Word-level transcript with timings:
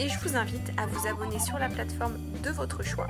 Et 0.00 0.08
je 0.08 0.16
vous 0.20 0.36
invite 0.36 0.70
à 0.76 0.86
vous 0.86 1.08
abonner 1.08 1.40
sur 1.40 1.58
la 1.58 1.68
plateforme 1.68 2.18
de 2.44 2.50
votre 2.50 2.84
choix 2.84 3.08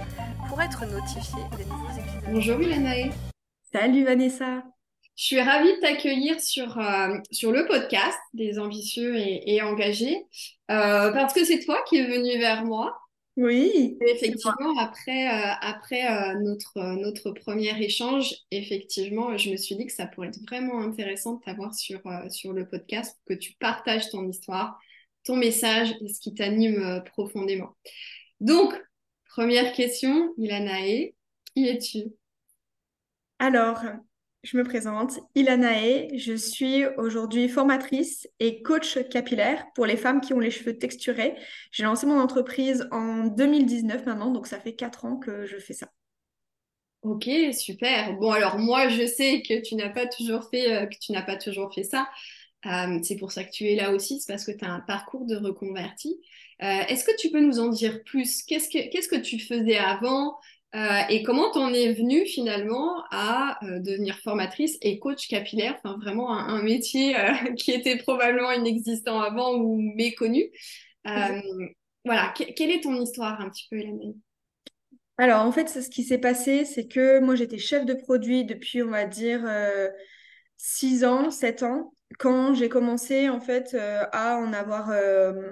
pour 0.48 0.62
être 0.62 0.86
notifié 0.86 1.38
des 1.58 1.66
nouveaux 1.66 1.90
épisodes. 1.90 2.32
Bonjour 2.32 2.62
Ilanae. 2.62 3.10
Salut 3.70 4.04
Vanessa. 4.04 4.62
Je 5.14 5.24
suis 5.24 5.40
ravie 5.40 5.74
de 5.74 5.80
t'accueillir 5.80 6.40
sur, 6.40 6.78
euh, 6.78 7.18
sur 7.30 7.52
le 7.52 7.66
podcast 7.66 8.16
des 8.32 8.58
ambitieux 8.58 9.16
et, 9.18 9.60
engagés 9.60 10.16
euh, 10.70 11.12
parce 11.12 11.34
que 11.34 11.44
c'est 11.44 11.60
toi 11.60 11.84
qui 11.86 11.98
es 11.98 12.06
venu 12.06 12.38
vers 12.38 12.64
moi. 12.64 12.96
Oui. 13.36 13.98
effectivement, 14.00 14.78
après, 14.80 15.28
euh, 15.28 15.52
après 15.60 16.34
notre, 16.36 16.80
notre 16.96 17.32
premier 17.32 17.78
échange, 17.84 18.34
effectivement, 18.50 19.36
je 19.36 19.50
me 19.50 19.56
suis 19.56 19.76
dit 19.76 19.86
que 19.86 19.92
ça 19.92 20.06
pourrait 20.06 20.28
être 20.28 20.40
vraiment 20.48 20.80
intéressant 20.80 21.34
de 21.34 21.40
t'avoir 21.44 21.74
sur, 21.74 22.00
sur 22.30 22.54
le 22.54 22.66
podcast, 22.66 23.18
que 23.28 23.34
tu 23.34 23.52
partages 23.60 24.08
ton 24.08 24.26
histoire, 24.26 24.80
ton 25.28 25.36
message 25.36 25.94
et 26.00 26.08
ce 26.08 26.20
qui 26.20 26.34
t'anime 26.34 27.02
profondément. 27.04 27.76
Donc, 28.40 28.74
première 29.28 29.72
question, 29.74 30.32
Ilanae, 30.38 31.12
qui 31.54 31.68
es-tu? 31.68 32.04
Alors, 33.38 33.82
je 34.42 34.56
me 34.56 34.64
présente, 34.64 35.20
Ilanae. 35.34 36.16
Je 36.16 36.34
suis 36.34 36.86
aujourd'hui 36.96 37.48
formatrice 37.50 38.26
et 38.40 38.62
coach 38.62 38.98
capillaire 39.10 39.66
pour 39.74 39.84
les 39.84 39.98
femmes 39.98 40.22
qui 40.22 40.32
ont 40.32 40.40
les 40.40 40.50
cheveux 40.50 40.78
texturés. 40.78 41.34
J'ai 41.72 41.84
lancé 41.84 42.06
mon 42.06 42.18
entreprise 42.18 42.88
en 42.90 43.26
2019 43.26 44.06
maintenant, 44.06 44.30
donc 44.30 44.46
ça 44.46 44.58
fait 44.58 44.74
4 44.74 45.04
ans 45.04 45.16
que 45.18 45.44
je 45.44 45.58
fais 45.58 45.74
ça. 45.74 45.88
Ok, 47.02 47.28
super. 47.52 48.16
Bon, 48.16 48.30
alors 48.32 48.58
moi, 48.58 48.88
je 48.88 49.06
sais 49.06 49.42
que 49.42 49.60
tu 49.60 49.76
n'as 49.76 49.90
pas 49.90 50.06
toujours 50.06 50.48
fait, 50.50 50.72
euh, 50.72 50.86
que 50.86 50.96
tu 51.00 51.12
n'as 51.12 51.22
pas 51.22 51.36
toujours 51.36 51.72
fait 51.72 51.84
ça. 51.84 52.08
Euh, 52.66 52.98
c'est 53.02 53.16
pour 53.16 53.30
ça 53.30 53.44
que 53.44 53.50
tu 53.50 53.66
es 53.66 53.76
là 53.76 53.92
aussi, 53.92 54.20
c'est 54.20 54.32
parce 54.32 54.44
que 54.44 54.50
tu 54.50 54.64
as 54.64 54.72
un 54.72 54.80
parcours 54.80 55.26
de 55.26 55.36
reconverti. 55.36 56.20
Euh, 56.62 56.82
est-ce 56.88 57.04
que 57.04 57.16
tu 57.16 57.30
peux 57.30 57.40
nous 57.40 57.60
en 57.60 57.68
dire 57.68 58.02
plus? 58.04 58.42
Qu'est-ce 58.42 58.68
que, 58.68 58.90
qu'est-ce 58.90 59.08
que 59.08 59.16
tu 59.16 59.38
faisais 59.38 59.78
avant 59.78 60.36
euh, 60.74 61.00
et 61.08 61.22
comment 61.22 61.50
t'en 61.50 61.72
es 61.72 61.94
venue 61.94 62.26
finalement 62.26 63.02
à 63.10 63.58
euh, 63.64 63.78
devenir 63.78 64.18
formatrice 64.18 64.76
et 64.82 64.98
coach 64.98 65.26
capillaire, 65.26 65.76
enfin 65.78 65.96
vraiment 65.96 66.30
un, 66.30 66.62
métier 66.62 67.16
qui 67.56 67.70
était 67.70 67.96
probablement 67.96 68.52
inexistant 68.52 69.18
avant 69.20 69.54
ou 69.54 69.80
méconnu. 69.94 70.44
voilà, 71.04 72.34
quelle 72.34 72.70
est 72.70 72.82
ton 72.82 73.00
histoire 73.00 73.40
un 73.40 73.48
petit 73.48 73.66
peu, 73.70 73.78
Hélène? 73.78 74.14
Alors 75.16 75.42
en 75.42 75.52
fait, 75.52 75.68
ce 75.68 75.88
qui 75.88 76.04
s'est 76.04 76.18
passé, 76.18 76.66
c'est 76.66 76.86
que 76.86 77.18
moi 77.20 77.34
j'étais 77.34 77.58
chef 77.58 77.86
de 77.86 77.94
produit 77.94 78.44
depuis, 78.44 78.82
on 78.82 78.90
va 78.90 79.06
dire, 79.06 79.48
6 80.58 81.04
ans, 81.04 81.30
7 81.30 81.62
ans, 81.62 81.92
quand 82.18 82.54
j'ai 82.54 82.68
commencé 82.68 83.28
en 83.28 83.40
fait 83.40 83.76
à 84.12 84.36
en 84.36 84.52
avoir 84.52 84.90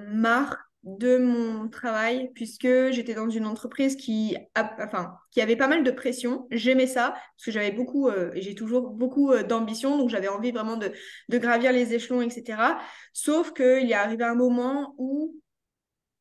marre 0.08 0.66
de 0.86 1.18
mon 1.18 1.68
travail 1.68 2.30
puisque 2.34 2.90
j'étais 2.92 3.14
dans 3.14 3.28
une 3.28 3.44
entreprise 3.44 3.96
qui, 3.96 4.36
enfin, 4.54 5.16
qui 5.32 5.40
avait 5.40 5.56
pas 5.56 5.66
mal 5.66 5.82
de 5.82 5.90
pression. 5.90 6.46
J'aimais 6.52 6.86
ça 6.86 7.10
parce 7.10 7.44
que 7.44 7.50
j'avais 7.50 7.72
beaucoup, 7.72 8.08
euh, 8.08 8.30
et 8.34 8.40
j'ai 8.40 8.54
toujours 8.54 8.90
beaucoup 8.90 9.32
euh, 9.32 9.42
d'ambition, 9.42 9.98
donc 9.98 10.10
j'avais 10.10 10.28
envie 10.28 10.52
vraiment 10.52 10.76
de, 10.76 10.92
de, 11.28 11.38
gravir 11.38 11.72
les 11.72 11.92
échelons, 11.92 12.22
etc. 12.22 12.78
Sauf 13.12 13.52
qu'il 13.52 13.86
y 13.86 13.94
a 13.94 14.00
arrivé 14.00 14.24
un 14.24 14.36
moment 14.36 14.94
où 14.96 15.34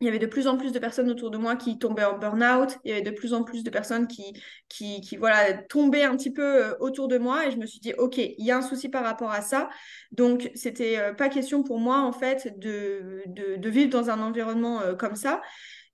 il 0.05 0.09
y 0.09 0.09
avait 0.09 0.19
de 0.19 0.27
plus 0.27 0.45
en 0.45 0.55
plus 0.55 0.71
de 0.71 0.77
personnes 0.77 1.09
autour 1.09 1.31
de 1.31 1.37
moi 1.39 1.55
qui 1.55 1.79
tombaient 1.79 2.03
en 2.03 2.15
burn-out, 2.19 2.77
il 2.83 2.91
y 2.91 2.93
avait 2.93 3.01
de 3.01 3.09
plus 3.09 3.33
en 3.33 3.43
plus 3.43 3.63
de 3.63 3.71
personnes 3.71 4.07
qui, 4.07 5.17
voilà, 5.17 5.53
tombaient 5.53 6.03
un 6.03 6.15
petit 6.15 6.31
peu 6.31 6.43
euh, 6.63 6.75
autour 6.79 7.07
de 7.07 7.17
moi 7.17 7.47
et 7.47 7.51
je 7.51 7.57
me 7.57 7.65
suis 7.65 7.79
dit, 7.79 7.93
OK, 7.97 8.17
il 8.19 8.45
y 8.45 8.51
a 8.51 8.57
un 8.57 8.61
souci 8.61 8.87
par 8.87 9.03
rapport 9.03 9.31
à 9.31 9.41
ça. 9.41 9.67
Donc, 10.11 10.51
c'était 10.53 10.99
euh, 10.99 11.13
pas 11.15 11.27
question 11.27 11.63
pour 11.63 11.79
moi, 11.79 12.01
en 12.01 12.11
fait, 12.11 12.53
de 12.59 13.23
vivre 13.67 13.89
dans 13.89 14.11
un 14.11 14.21
environnement 14.21 14.79
euh, 14.81 14.93
comme 14.93 15.15
ça. 15.15 15.41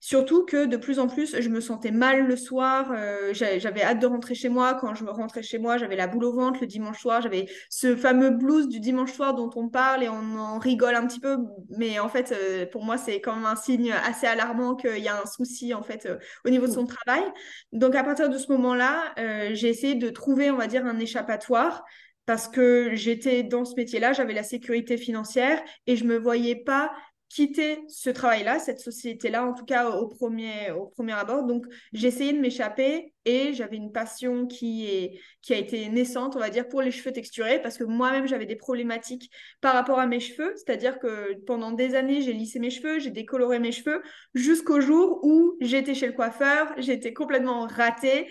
Surtout 0.03 0.45
que 0.45 0.65
de 0.65 0.77
plus 0.77 0.97
en 0.97 1.07
plus, 1.07 1.39
je 1.39 1.47
me 1.49 1.61
sentais 1.61 1.91
mal 1.91 2.25
le 2.25 2.35
soir. 2.35 2.91
Euh, 2.91 3.33
j'avais 3.33 3.83
hâte 3.83 3.99
de 3.99 4.07
rentrer 4.07 4.33
chez 4.33 4.49
moi. 4.49 4.73
Quand 4.73 4.95
je 4.95 5.03
me 5.03 5.11
rentrais 5.11 5.43
chez 5.43 5.59
moi, 5.59 5.77
j'avais 5.77 5.95
la 5.95 6.07
boule 6.07 6.23
au 6.25 6.33
ventre 6.33 6.57
le 6.59 6.65
dimanche 6.65 6.99
soir. 6.99 7.21
J'avais 7.21 7.45
ce 7.69 7.95
fameux 7.95 8.31
blues 8.31 8.67
du 8.67 8.79
dimanche 8.79 9.13
soir 9.13 9.35
dont 9.35 9.51
on 9.55 9.69
parle 9.69 10.01
et 10.01 10.09
on 10.09 10.39
en 10.39 10.57
rigole 10.57 10.95
un 10.95 11.05
petit 11.05 11.19
peu. 11.19 11.37
Mais 11.77 11.99
en 11.99 12.09
fait, 12.09 12.31
euh, 12.31 12.65
pour 12.65 12.83
moi, 12.83 12.97
c'est 12.97 13.21
quand 13.21 13.35
même 13.35 13.45
un 13.45 13.55
signe 13.55 13.91
assez 13.91 14.25
alarmant 14.25 14.75
qu'il 14.75 14.97
y 14.97 15.07
a 15.07 15.21
un 15.21 15.27
souci 15.27 15.71
en 15.75 15.83
fait 15.83 16.07
euh, 16.07 16.17
au 16.45 16.49
niveau 16.49 16.65
de 16.65 16.71
son 16.71 16.87
travail. 16.87 17.23
Donc 17.71 17.93
à 17.93 18.03
partir 18.03 18.27
de 18.27 18.37
ce 18.39 18.51
moment-là, 18.53 19.13
j'ai 19.53 19.69
essayé 19.69 19.93
de 19.93 20.09
trouver, 20.09 20.49
on 20.49 20.57
va 20.57 20.65
dire, 20.65 20.83
un 20.83 20.97
échappatoire 20.97 21.83
parce 22.25 22.47
que 22.47 22.91
j'étais 22.93 23.43
dans 23.43 23.65
ce 23.65 23.75
métier-là, 23.75 24.13
j'avais 24.13 24.33
la 24.33 24.43
sécurité 24.43 24.97
financière 24.97 25.61
et 25.85 25.95
je 25.95 26.05
me 26.05 26.17
voyais 26.17 26.55
pas 26.55 26.91
quitter 27.33 27.79
ce 27.87 28.09
travail-là, 28.09 28.59
cette 28.59 28.81
société-là, 28.81 29.45
en 29.45 29.53
tout 29.53 29.63
cas 29.63 29.89
au 29.89 30.07
premier, 30.07 30.71
au 30.71 30.87
premier 30.87 31.13
abord. 31.13 31.45
Donc, 31.45 31.65
j'ai 31.93 32.09
essayé 32.09 32.33
de 32.33 32.39
m'échapper 32.39 33.13
et 33.23 33.53
j'avais 33.53 33.77
une 33.77 33.93
passion 33.93 34.47
qui, 34.47 34.85
est, 34.85 35.19
qui 35.41 35.53
a 35.53 35.57
été 35.57 35.87
naissante, 35.87 36.35
on 36.35 36.39
va 36.39 36.49
dire, 36.49 36.67
pour 36.67 36.81
les 36.81 36.91
cheveux 36.91 37.13
texturés 37.13 37.61
parce 37.61 37.77
que 37.77 37.85
moi-même, 37.85 38.27
j'avais 38.27 38.45
des 38.45 38.57
problématiques 38.57 39.31
par 39.61 39.73
rapport 39.73 39.97
à 39.97 40.07
mes 40.07 40.19
cheveux. 40.19 40.53
C'est-à-dire 40.57 40.99
que 40.99 41.35
pendant 41.45 41.71
des 41.71 41.95
années, 41.95 42.21
j'ai 42.21 42.33
lissé 42.33 42.59
mes 42.59 42.69
cheveux, 42.69 42.99
j'ai 42.99 43.11
décoloré 43.11 43.59
mes 43.59 43.71
cheveux 43.71 44.01
jusqu'au 44.33 44.81
jour 44.81 45.21
où 45.23 45.55
j'étais 45.61 45.93
chez 45.93 46.07
le 46.07 46.13
coiffeur, 46.13 46.73
j'étais 46.79 47.13
complètement 47.13 47.65
ratée. 47.65 48.27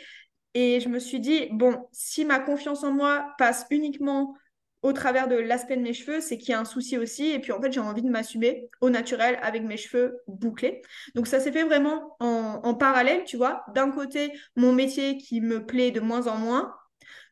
Et 0.52 0.80
je 0.80 0.90
me 0.90 0.98
suis 0.98 1.20
dit, 1.20 1.48
bon, 1.52 1.88
si 1.92 2.26
ma 2.26 2.38
confiance 2.38 2.84
en 2.84 2.92
moi 2.92 3.32
passe 3.38 3.64
uniquement 3.70 4.34
au 4.82 4.92
travers 4.92 5.28
de 5.28 5.36
l'aspect 5.36 5.76
de 5.76 5.82
mes 5.82 5.92
cheveux, 5.92 6.20
c'est 6.20 6.38
qu'il 6.38 6.50
y 6.50 6.54
a 6.54 6.60
un 6.60 6.64
souci 6.64 6.96
aussi. 6.96 7.30
Et 7.30 7.38
puis 7.38 7.52
en 7.52 7.60
fait, 7.60 7.72
j'ai 7.72 7.80
envie 7.80 8.02
de 8.02 8.08
m'assumer 8.08 8.68
au 8.80 8.90
naturel 8.90 9.38
avec 9.42 9.62
mes 9.62 9.76
cheveux 9.76 10.20
bouclés. 10.26 10.82
Donc 11.14 11.26
ça 11.26 11.40
s'est 11.40 11.52
fait 11.52 11.64
vraiment 11.64 12.16
en, 12.20 12.74
parallèle, 12.74 13.24
tu 13.24 13.36
vois. 13.36 13.62
D'un 13.74 13.90
côté, 13.90 14.32
mon 14.56 14.72
métier 14.72 15.18
qui 15.18 15.40
me 15.40 15.66
plaît 15.66 15.90
de 15.90 16.00
moins 16.00 16.26
en 16.26 16.36
moins. 16.36 16.74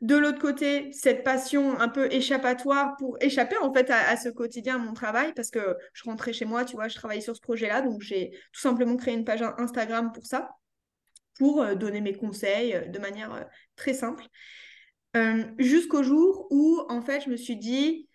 De 0.00 0.16
l'autre 0.16 0.38
côté, 0.38 0.92
cette 0.92 1.24
passion 1.24 1.80
un 1.80 1.88
peu 1.88 2.12
échappatoire 2.12 2.96
pour 2.98 3.16
échapper 3.20 3.56
en 3.58 3.72
fait 3.72 3.90
à, 3.90 4.16
ce 4.16 4.28
quotidien, 4.28 4.76
à 4.76 4.78
mon 4.78 4.92
travail, 4.92 5.32
parce 5.34 5.50
que 5.50 5.76
je 5.92 6.04
rentrais 6.04 6.32
chez 6.32 6.44
moi, 6.44 6.64
tu 6.64 6.76
vois, 6.76 6.88
je 6.88 6.94
travaillais 6.94 7.20
sur 7.20 7.34
ce 7.34 7.40
projet-là, 7.40 7.82
donc 7.82 8.00
j'ai 8.02 8.30
tout 8.52 8.60
simplement 8.60 8.96
créé 8.96 9.14
une 9.14 9.24
page 9.24 9.42
Instagram 9.58 10.12
pour 10.12 10.24
ça, 10.24 10.50
pour 11.36 11.62
euh, 11.62 11.74
donner 11.74 12.00
mes 12.00 12.14
conseils 12.14 12.74
euh, 12.74 12.86
de 12.86 12.98
manière 13.00 13.34
euh, 13.34 13.42
très 13.74 13.94
simple. 13.94 14.24
Euh, 15.18 15.44
jusqu'au 15.58 16.02
jour 16.02 16.46
où, 16.50 16.80
en 16.88 17.02
fait, 17.02 17.22
je 17.24 17.30
me 17.30 17.36
suis 17.36 17.56
dit, 17.56 18.08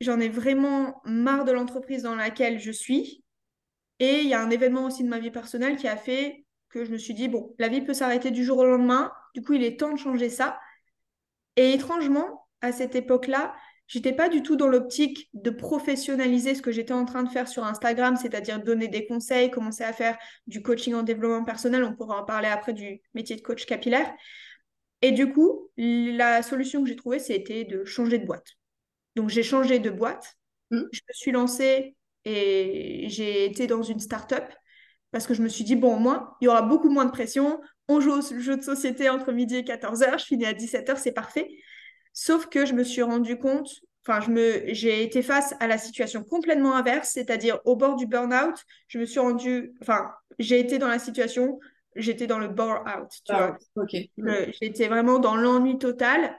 j'en 0.00 0.18
ai 0.18 0.28
vraiment 0.28 1.00
marre 1.04 1.44
de 1.44 1.52
l'entreprise 1.52 2.02
dans 2.02 2.16
laquelle 2.16 2.58
je 2.58 2.72
suis. 2.72 3.24
Et 4.00 4.20
il 4.20 4.28
y 4.28 4.34
a 4.34 4.42
un 4.42 4.50
événement 4.50 4.86
aussi 4.86 5.04
de 5.04 5.08
ma 5.08 5.18
vie 5.18 5.30
personnelle 5.30 5.76
qui 5.76 5.88
a 5.88 5.96
fait 5.96 6.44
que 6.70 6.84
je 6.84 6.90
me 6.90 6.98
suis 6.98 7.14
dit, 7.14 7.28
bon, 7.28 7.54
la 7.58 7.68
vie 7.68 7.80
peut 7.80 7.94
s'arrêter 7.94 8.30
du 8.30 8.44
jour 8.44 8.58
au 8.58 8.64
lendemain. 8.64 9.12
Du 9.34 9.42
coup, 9.42 9.54
il 9.54 9.64
est 9.64 9.78
temps 9.78 9.92
de 9.92 9.98
changer 9.98 10.30
ça. 10.30 10.58
Et 11.56 11.72
étrangement, 11.72 12.46
à 12.60 12.72
cette 12.72 12.94
époque-là, 12.94 13.54
j'étais 13.86 14.12
pas 14.12 14.28
du 14.28 14.42
tout 14.42 14.56
dans 14.56 14.68
l'optique 14.68 15.30
de 15.34 15.50
professionnaliser 15.50 16.54
ce 16.54 16.62
que 16.62 16.72
j'étais 16.72 16.92
en 16.92 17.04
train 17.04 17.22
de 17.22 17.30
faire 17.30 17.48
sur 17.48 17.64
Instagram, 17.64 18.16
c'est-à-dire 18.16 18.62
donner 18.62 18.88
des 18.88 19.06
conseils, 19.06 19.50
commencer 19.50 19.84
à 19.84 19.92
faire 19.92 20.18
du 20.46 20.62
coaching 20.62 20.94
en 20.94 21.02
développement 21.02 21.44
personnel. 21.44 21.84
On 21.84 21.94
pourra 21.94 22.20
en 22.20 22.24
parler 22.24 22.48
après 22.48 22.72
du 22.72 23.00
métier 23.14 23.36
de 23.36 23.42
coach 23.42 23.64
capillaire. 23.64 24.12
Et 25.02 25.12
du 25.12 25.32
coup, 25.32 25.70
la 25.76 26.42
solution 26.42 26.82
que 26.82 26.88
j'ai 26.88 26.96
trouvée, 26.96 27.18
c'était 27.18 27.64
de 27.64 27.84
changer 27.84 28.18
de 28.18 28.26
boîte. 28.26 28.56
Donc, 29.16 29.28
j'ai 29.28 29.42
changé 29.42 29.78
de 29.78 29.90
boîte. 29.90 30.36
Mmh. 30.70 30.82
Je 30.92 31.00
me 31.08 31.12
suis 31.12 31.30
lancée 31.32 31.96
et 32.24 33.06
j'ai 33.08 33.44
été 33.44 33.66
dans 33.66 33.82
une 33.82 34.00
start-up 34.00 34.44
parce 35.10 35.26
que 35.26 35.34
je 35.34 35.42
me 35.42 35.48
suis 35.48 35.64
dit, 35.64 35.76
bon, 35.76 35.96
au 35.96 35.98
moins, 35.98 36.34
il 36.40 36.46
y 36.46 36.48
aura 36.48 36.62
beaucoup 36.62 36.90
moins 36.90 37.04
de 37.04 37.10
pression. 37.10 37.60
On 37.88 38.00
joue 38.00 38.12
au 38.12 38.20
jeu 38.20 38.56
de 38.56 38.62
société 38.62 39.08
entre 39.08 39.32
midi 39.32 39.56
et 39.56 39.62
14h. 39.62 40.18
Je 40.18 40.24
finis 40.24 40.46
à 40.46 40.52
17h, 40.52 40.96
c'est 40.96 41.12
parfait. 41.12 41.48
Sauf 42.12 42.46
que 42.46 42.66
je 42.66 42.74
me 42.74 42.84
suis 42.84 43.02
rendu 43.02 43.38
compte, 43.38 43.70
enfin, 44.06 44.20
j'ai 44.66 45.02
été 45.02 45.22
face 45.22 45.54
à 45.60 45.66
la 45.66 45.78
situation 45.78 46.22
complètement 46.24 46.74
inverse, 46.74 47.10
c'est-à-dire 47.10 47.60
au 47.64 47.76
bord 47.76 47.96
du 47.96 48.06
burn-out. 48.06 48.56
Je 48.88 48.98
me 48.98 49.06
suis 49.06 49.20
rendu, 49.20 49.72
enfin, 49.80 50.10
j'ai 50.38 50.60
été 50.60 50.78
dans 50.78 50.88
la 50.88 50.98
situation 50.98 51.58
j'étais 51.96 52.26
dans 52.26 52.38
le 52.38 52.48
bore 52.48 52.84
out, 52.86 53.08
tu 53.24 53.32
ah, 53.32 53.56
vois. 53.74 53.86
j'étais 54.60 54.88
vraiment 54.88 55.18
dans 55.18 55.36
l'ennui 55.36 55.78
total 55.78 56.36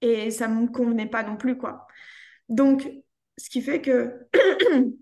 et 0.00 0.30
ça 0.30 0.48
me 0.48 0.66
convenait 0.68 1.06
pas 1.06 1.22
non 1.22 1.36
plus, 1.36 1.56
quoi. 1.56 1.86
Donc, 2.48 2.90
ce 3.36 3.50
qui 3.50 3.62
fait 3.62 3.80
que. 3.80 4.26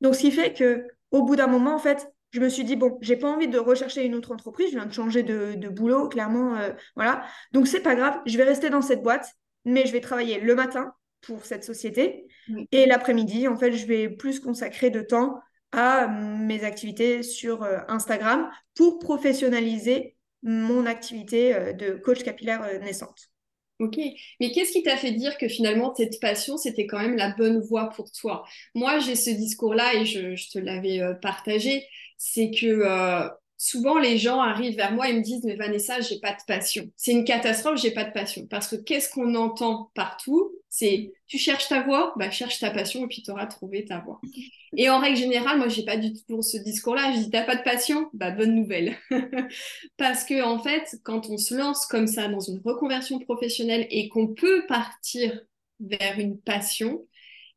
Donc, 0.00 0.14
ce 0.14 0.20
qui 0.20 0.30
fait 0.30 0.52
que 0.52 0.86
au 1.10 1.24
bout 1.24 1.34
d'un 1.36 1.48
moment, 1.48 1.74
en 1.74 1.78
fait, 1.78 2.08
je 2.30 2.40
me 2.40 2.48
suis 2.48 2.64
dit, 2.64 2.76
bon, 2.76 2.98
j'ai 3.00 3.16
pas 3.16 3.28
envie 3.28 3.48
de 3.48 3.58
rechercher 3.58 4.04
une 4.04 4.14
autre 4.14 4.32
entreprise, 4.32 4.68
je 4.68 4.76
viens 4.76 4.86
de 4.86 4.92
changer 4.92 5.22
de, 5.22 5.68
boulot, 5.68 6.08
clairement, 6.08 6.56
euh, 6.56 6.70
voilà. 6.94 7.24
Donc, 7.52 7.66
c'est 7.66 7.80
pas 7.80 7.94
grave, 7.94 8.20
je 8.26 8.36
vais 8.36 8.44
rester 8.44 8.70
dans 8.70 8.82
cette 8.82 9.02
boîte, 9.02 9.34
mais 9.64 9.86
je 9.86 9.92
vais 9.92 10.00
travailler 10.00 10.38
le 10.40 10.54
matin 10.54 10.92
pour 11.22 11.44
cette 11.44 11.64
société. 11.64 12.26
Et 12.72 12.86
l'après-midi, 12.86 13.48
en 13.48 13.56
fait, 13.56 13.72
je 13.72 13.86
vais 13.86 14.08
plus 14.08 14.40
consacrer 14.40 14.90
de 14.90 15.00
temps 15.00 15.40
à 15.72 16.08
mes 16.08 16.64
activités 16.64 17.22
sur 17.22 17.62
euh, 17.62 17.78
Instagram 17.88 18.50
pour 18.74 18.98
professionnaliser 18.98 20.16
mon 20.42 20.86
activité 20.86 21.54
euh, 21.54 21.72
de 21.72 21.92
coach 21.92 22.22
capillaire 22.22 22.62
naissante. 22.80 23.30
Ok, 23.80 23.96
mais 24.40 24.50
qu'est-ce 24.50 24.72
qui 24.72 24.82
t'a 24.82 24.96
fait 24.96 25.12
dire 25.12 25.38
que 25.38 25.46
finalement 25.46 25.94
cette 25.94 26.18
passion, 26.20 26.56
c'était 26.56 26.86
quand 26.86 26.98
même 26.98 27.16
la 27.16 27.30
bonne 27.30 27.60
voie 27.60 27.90
pour 27.90 28.10
toi? 28.10 28.44
Moi, 28.74 28.98
j'ai 28.98 29.14
ce 29.14 29.30
discours-là 29.30 29.94
et 29.94 30.04
je, 30.04 30.50
te 30.50 30.58
l'avais 30.58 31.00
euh, 31.00 31.14
partagé, 31.14 31.86
c'est 32.16 32.50
que 32.50 32.66
euh, 32.66 33.28
souvent 33.58 33.98
les 33.98 34.18
gens 34.18 34.40
arrivent 34.40 34.76
vers 34.76 34.92
moi 34.92 35.08
et 35.08 35.12
me 35.12 35.20
disent 35.20 35.42
mais 35.44 35.56
Vanessa 35.56 36.00
j'ai 36.00 36.20
pas 36.20 36.30
de 36.32 36.38
passion. 36.46 36.90
C'est 36.96 37.12
une 37.12 37.24
catastrophe 37.24 37.80
j'ai 37.80 37.90
pas 37.90 38.04
de 38.04 38.12
passion. 38.12 38.46
Parce 38.46 38.68
que 38.68 38.76
qu'est-ce 38.76 39.10
qu'on 39.10 39.34
entend 39.34 39.90
partout? 39.94 40.52
C'est 40.70 41.12
tu 41.26 41.38
cherches 41.38 41.68
ta 41.68 41.82
voie 41.82 42.14
bah 42.16 42.30
cherche 42.30 42.60
ta 42.60 42.70
passion 42.70 43.04
et 43.04 43.08
puis 43.08 43.22
tu 43.22 43.30
auras 43.30 43.46
trouvé 43.46 43.84
ta 43.84 43.98
voie 44.00 44.20
et 44.76 44.88
en 44.90 44.98
règle 45.00 45.16
générale 45.16 45.58
moi 45.58 45.68
j'ai 45.68 45.84
pas 45.84 45.96
du 45.96 46.12
tout 46.12 46.42
ce 46.42 46.58
discours 46.58 46.94
là 46.94 47.12
je 47.12 47.18
dis 47.18 47.30
t'as 47.30 47.44
pas 47.44 47.56
de 47.56 47.62
passion? 47.62 48.08
Bah 48.12 48.30
bonne 48.30 48.54
nouvelle. 48.54 48.96
Parce 49.96 50.24
que 50.24 50.42
en 50.42 50.58
fait 50.62 50.96
quand 51.02 51.28
on 51.28 51.36
se 51.36 51.54
lance 51.54 51.86
comme 51.86 52.06
ça 52.06 52.28
dans 52.28 52.40
une 52.40 52.60
reconversion 52.64 53.18
professionnelle 53.18 53.86
et 53.90 54.08
qu'on 54.08 54.28
peut 54.28 54.64
partir 54.68 55.40
vers 55.80 56.18
une 56.18 56.38
passion 56.38 57.04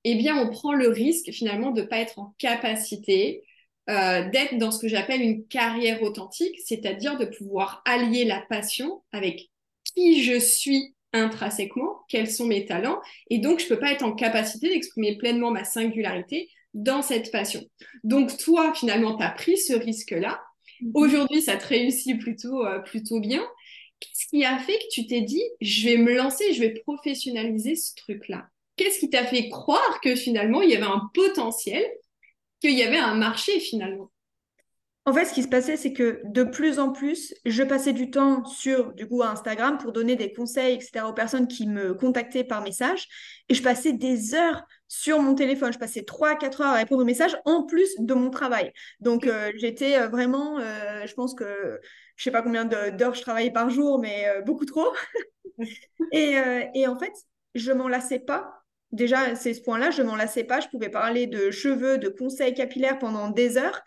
eh 0.04 0.16
bien 0.16 0.38
on 0.38 0.50
prend 0.50 0.74
le 0.74 0.90
risque 0.90 1.32
finalement 1.32 1.72
de 1.72 1.84
pas 1.84 1.98
être 1.98 2.18
en 2.18 2.34
capacité 2.40 3.44
euh, 3.90 4.30
d'être 4.30 4.58
dans 4.58 4.72
ce 4.72 4.80
que 4.80 4.88
j'appelle 4.88 5.22
une 5.22 5.46
carrière 5.48 6.04
authentique, 6.04 6.56
c'est-à-dire 6.66 7.18
de 7.18 7.26
pouvoir 7.26 7.82
allier 7.86 8.26
la 8.26 8.42
passion 8.42 9.02
avec 9.12 9.50
qui 9.84 10.24
je 10.24 10.40
suis 10.40 10.96
intrinsèquement, 11.14 12.02
quels 12.08 12.30
sont 12.30 12.46
mes 12.46 12.66
talents, 12.66 13.02
et 13.30 13.40
donc 13.40 13.60
je 13.60 13.66
ne 13.66 13.70
peux 13.70 13.80
pas 13.80 13.92
être 13.92 14.04
en 14.04 14.14
capacité 14.14 14.70
d'exprimer 14.70 15.18
pleinement 15.18 15.52
ma 15.52 15.64
singularité 15.64 16.50
dans 16.74 17.02
cette 17.02 17.32
passion. 17.32 17.64
Donc 18.04 18.38
toi, 18.38 18.74
finalement, 18.74 19.18
tu 19.18 19.24
as 19.24 19.32
pris 19.32 19.58
ce 19.58 19.74
risque-là. 19.74 20.42
Mhm. 20.82 20.92
Aujourd'hui, 20.94 21.42
ça 21.42 21.58
te 21.58 21.68
réussit 21.68 22.20
plutôt, 22.20 22.66
euh, 22.66 22.80
plutôt 22.80 23.20
bien. 23.20 23.46
Qu'est-ce 24.00 24.28
qui 24.28 24.46
a 24.46 24.58
fait 24.58 24.78
que 24.78 24.90
tu 24.92 25.06
t'es 25.06 25.22
dit, 25.22 25.44
je 25.60 25.90
vais 25.90 25.98
me 25.98 26.16
lancer, 26.16 26.54
je 26.54 26.60
vais 26.60 26.74
professionnaliser 26.86 27.76
ce 27.76 27.94
truc-là? 27.96 28.48
Qu'est-ce 28.78 29.00
qui 29.00 29.10
t'a 29.10 29.26
fait 29.26 29.50
croire 29.50 30.00
que 30.02 30.16
finalement, 30.16 30.62
il 30.62 30.70
y 30.70 30.76
avait 30.76 30.86
un 30.86 31.10
potentiel 31.14 31.84
qu'il 32.62 32.78
y 32.78 32.84
avait 32.84 32.98
un 32.98 33.16
marché 33.16 33.60
finalement. 33.60 34.12
En 35.06 35.14
fait, 35.14 35.26
ce 35.26 35.34
qui 35.34 35.42
se 35.42 35.48
passait, 35.48 35.78
c'est 35.78 35.94
que 35.94 36.22
de 36.26 36.44
plus 36.44 36.78
en 36.78 36.92
plus, 36.92 37.34
je 37.44 37.64
passais 37.64 37.92
du 37.92 38.12
temps 38.12 38.46
sur 38.46 38.94
du 38.94 39.08
coup 39.08 39.24
Instagram 39.24 39.80
pour 39.80 39.94
donner 39.94 40.16
des 40.16 40.32
conseils, 40.32 40.76
etc. 40.76 41.08
aux 41.10 41.14
personnes 41.14 41.48
qui 41.48 41.66
me 41.66 41.96
contactaient 41.96 42.44
par 42.44 42.62
message. 42.62 43.08
Et 43.50 43.56
je 43.56 43.64
passais 43.64 43.94
des 43.94 44.36
heures 44.36 44.64
sur 44.88 45.20
mon 45.20 45.34
téléphone. 45.34 45.74
Je 45.74 45.80
passais 45.80 46.04
3 46.04 46.36
4 46.36 46.62
heures 46.62 46.68
à 46.68 46.76
répondre 46.76 47.02
aux 47.02 47.06
messages 47.06 47.36
en 47.46 47.64
plus 47.64 47.90
de 47.98 48.14
mon 48.14 48.30
travail. 48.30 48.72
Donc, 49.00 49.26
euh, 49.26 49.52
j'étais 49.56 49.98
euh, 49.98 50.08
vraiment, 50.08 50.60
euh, 50.60 51.08
je 51.08 51.14
pense 51.16 51.34
que 51.34 51.80
je 52.16 52.24
sais 52.24 52.32
pas 52.32 52.44
combien 52.44 52.66
d'heures 52.66 53.16
je 53.16 53.22
travaillais 53.22 53.52
par 53.52 53.72
jour, 53.72 53.98
mais 54.00 54.28
beaucoup 54.46 54.66
trop. 54.66 54.94
et, 56.12 56.36
et 56.76 56.86
en 56.86 57.00
fait, 57.00 57.14
je 57.56 57.72
m'en 57.72 57.88
lassais 57.88 58.20
pas 58.20 58.61
déjà, 58.92 59.36
c'est 59.36 59.54
ce 59.54 59.62
point-là, 59.62 59.92
je 59.92 60.02
m'en 60.02 60.16
lassais 60.16 60.44
pas. 60.44 60.60
Je 60.60 60.68
pouvais 60.68 60.90
parler 60.90 61.28
de 61.28 61.52
cheveux, 61.52 61.98
de 61.98 62.10
conseils 62.10 62.54
capillaires 62.54 63.00
pendant 63.00 63.30
des 63.30 63.58
heures. 63.58 63.82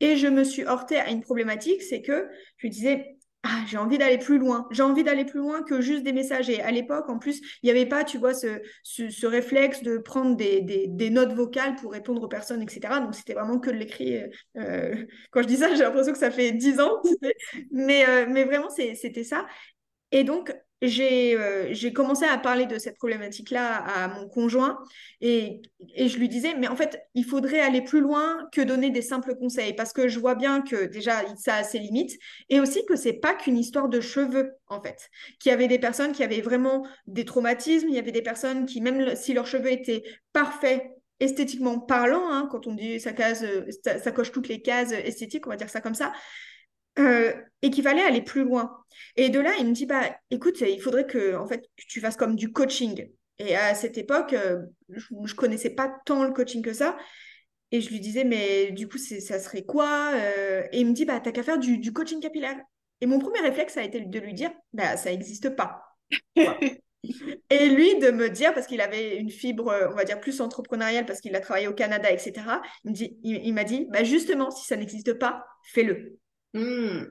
Et 0.00 0.16
je 0.16 0.26
me 0.26 0.44
suis 0.44 0.62
heurtée 0.62 0.98
à 0.98 1.10
une 1.10 1.20
problématique, 1.20 1.82
c'est 1.82 2.02
que 2.02 2.28
je 2.58 2.68
disais, 2.68 3.16
ah, 3.44 3.64
j'ai 3.66 3.76
envie 3.76 3.98
d'aller 3.98 4.18
plus 4.18 4.38
loin. 4.38 4.68
J'ai 4.70 4.82
envie 4.82 5.02
d'aller 5.02 5.24
plus 5.24 5.40
loin 5.40 5.62
que 5.64 5.80
juste 5.80 6.04
des 6.04 6.12
messages. 6.12 6.48
Et 6.48 6.60
à 6.62 6.70
l'époque, 6.70 7.08
en 7.08 7.18
plus, 7.18 7.40
il 7.62 7.66
n'y 7.66 7.70
avait 7.70 7.86
pas, 7.86 8.04
tu 8.04 8.18
vois, 8.18 8.34
ce, 8.34 9.26
réflexe 9.26 9.82
de 9.82 9.98
prendre 9.98 10.36
des, 10.36 11.10
notes 11.10 11.32
vocales 11.32 11.74
pour 11.74 11.92
répondre 11.92 12.22
aux 12.22 12.28
personnes, 12.28 12.62
etc. 12.62 13.00
Donc, 13.00 13.14
c'était 13.14 13.34
vraiment 13.34 13.58
que 13.58 13.70
de 13.70 13.76
l'écrit. 13.76 14.22
Euh, 14.56 14.94
quand 15.32 15.42
je 15.42 15.48
dis 15.48 15.56
ça, 15.56 15.68
j'ai 15.74 15.82
l'impression 15.82 16.12
que 16.12 16.18
ça 16.18 16.30
fait 16.30 16.52
dix 16.52 16.78
ans. 16.78 17.02
mais, 17.72 18.06
euh, 18.08 18.26
mais 18.28 18.44
vraiment, 18.44 18.68
c'était 18.70 19.24
ça. 19.24 19.46
Et 20.12 20.22
donc, 20.22 20.54
euh, 20.82 21.68
j'ai 21.70 21.92
commencé 21.92 22.24
à 22.24 22.36
parler 22.38 22.66
de 22.66 22.78
cette 22.78 22.96
problématique-là 22.96 23.76
à 23.76 24.08
mon 24.08 24.28
conjoint 24.28 24.78
et, 25.20 25.62
je 25.96 26.16
lui 26.18 26.28
disais, 26.28 26.54
mais 26.58 26.66
en 26.66 26.74
fait, 26.74 27.00
il 27.14 27.24
faudrait 27.24 27.60
aller 27.60 27.82
plus 27.82 28.00
loin 28.00 28.48
que 28.52 28.60
donner 28.60 28.90
des 28.90 29.02
simples 29.02 29.36
conseils 29.36 29.74
parce 29.74 29.92
que 29.92 30.08
je 30.08 30.18
vois 30.18 30.34
bien 30.34 30.60
que 30.62 30.86
déjà, 30.86 31.22
ça 31.36 31.56
a 31.56 31.62
ses 31.62 31.78
limites 31.78 32.18
et 32.48 32.58
aussi 32.58 32.84
que 32.84 32.96
c'est 32.96 33.12
pas 33.12 33.34
qu'une 33.34 33.58
histoire 33.58 33.88
de 33.88 34.00
cheveux, 34.00 34.52
en 34.66 34.82
fait. 34.82 35.08
Qu'il 35.38 35.50
y 35.50 35.52
avait 35.52 35.68
des 35.68 35.78
personnes 35.78 36.12
qui 36.12 36.24
avaient 36.24 36.40
vraiment 36.40 36.84
des 37.06 37.24
traumatismes, 37.24 37.88
il 37.88 37.94
y 37.94 37.98
avait 37.98 38.12
des 38.12 38.22
personnes 38.22 38.66
qui, 38.66 38.80
même 38.80 39.14
si 39.14 39.34
leurs 39.34 39.46
cheveux 39.46 39.70
étaient 39.70 40.02
parfaits, 40.32 40.82
esthétiquement 41.20 41.78
parlant, 41.78 42.28
hein, 42.32 42.48
quand 42.50 42.66
on 42.66 42.74
dit 42.74 42.98
ça, 42.98 43.12
ça, 43.16 43.98
ça 44.00 44.10
coche 44.10 44.32
toutes 44.32 44.48
les 44.48 44.60
cases 44.60 44.90
esthétiques, 44.90 45.46
on 45.46 45.50
va 45.50 45.56
dire 45.56 45.70
ça 45.70 45.80
comme 45.80 45.94
ça, 45.94 46.12
euh, 46.98 47.32
et 47.62 47.70
qu'il 47.70 47.82
fallait 47.84 48.02
aller 48.02 48.22
plus 48.22 48.44
loin. 48.44 48.76
Et 49.16 49.30
de 49.30 49.40
là, 49.40 49.52
il 49.58 49.66
me 49.66 49.72
dit, 49.72 49.86
bah, 49.86 50.14
écoute, 50.30 50.60
il 50.60 50.80
faudrait 50.80 51.06
que, 51.06 51.36
en 51.36 51.46
fait, 51.46 51.64
tu 51.76 52.00
fasses 52.00 52.16
comme 52.16 52.36
du 52.36 52.52
coaching. 52.52 53.08
Et 53.38 53.56
à 53.56 53.74
cette 53.74 53.98
époque, 53.98 54.34
euh, 54.34 54.62
je, 54.88 55.14
ne 55.14 55.34
connaissais 55.34 55.70
pas 55.70 55.92
tant 56.04 56.24
le 56.24 56.32
coaching 56.32 56.62
que 56.62 56.72
ça. 56.72 56.96
Et 57.70 57.80
je 57.80 57.88
lui 57.88 58.00
disais, 58.00 58.24
mais 58.24 58.70
du 58.72 58.86
coup, 58.88 58.98
ça 58.98 59.38
serait 59.38 59.64
quoi 59.64 60.12
euh? 60.14 60.62
Et 60.72 60.80
il 60.80 60.86
me 60.86 60.92
dit, 60.92 61.04
bah, 61.04 61.20
t'as 61.20 61.32
qu'à 61.32 61.42
faire 61.42 61.58
du, 61.58 61.78
du, 61.78 61.92
coaching 61.92 62.20
capillaire. 62.20 62.60
Et 63.00 63.06
mon 63.06 63.18
premier 63.18 63.40
réflexe, 63.40 63.74
ça 63.74 63.80
a 63.80 63.84
été 63.84 64.00
de 64.00 64.18
lui 64.18 64.34
dire, 64.34 64.50
bah, 64.72 64.96
ça 64.96 65.10
n'existe 65.10 65.50
pas. 65.50 65.82
Et 67.50 67.68
lui, 67.68 67.98
de 67.98 68.10
me 68.10 68.28
dire, 68.28 68.54
parce 68.54 68.66
qu'il 68.66 68.80
avait 68.80 69.16
une 69.16 69.30
fibre, 69.30 69.88
on 69.90 69.94
va 69.94 70.04
dire, 70.04 70.20
plus 70.20 70.40
entrepreneuriale, 70.40 71.04
parce 71.04 71.20
qu'il 71.20 71.34
a 71.34 71.40
travaillé 71.40 71.66
au 71.66 71.72
Canada, 71.72 72.10
etc., 72.12 72.32
il 72.84 72.90
m'a 72.90 72.94
dit, 72.94 73.18
il, 73.24 73.64
dit 73.64 73.86
bah, 73.90 74.04
justement, 74.04 74.50
si 74.50 74.66
ça 74.66 74.76
n'existe 74.76 75.14
pas, 75.14 75.44
fais-le. 75.64 76.18
Hmm. 76.54 77.04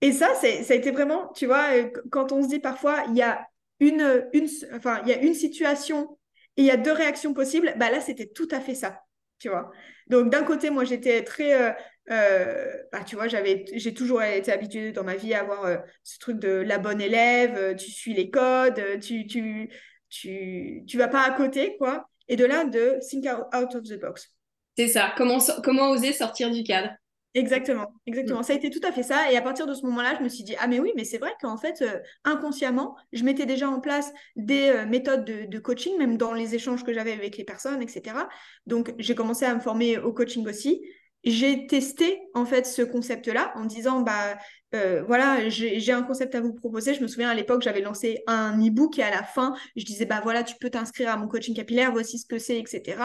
Et 0.00 0.12
ça, 0.12 0.34
ça 0.34 0.46
a 0.46 0.74
été 0.74 0.90
vraiment, 0.90 1.32
tu 1.32 1.46
vois, 1.46 1.76
euh, 1.76 1.88
quand 2.10 2.32
on 2.32 2.42
se 2.42 2.48
dit 2.48 2.58
parfois, 2.58 3.04
il 3.08 3.16
y 3.16 3.22
a 3.22 3.46
une, 3.78 4.28
une, 4.32 4.48
enfin, 4.74 5.00
il 5.04 5.08
y 5.08 5.12
a 5.12 5.22
une 5.22 5.34
situation 5.34 6.18
et 6.56 6.62
il 6.62 6.64
y 6.64 6.70
a 6.70 6.76
deux 6.76 6.92
réactions 6.92 7.34
possibles, 7.34 7.72
bah 7.76 7.90
là, 7.90 8.00
c'était 8.00 8.26
tout 8.26 8.48
à 8.50 8.60
fait 8.60 8.74
ça, 8.74 9.00
tu 9.38 9.48
vois. 9.48 9.70
Donc, 10.08 10.30
d'un 10.30 10.42
côté, 10.42 10.70
moi, 10.70 10.84
j'étais 10.84 11.22
très, 11.22 11.54
euh, 11.54 11.72
euh, 12.10 12.76
bah, 12.90 13.04
tu 13.04 13.14
vois, 13.14 13.28
j'avais, 13.28 13.64
j'ai 13.74 13.94
toujours 13.94 14.22
été 14.22 14.50
habituée 14.50 14.90
dans 14.90 15.04
ma 15.04 15.14
vie 15.14 15.34
à 15.34 15.40
avoir 15.40 15.78
ce 16.02 16.18
truc 16.18 16.40
de 16.40 16.48
la 16.48 16.78
bonne 16.78 17.00
élève, 17.00 17.76
tu 17.76 17.90
suis 17.90 18.12
les 18.12 18.28
codes, 18.28 18.82
tu, 19.00 19.26
tu, 19.26 19.70
tu, 20.08 20.82
tu 20.86 20.98
vas 20.98 21.08
pas 21.08 21.22
à 21.22 21.30
côté, 21.30 21.76
quoi. 21.78 22.08
Et 22.28 22.34
de 22.34 22.44
là, 22.44 22.64
de 22.64 22.98
think 23.08 23.26
out 23.26 23.74
of 23.74 23.84
the 23.84 24.00
box. 24.00 24.28
C'est 24.76 24.88
ça. 24.88 25.12
Comment, 25.16 25.38
comment 25.62 25.90
oser 25.90 26.12
sortir 26.12 26.50
du 26.50 26.64
cadre? 26.64 26.90
Exactement, 27.34 27.94
exactement. 28.06 28.40
Mm. 28.40 28.42
Ça 28.42 28.52
a 28.52 28.56
été 28.56 28.68
tout 28.68 28.86
à 28.86 28.92
fait 28.92 29.02
ça. 29.02 29.32
Et 29.32 29.36
à 29.36 29.42
partir 29.42 29.66
de 29.66 29.74
ce 29.74 29.82
moment-là, 29.86 30.16
je 30.18 30.22
me 30.22 30.28
suis 30.28 30.44
dit, 30.44 30.54
ah 30.58 30.66
mais 30.66 30.80
oui, 30.80 30.92
mais 30.96 31.04
c'est 31.04 31.18
vrai 31.18 31.32
qu'en 31.40 31.56
fait, 31.56 31.80
euh, 31.80 31.98
inconsciemment, 32.24 32.94
je 33.12 33.24
mettais 33.24 33.46
déjà 33.46 33.68
en 33.68 33.80
place 33.80 34.12
des 34.36 34.68
euh, 34.68 34.86
méthodes 34.86 35.24
de, 35.24 35.58
coaching, 35.58 35.96
même 35.98 36.18
dans 36.18 36.34
les 36.34 36.54
échanges 36.54 36.84
que 36.84 36.92
j'avais 36.92 37.12
avec 37.12 37.38
les 37.38 37.44
personnes, 37.44 37.80
etc. 37.80 38.16
Donc, 38.66 38.94
j'ai 38.98 39.14
commencé 39.14 39.46
à 39.46 39.54
me 39.54 39.60
former 39.60 39.98
au 39.98 40.12
coaching 40.12 40.46
aussi. 40.46 40.82
J'ai 41.24 41.68
testé 41.68 42.20
en 42.34 42.44
fait 42.44 42.66
ce 42.66 42.82
concept-là 42.82 43.52
en 43.54 43.64
disant, 43.64 44.00
bah 44.00 44.36
euh, 44.74 45.04
voilà, 45.06 45.48
j'ai 45.48 45.92
un 45.92 46.02
concept 46.02 46.34
à 46.34 46.40
vous 46.40 46.52
proposer. 46.52 46.94
Je 46.94 47.00
me 47.00 47.06
souviens 47.06 47.30
à 47.30 47.34
l'époque, 47.34 47.62
j'avais 47.62 47.80
lancé 47.80 48.24
un 48.26 48.58
e-book 48.58 48.98
et 48.98 49.04
à 49.04 49.10
la 49.10 49.22
fin, 49.22 49.54
je 49.76 49.84
disais, 49.84 50.04
bah 50.04 50.20
voilà, 50.22 50.42
tu 50.42 50.56
peux 50.60 50.68
t'inscrire 50.68 51.10
à 51.10 51.16
mon 51.16 51.28
coaching 51.28 51.54
capillaire, 51.54 51.92
voici 51.92 52.18
ce 52.18 52.26
que 52.26 52.38
c'est, 52.38 52.58
etc. 52.58 52.96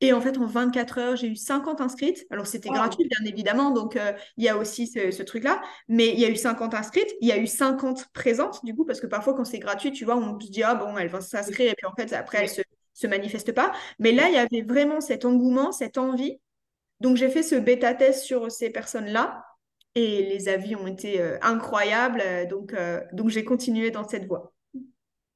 Et 0.00 0.12
en 0.12 0.20
fait, 0.20 0.36
en 0.38 0.46
24 0.46 0.98
heures, 0.98 1.16
j'ai 1.16 1.28
eu 1.28 1.36
50 1.36 1.80
inscrites. 1.80 2.26
Alors, 2.30 2.46
c'était 2.46 2.68
gratuit, 2.68 3.08
bien 3.08 3.30
évidemment, 3.30 3.70
donc 3.70 3.96
euh, 3.96 4.12
il 4.36 4.44
y 4.44 4.48
a 4.48 4.56
aussi 4.56 4.86
ce, 4.86 5.22
truc-là. 5.22 5.62
Mais 5.88 6.08
il 6.08 6.20
y 6.20 6.24
a 6.24 6.30
eu 6.30 6.36
50 6.36 6.74
inscrites, 6.74 7.14
il 7.20 7.28
y 7.28 7.32
a 7.32 7.38
eu 7.38 7.46
50 7.46 8.08
présentes, 8.12 8.64
du 8.64 8.74
coup, 8.74 8.84
parce 8.84 9.00
que 9.00 9.06
parfois, 9.06 9.34
quand 9.34 9.44
c'est 9.44 9.60
gratuit, 9.60 9.92
tu 9.92 10.04
vois, 10.04 10.16
on 10.16 10.38
se 10.38 10.50
dit, 10.50 10.62
ah 10.62 10.74
bon, 10.74 10.98
elle 10.98 11.08
va 11.08 11.20
s'inscrire, 11.20 11.70
et 11.70 11.74
puis 11.74 11.86
en 11.86 11.94
fait, 11.94 12.12
après, 12.12 12.42
elle 12.42 12.48
se, 12.48 12.62
se 12.92 13.06
manifeste 13.06 13.52
pas. 13.52 13.72
Mais 13.98 14.12
là, 14.12 14.28
il 14.28 14.34
y 14.34 14.38
avait 14.38 14.62
vraiment 14.62 15.00
cet 15.00 15.24
engouement, 15.24 15.72
cette 15.72 15.96
envie. 15.96 16.38
Donc, 17.00 17.16
j'ai 17.16 17.30
fait 17.30 17.42
ce 17.42 17.54
bêta-test 17.54 18.24
sur 18.24 18.50
ces 18.50 18.70
personnes-là. 18.70 19.44
Et 19.94 20.24
les 20.24 20.48
avis 20.48 20.74
ont 20.74 20.86
été 20.86 21.20
euh, 21.20 21.38
incroyables. 21.40 22.22
Donc, 22.48 22.72
euh, 22.74 23.00
donc 23.12 23.28
j'ai 23.28 23.44
continué 23.44 23.90
dans 23.90 24.06
cette 24.06 24.26
voie. 24.26 24.52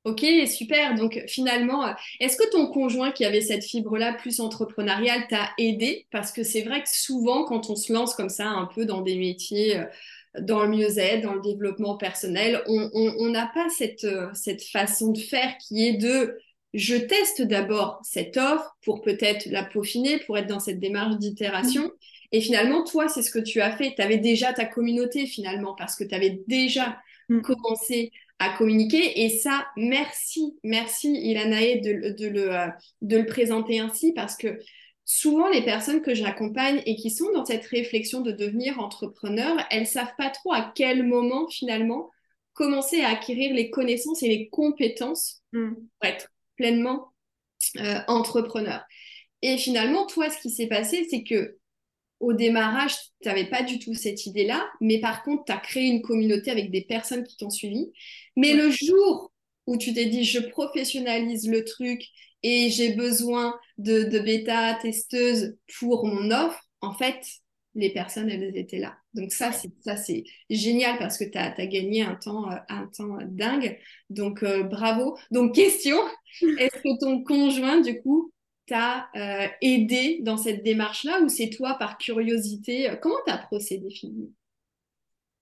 Ok, 0.09 0.25
super. 0.47 0.95
Donc 0.95 1.23
finalement, 1.27 1.87
euh, 1.87 1.93
est-ce 2.19 2.39
que 2.39 2.49
ton 2.51 2.67
conjoint 2.69 3.13
qui 3.13 3.27
avait 3.27 3.43
cette 3.43 3.63
fibre-là 3.63 4.15
plus 4.15 4.41
entrepreneuriale 4.41 5.27
t'a 5.29 5.51
aidé? 5.59 6.07
Parce 6.11 6.33
que 6.33 6.43
c'est 6.43 6.63
vrai 6.63 6.83
que 6.83 6.89
souvent, 6.91 7.45
quand 7.45 7.69
on 7.69 7.77
se 7.77 7.93
lance 7.93 8.15
comme 8.15 8.31
ça 8.31 8.49
un 8.49 8.65
peu 8.75 8.87
dans 8.87 9.03
des 9.03 9.19
métiers, 9.19 9.77
euh, 9.77 9.85
dans 10.41 10.63
le 10.63 10.69
mieux-être, 10.69 11.23
dans 11.23 11.35
le 11.35 11.43
développement 11.43 11.99
personnel, 11.99 12.63
on 12.67 13.29
n'a 13.29 13.51
pas 13.53 13.69
cette, 13.69 14.05
euh, 14.05 14.29
cette 14.33 14.63
façon 14.63 15.13
de 15.13 15.19
faire 15.19 15.57
qui 15.59 15.87
est 15.87 15.99
de 15.99 16.39
je 16.73 16.97
teste 16.97 17.43
d'abord 17.43 18.01
cette 18.03 18.37
offre 18.39 18.77
pour 18.85 19.03
peut-être 19.03 19.47
la 19.47 19.65
peaufiner, 19.65 20.19
pour 20.21 20.39
être 20.39 20.47
dans 20.47 20.61
cette 20.61 20.81
démarche 20.81 21.19
d'itération. 21.19 21.91
Et 22.33 22.41
finalement, 22.41 22.85
toi, 22.85 23.09
c'est 23.09 23.23
ce 23.23 23.31
que 23.31 23.39
tu 23.39 23.61
as 23.61 23.77
fait. 23.77 23.95
Tu 23.95 24.03
avais 24.03 24.19
déjà 24.19 24.55
ta 24.55 24.65
communauté 24.65 25.27
finalement 25.27 25.75
parce 25.75 25.97
que 25.97 26.05
tu 26.05 26.15
avais 26.15 26.41
déjà 26.47 26.99
mm. 27.29 27.41
commencé 27.41 28.13
à 28.39 28.51
communiquer. 28.51 29.25
Et 29.25 29.31
ça, 29.31 29.67
merci, 29.77 30.57
merci 30.63 31.13
Ilanae 31.13 31.81
de, 31.81 32.15
de, 32.17 32.29
le, 32.29 32.55
euh, 32.55 32.69
de 33.03 33.17
le 33.17 33.27
présenter 33.27 33.81
ainsi 33.81 34.13
parce 34.13 34.37
que 34.37 34.59
souvent 35.05 35.49
les 35.49 35.63
personnes 35.63 36.03
que 36.03 36.15
j'accompagne 36.15 36.83
et 36.87 36.95
qui 36.97 37.11
sont 37.11 37.33
dans 37.33 37.45
cette 37.45 37.67
réflexion 37.67 38.21
de 38.21 38.33
devenir 38.33 38.79
entrepreneur, 38.79 39.57
elles 39.71 39.87
savent 39.87 40.15
pas 40.17 40.31
trop 40.31 40.53
à 40.53 40.73
quel 40.75 41.05
moment 41.05 41.49
finalement 41.49 42.11
commencer 42.53 43.01
à 43.01 43.11
acquérir 43.11 43.55
les 43.55 43.71
connaissances 43.71 44.23
et 44.23 44.29
les 44.29 44.49
compétences 44.49 45.43
mm. 45.53 45.75
pour 45.75 46.09
être 46.09 46.29
pleinement 46.57 47.13
euh, 47.77 48.01
entrepreneur. 48.09 48.85
Et 49.43 49.57
finalement, 49.57 50.07
toi, 50.07 50.31
ce 50.31 50.41
qui 50.41 50.51
s'est 50.51 50.67
passé, 50.67 51.07
c'est 51.09 51.23
que 51.23 51.58
au 52.21 52.33
démarrage, 52.33 52.95
tu 53.23 53.29
n'avais 53.29 53.47
pas 53.47 53.63
du 53.63 53.79
tout 53.79 53.95
cette 53.95 54.27
idée-là, 54.27 54.69
mais 54.81 55.01
par 55.01 55.23
contre, 55.23 55.45
tu 55.45 55.53
as 55.53 55.59
créé 55.59 55.87
une 55.87 56.03
communauté 56.03 56.51
avec 56.51 56.71
des 56.71 56.83
personnes 56.83 57.25
qui 57.25 57.37
t'ont 57.37 57.51
suivi. 57.51 57.93
Mais 58.37 58.55
le 58.55 58.71
jour 58.71 59.33
où 59.67 59.77
tu 59.77 59.93
t'es 59.93 60.07
dit, 60.07 60.25
je 60.25 60.41
professionnalise 60.41 61.49
le 61.49 61.65
truc 61.65 62.03
et 62.43 62.71
j'ai 62.71 62.95
besoin 62.95 63.59
de, 63.79 64.05
de 64.05 64.19
bêta-testeuses 64.19 65.57
pour 65.79 66.07
mon 66.07 66.31
offre, 66.31 66.61
en 66.81 66.95
fait, 66.95 67.21
les 67.75 67.91
personnes, 67.91 68.29
elles 68.31 68.57
étaient 68.57 68.79
là. 68.79 68.97
Donc 69.15 69.33
ça, 69.33 69.53
c'est 69.53 69.71
ça 69.85 69.97
c'est 69.97 70.25
génial 70.51 70.99
parce 70.99 71.19
que 71.19 71.25
tu 71.25 71.39
as, 71.39 71.67
gagné 71.67 72.03
un 72.03 72.15
temps, 72.15 72.51
euh, 72.51 72.57
un 72.69 72.87
temps 72.87 73.19
dingue. 73.27 73.79
Donc 74.11 74.43
euh, 74.43 74.63
bravo. 74.65 75.17
Donc 75.31 75.55
question, 75.55 75.99
est-ce 76.59 76.77
que 76.77 76.99
ton 76.99 77.23
conjoint, 77.23 77.81
du 77.81 78.01
coup, 78.01 78.33
t'a 78.69 79.09
euh, 79.17 79.47
aidé 79.61 80.19
dans 80.23 80.37
cette 80.37 80.63
démarche-là 80.63 81.21
ou 81.23 81.29
c'est 81.29 81.51
toi 81.51 81.77
par 81.79 81.99
curiosité 81.99 82.91
Comment 83.03 83.19
tu 83.27 83.33
as 83.33 83.39
procédé 83.39 83.91
finalement 83.91 84.31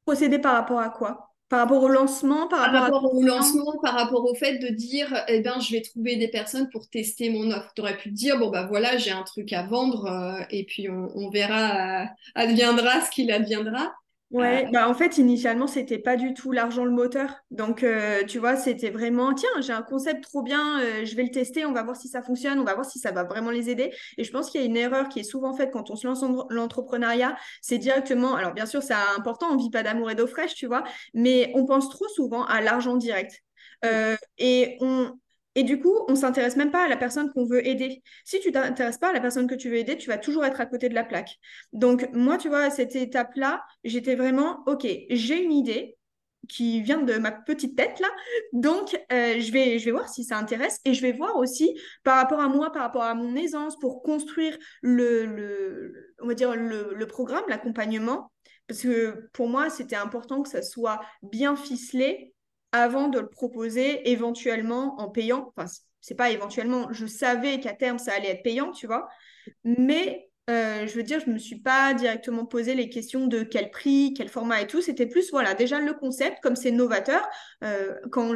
Procédé 0.04 0.38
par 0.38 0.54
rapport 0.54 0.78
à 0.78 0.90
quoi? 0.90 1.26
Par 1.48 1.60
rapport 1.60 1.82
au 1.82 1.88
lancement, 1.88 2.48
par, 2.48 2.72
rapport, 2.72 3.14
au 3.14 3.22
lancement, 3.22 3.78
par 3.80 3.94
rapport 3.94 4.24
au 4.24 4.34
fait 4.34 4.58
de 4.58 4.66
dire, 4.66 5.24
eh 5.28 5.40
ben, 5.40 5.60
je 5.60 5.70
vais 5.70 5.80
trouver 5.80 6.16
des 6.16 6.26
personnes 6.26 6.68
pour 6.70 6.88
tester 6.88 7.30
mon 7.30 7.52
offre. 7.52 7.72
Tu 7.74 7.82
aurais 7.82 7.96
pu 7.96 8.10
te 8.10 8.14
dire, 8.14 8.36
bon, 8.36 8.50
bah 8.50 8.66
voilà, 8.66 8.96
j'ai 8.96 9.12
un 9.12 9.22
truc 9.22 9.52
à 9.52 9.62
vendre 9.62 10.06
euh, 10.06 10.42
et 10.50 10.64
puis 10.64 10.88
on, 10.90 11.30
verra, 11.30 12.02
euh, 12.02 12.04
adviendra 12.34 13.00
ce 13.00 13.10
qu'il 13.12 13.30
adviendra. 13.30 13.92
Ouais, 14.32 14.66
euh, 14.66 14.70
bah 14.72 14.88
en 14.88 14.94
fait, 14.94 15.18
initialement, 15.18 15.68
c'était 15.68 15.98
pas 16.00 16.16
du 16.16 16.34
tout 16.34 16.50
l'argent 16.50 16.84
le 16.84 16.90
moteur. 16.90 17.30
Donc, 17.52 17.84
euh, 17.84 18.24
tu 18.24 18.40
vois, 18.40 18.56
c'était 18.56 18.90
vraiment, 18.90 19.32
tiens, 19.34 19.48
j'ai 19.60 19.72
un 19.72 19.82
concept 19.82 20.24
trop 20.24 20.42
bien, 20.42 20.80
euh, 20.80 21.04
je 21.04 21.14
vais 21.14 21.22
le 21.22 21.30
tester, 21.30 21.64
on 21.64 21.72
va 21.72 21.84
voir 21.84 21.94
si 21.96 22.08
ça 22.08 22.22
fonctionne, 22.22 22.58
on 22.58 22.64
va 22.64 22.74
voir 22.74 22.84
si 22.84 22.98
ça 22.98 23.12
va 23.12 23.22
vraiment 23.22 23.50
les 23.52 23.70
aider. 23.70 23.92
Et 24.18 24.24
je 24.24 24.32
pense 24.32 24.50
qu'il 24.50 24.60
y 24.60 24.64
a 24.64 24.66
une 24.66 24.76
erreur 24.76 25.08
qui 25.08 25.20
est 25.20 25.22
souvent 25.22 25.54
faite 25.54 25.70
quand 25.72 25.90
on 25.90 25.96
se 25.96 26.08
lance 26.08 26.20
dans 26.22 26.46
l'entrepreneuriat, 26.50 27.36
c'est 27.62 27.78
directement, 27.78 28.34
alors 28.34 28.52
bien 28.52 28.66
sûr, 28.66 28.82
c'est 28.82 28.94
important, 29.16 29.46
on 29.52 29.56
vit 29.56 29.70
pas 29.70 29.84
d'amour 29.84 30.10
et 30.10 30.16
d'eau 30.16 30.26
fraîche, 30.26 30.54
tu 30.56 30.66
vois, 30.66 30.82
mais 31.14 31.52
on 31.54 31.64
pense 31.64 31.88
trop 31.88 32.08
souvent 32.08 32.44
à 32.46 32.60
l'argent 32.60 32.96
direct. 32.96 33.44
et 34.38 34.76
on, 34.80 35.12
et 35.56 35.64
du 35.64 35.80
coup, 35.80 35.94
on 36.06 36.14
s'intéresse 36.14 36.56
même 36.56 36.70
pas 36.70 36.84
à 36.84 36.88
la 36.88 36.98
personne 36.98 37.32
qu'on 37.32 37.46
veut 37.46 37.66
aider. 37.66 38.02
Si 38.26 38.38
tu 38.40 38.52
t'intéresses 38.52 38.98
pas 38.98 39.08
à 39.08 39.12
la 39.14 39.20
personne 39.20 39.48
que 39.48 39.54
tu 39.54 39.70
veux 39.70 39.76
aider, 39.76 39.96
tu 39.96 40.08
vas 40.08 40.18
toujours 40.18 40.44
être 40.44 40.60
à 40.60 40.66
côté 40.66 40.90
de 40.90 40.94
la 40.94 41.02
plaque. 41.02 41.30
Donc, 41.72 42.08
moi, 42.12 42.36
tu 42.36 42.50
vois, 42.50 42.60
à 42.60 42.70
cette 42.70 42.94
étape-là, 42.94 43.64
j'étais 43.82 44.16
vraiment, 44.16 44.62
OK, 44.66 44.86
j'ai 45.08 45.42
une 45.42 45.52
idée 45.52 45.96
qui 46.46 46.82
vient 46.82 47.00
de 47.02 47.14
ma 47.14 47.32
petite 47.32 47.74
tête 47.74 47.98
là. 48.00 48.08
Donc, 48.52 48.94
euh, 49.10 49.40
je, 49.40 49.50
vais, 49.50 49.78
voir 49.90 50.10
si 50.10 50.24
ça 50.24 50.36
intéresse 50.36 50.78
et 50.84 50.92
je 50.92 51.00
vais 51.00 51.12
voir 51.12 51.36
aussi 51.36 51.74
par 52.04 52.16
rapport 52.16 52.40
à 52.40 52.48
moi, 52.48 52.70
par 52.70 52.82
rapport 52.82 53.02
à 53.02 53.14
mon 53.14 53.34
aisance 53.34 53.78
pour 53.78 54.02
construire 54.02 54.56
le, 54.82 55.24
le 56.18 57.06
programme, 57.06 57.44
l'accompagnement. 57.48 58.30
Parce 58.68 58.82
que 58.82 59.28
pour 59.32 59.48
moi, 59.48 59.70
c'était 59.70 59.96
important 59.96 60.42
que 60.42 60.50
ça 60.50 60.60
soit 60.60 61.00
bien 61.22 61.56
ficelé 61.56 62.34
avant 62.72 63.08
de 63.08 63.20
le 63.20 63.28
proposer 63.28 64.10
éventuellement 64.10 65.00
en 65.00 65.08
payant. 65.08 65.52
Enfin, 65.56 65.70
c'est 66.00 66.14
pas 66.14 66.30
éventuellement, 66.30 66.92
je 66.92 67.06
savais 67.06 67.60
qu'à 67.60 67.72
terme 67.72 67.98
ça 67.98 68.12
allait 68.12 68.30
être 68.30 68.42
payant, 68.42 68.70
tu 68.70 68.86
vois. 68.86 69.08
Mais 69.64 70.28
euh, 70.48 70.86
je 70.86 70.94
veux 70.94 71.02
dire, 71.02 71.18
je 71.18 71.28
me 71.28 71.38
suis 71.38 71.58
pas 71.58 71.92
directement 71.92 72.46
posé 72.46 72.76
les 72.76 72.88
questions 72.88 73.26
de 73.26 73.42
quel 73.42 73.70
prix, 73.70 74.14
quel 74.16 74.28
format 74.28 74.62
et 74.62 74.68
tout. 74.68 74.80
C'était 74.80 75.06
plus, 75.06 75.32
voilà, 75.32 75.54
déjà 75.54 75.80
le 75.80 75.92
concept, 75.92 76.38
comme 76.40 76.54
c'est 76.54 76.70
novateur. 76.70 77.28
Euh, 77.64 77.94
quand 78.12 78.32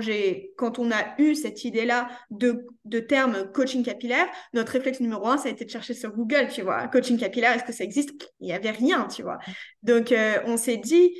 quand 0.57 0.81
on 0.81 0.91
a 0.91 1.15
eu 1.19 1.37
cette 1.37 1.65
idée-là 1.65 2.09
de, 2.31 2.67
de 2.85 2.99
terme 2.99 3.53
coaching 3.53 3.85
capillaire, 3.85 4.27
notre 4.55 4.73
réflexe 4.73 4.99
numéro 4.99 5.29
un, 5.29 5.39
ça 5.39 5.49
a 5.49 5.53
été 5.53 5.65
de 5.65 5.71
chercher 5.71 5.95
sur 5.95 6.13
Google, 6.13 6.49
tu 6.53 6.63
vois. 6.63 6.89
Coaching 6.89 7.17
capillaire, 7.17 7.55
est-ce 7.55 7.65
que 7.65 7.73
ça 7.73 7.85
existe? 7.85 8.11
Il 8.41 8.49
y 8.49 8.53
avait 8.53 8.73
rien, 8.73 9.07
tu 9.07 9.23
vois. 9.23 9.39
Donc, 9.85 10.11
euh, 10.11 10.39
on 10.47 10.57
s'est 10.57 10.79
dit, 10.79 11.15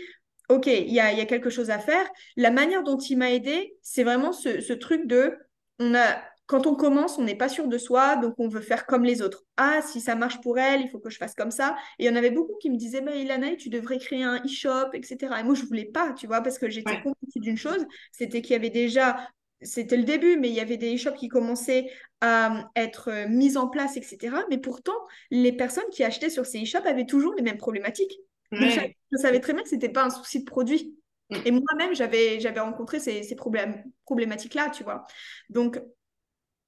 OK, 0.51 0.67
il 0.67 0.93
y 0.93 1.01
a, 1.01 1.25
quelque 1.27 1.49
chose 1.49 1.71
à 1.71 1.79
faire. 1.79 2.07
La 2.37 2.51
manière 2.51 2.83
dont 2.83 2.99
il 2.99 3.17
m'a 3.17 3.31
aidé, 3.31 3.77
c'est 3.83 4.03
vraiment 4.03 4.33
ce, 4.33 4.73
truc 4.73 5.07
de, 5.07 5.37
on 5.79 5.95
a, 5.95 6.21
quand 6.47 6.67
on 6.67 6.75
commence, 6.75 7.19
on 7.19 7.23
n'est 7.23 7.37
pas 7.37 7.49
sûr 7.49 7.69
de 7.69 7.79
soi, 7.79 8.17
donc 8.17 8.35
on 8.39 8.49
veut 8.49 8.61
faire 8.61 8.85
comme 8.85 9.05
les 9.05 9.23
autres. 9.23 9.45
Ah, 9.57 9.81
si 9.81 10.01
ça 10.01 10.17
marche 10.17 10.41
pour 10.41 10.59
elle, 10.59 10.81
il 10.81 10.89
faut 10.91 10.99
que 10.99 11.09
je 11.09 11.19
fasse 11.19 11.37
comme 11.37 11.53
ça. 11.53 11.77
Et 11.99 12.05
il 12.05 12.07
y 12.07 12.11
en 12.11 12.17
avait 12.17 12.33
beaucoup 12.33 12.57
qui 12.61 12.69
me 12.69 12.77
disaient, 12.77 13.01
mais 13.01 13.23
Ilana, 13.23 13.55
tu 13.55 13.69
devrais 13.69 13.99
créer 13.99 14.25
un 14.25 14.43
e-shop, 14.45 14.91
etc. 14.93 15.37
Et 15.39 15.45
moi, 15.45 15.55
je 15.55 15.65
voulais 15.65 15.85
pas, 15.85 16.13
tu 16.15 16.27
vois, 16.27 16.41
parce 16.41 16.59
que 16.59 16.69
j'étais 16.69 16.91
ouais. 16.91 17.13
d'une 17.37 17.57
chose, 17.57 17.87
c'était 18.11 18.43
qu'il 18.43 18.53
y 18.53 18.57
avait 18.57 18.71
déjà 18.71 19.29
c'était 19.63 19.99
le 19.99 20.05
début, 20.05 20.39
mais 20.39 20.49
il 20.49 20.55
y 20.55 20.61
avait 20.61 20.79
des 20.79 20.95
e-shops 20.95 21.19
qui 21.19 21.29
commençaient 21.29 21.91
à 22.23 22.71
être 22.77 23.29
mis 23.29 23.57
en 23.57 23.69
place, 23.69 23.97
etc. 23.97 24.35
Mais 24.49 24.59
pourtant, 24.59 24.97
les 25.31 25.53
personnes 25.53 25.89
qui 25.93 26.03
achetaient 26.03 26.31
sur 26.31 26.47
ces 26.47 26.63
e-shops 26.63 26.87
avaient 26.87 27.07
toujours 27.07 27.35
les 27.35 27.43
mêmes 27.43 27.59
problématiques. 27.59 28.19
Je, 28.53 29.17
savais 29.17 29.41
très 29.41 29.53
bien 29.53 29.63
que 29.63 29.69
ce 29.69 29.75
n'était 29.75 29.89
pas 29.89 30.05
un 30.05 30.11
souci 30.11 30.41
de 30.41 30.45
produit. 30.45 30.97
Mm. 31.31 31.37
Et 31.45 31.51
moi-même, 31.51 31.95
j'avais, 31.95 32.41
j'avais 32.41 32.61
rencontré 32.61 32.99
ces, 33.01 33.23
ces 33.23 33.37
problèmes, 33.37 33.85
problématiques-là, 34.05 34.71
tu 34.71 34.83
vois. 34.83 35.07
Donc, 35.49 35.81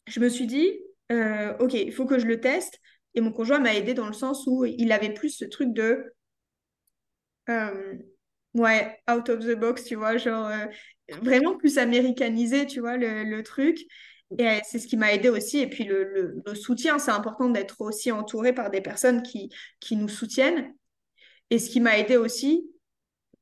je 0.06 0.20
me 0.20 0.28
suis 0.28 0.46
dit, 0.46 0.72
euh, 1.10 1.56
OK, 1.58 1.74
il 1.74 1.92
faut 1.92 2.06
que 2.06 2.18
je 2.18 2.26
le 2.26 2.40
teste. 2.40 2.80
Et 3.14 3.20
mon 3.20 3.32
conjoint 3.32 3.58
m'a 3.58 3.74
aidé 3.74 3.94
dans 3.94 4.06
le 4.06 4.12
sens 4.12 4.46
où 4.46 4.64
il 4.64 4.90
avait 4.92 5.12
plus 5.12 5.30
ce 5.30 5.44
truc 5.44 5.72
de... 5.72 6.14
Euh, 7.48 7.94
ouais, 8.54 8.98
out 9.10 9.28
of 9.28 9.40
the 9.40 9.54
box, 9.54 9.84
tu 9.84 9.96
vois, 9.96 10.16
genre 10.16 10.46
euh, 10.46 10.66
vraiment 11.20 11.56
plus 11.56 11.78
américanisé, 11.78 12.66
tu 12.66 12.80
vois, 12.80 12.96
le, 12.96 13.24
le 13.24 13.42
truc. 13.42 13.80
Et 14.38 14.60
c'est 14.64 14.78
ce 14.78 14.86
qui 14.86 14.96
m'a 14.96 15.12
aidé 15.12 15.28
aussi. 15.28 15.58
Et 15.58 15.66
puis 15.68 15.84
le, 15.84 16.04
le, 16.04 16.42
le 16.46 16.54
soutien, 16.54 16.98
c'est 16.98 17.10
important 17.10 17.50
d'être 17.50 17.80
aussi 17.82 18.10
entouré 18.10 18.54
par 18.54 18.70
des 18.70 18.80
personnes 18.80 19.22
qui, 19.22 19.50
qui 19.80 19.96
nous 19.96 20.08
soutiennent. 20.08 20.72
Et 21.52 21.58
ce 21.58 21.68
qui 21.68 21.80
m'a 21.80 21.98
aidé 21.98 22.16
aussi, 22.16 22.66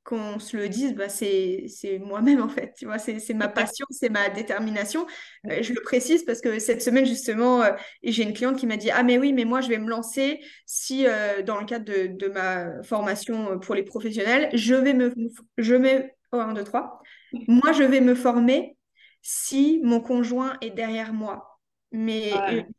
qu'on 0.02 0.40
se 0.40 0.56
le 0.56 0.68
dise, 0.68 0.96
bah, 0.96 1.08
c'est 1.08 1.68
moi-même 2.00 2.42
en 2.42 2.48
fait, 2.48 2.74
tu 2.76 2.86
vois, 2.86 2.98
c'est 2.98 3.34
ma 3.34 3.46
passion, 3.46 3.86
c'est 3.90 4.08
ma 4.08 4.28
détermination. 4.28 5.06
Euh, 5.48 5.62
je 5.62 5.72
le 5.72 5.80
précise 5.80 6.24
parce 6.24 6.40
que 6.40 6.58
cette 6.58 6.82
semaine 6.82 7.06
justement, 7.06 7.62
euh, 7.62 7.70
j'ai 8.02 8.24
une 8.24 8.32
cliente 8.32 8.56
qui 8.56 8.66
m'a 8.66 8.76
dit, 8.76 8.90
ah 8.90 9.04
mais 9.04 9.16
oui, 9.16 9.32
mais 9.32 9.44
moi 9.44 9.60
je 9.60 9.68
vais 9.68 9.78
me 9.78 9.88
lancer 9.88 10.40
si 10.66 11.06
euh, 11.06 11.42
dans 11.42 11.60
le 11.60 11.66
cadre 11.66 11.84
de, 11.84 12.08
de, 12.08 12.26
ma 12.26 12.82
formation 12.82 13.60
pour 13.60 13.76
les 13.76 13.84
professionnels, 13.84 14.48
je 14.54 14.74
vais 14.74 14.92
me, 14.92 15.14
je 15.58 15.76
mets, 15.76 16.12
oh, 16.32 16.38
1, 16.40 16.54
2, 16.54 16.64
3, 16.64 17.00
moi 17.46 17.70
je 17.70 17.84
vais 17.84 18.00
me 18.00 18.16
former 18.16 18.76
si 19.22 19.80
mon 19.84 20.00
conjoint 20.00 20.56
est 20.62 20.70
derrière 20.70 21.12
moi. 21.12 21.49
Mais 21.92 22.32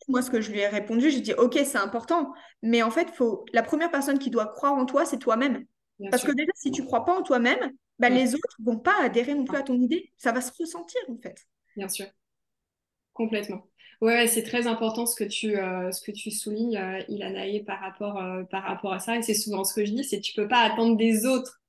moi, 0.07 0.21
ce 0.21 0.31
que 0.31 0.41
je 0.41 0.51
lui 0.51 0.59
ai 0.59 0.67
répondu, 0.67 1.09
j'ai 1.09 1.21
dit, 1.21 1.33
OK, 1.33 1.59
c'est 1.65 1.77
important, 1.77 2.33
mais 2.61 2.81
en 2.81 2.91
fait, 2.91 3.09
faut... 3.11 3.45
la 3.51 3.61
première 3.61 3.91
personne 3.91 4.19
qui 4.19 4.29
doit 4.29 4.47
croire 4.47 4.73
en 4.73 4.85
toi, 4.85 5.05
c'est 5.05 5.19
toi-même. 5.19 5.65
Parce 6.09 6.23
que 6.23 6.31
déjà, 6.31 6.51
si 6.55 6.71
tu 6.71 6.83
crois 6.83 7.05
pas 7.05 7.17
en 7.17 7.21
toi-même, 7.21 7.71
bah, 7.99 8.09
les 8.09 8.33
autres 8.33 8.57
vont 8.63 8.79
pas 8.79 8.95
adhérer 9.01 9.35
non 9.35 9.45
plus 9.45 9.57
à 9.57 9.61
ton 9.61 9.79
idée. 9.79 10.11
Ça 10.17 10.31
va 10.31 10.41
se 10.41 10.51
ressentir, 10.59 11.01
en 11.09 11.17
fait. 11.17 11.45
Bien 11.77 11.87
sûr. 11.87 12.07
Complètement. 13.13 13.67
Ouais, 14.01 14.25
c'est 14.25 14.41
très 14.41 14.65
important 14.65 15.05
ce 15.05 15.15
que 15.15 15.23
tu, 15.23 15.57
euh, 15.59 15.91
ce 15.91 16.01
que 16.01 16.11
tu 16.11 16.31
soulignes, 16.31 16.77
euh, 16.77 17.03
Ilanaï, 17.07 17.63
par 17.63 17.79
rapport, 17.79 18.17
euh, 18.17 18.43
par 18.43 18.63
rapport 18.63 18.93
à 18.93 18.99
ça. 18.99 19.15
Et 19.15 19.21
c'est 19.21 19.35
souvent 19.35 19.63
ce 19.63 19.75
que 19.75 19.85
je 19.85 19.91
dis, 19.91 20.03
c'est 20.03 20.19
tu 20.19 20.33
peux 20.33 20.47
pas 20.47 20.61
attendre 20.61 20.97
des 20.97 21.27
autres 21.27 21.61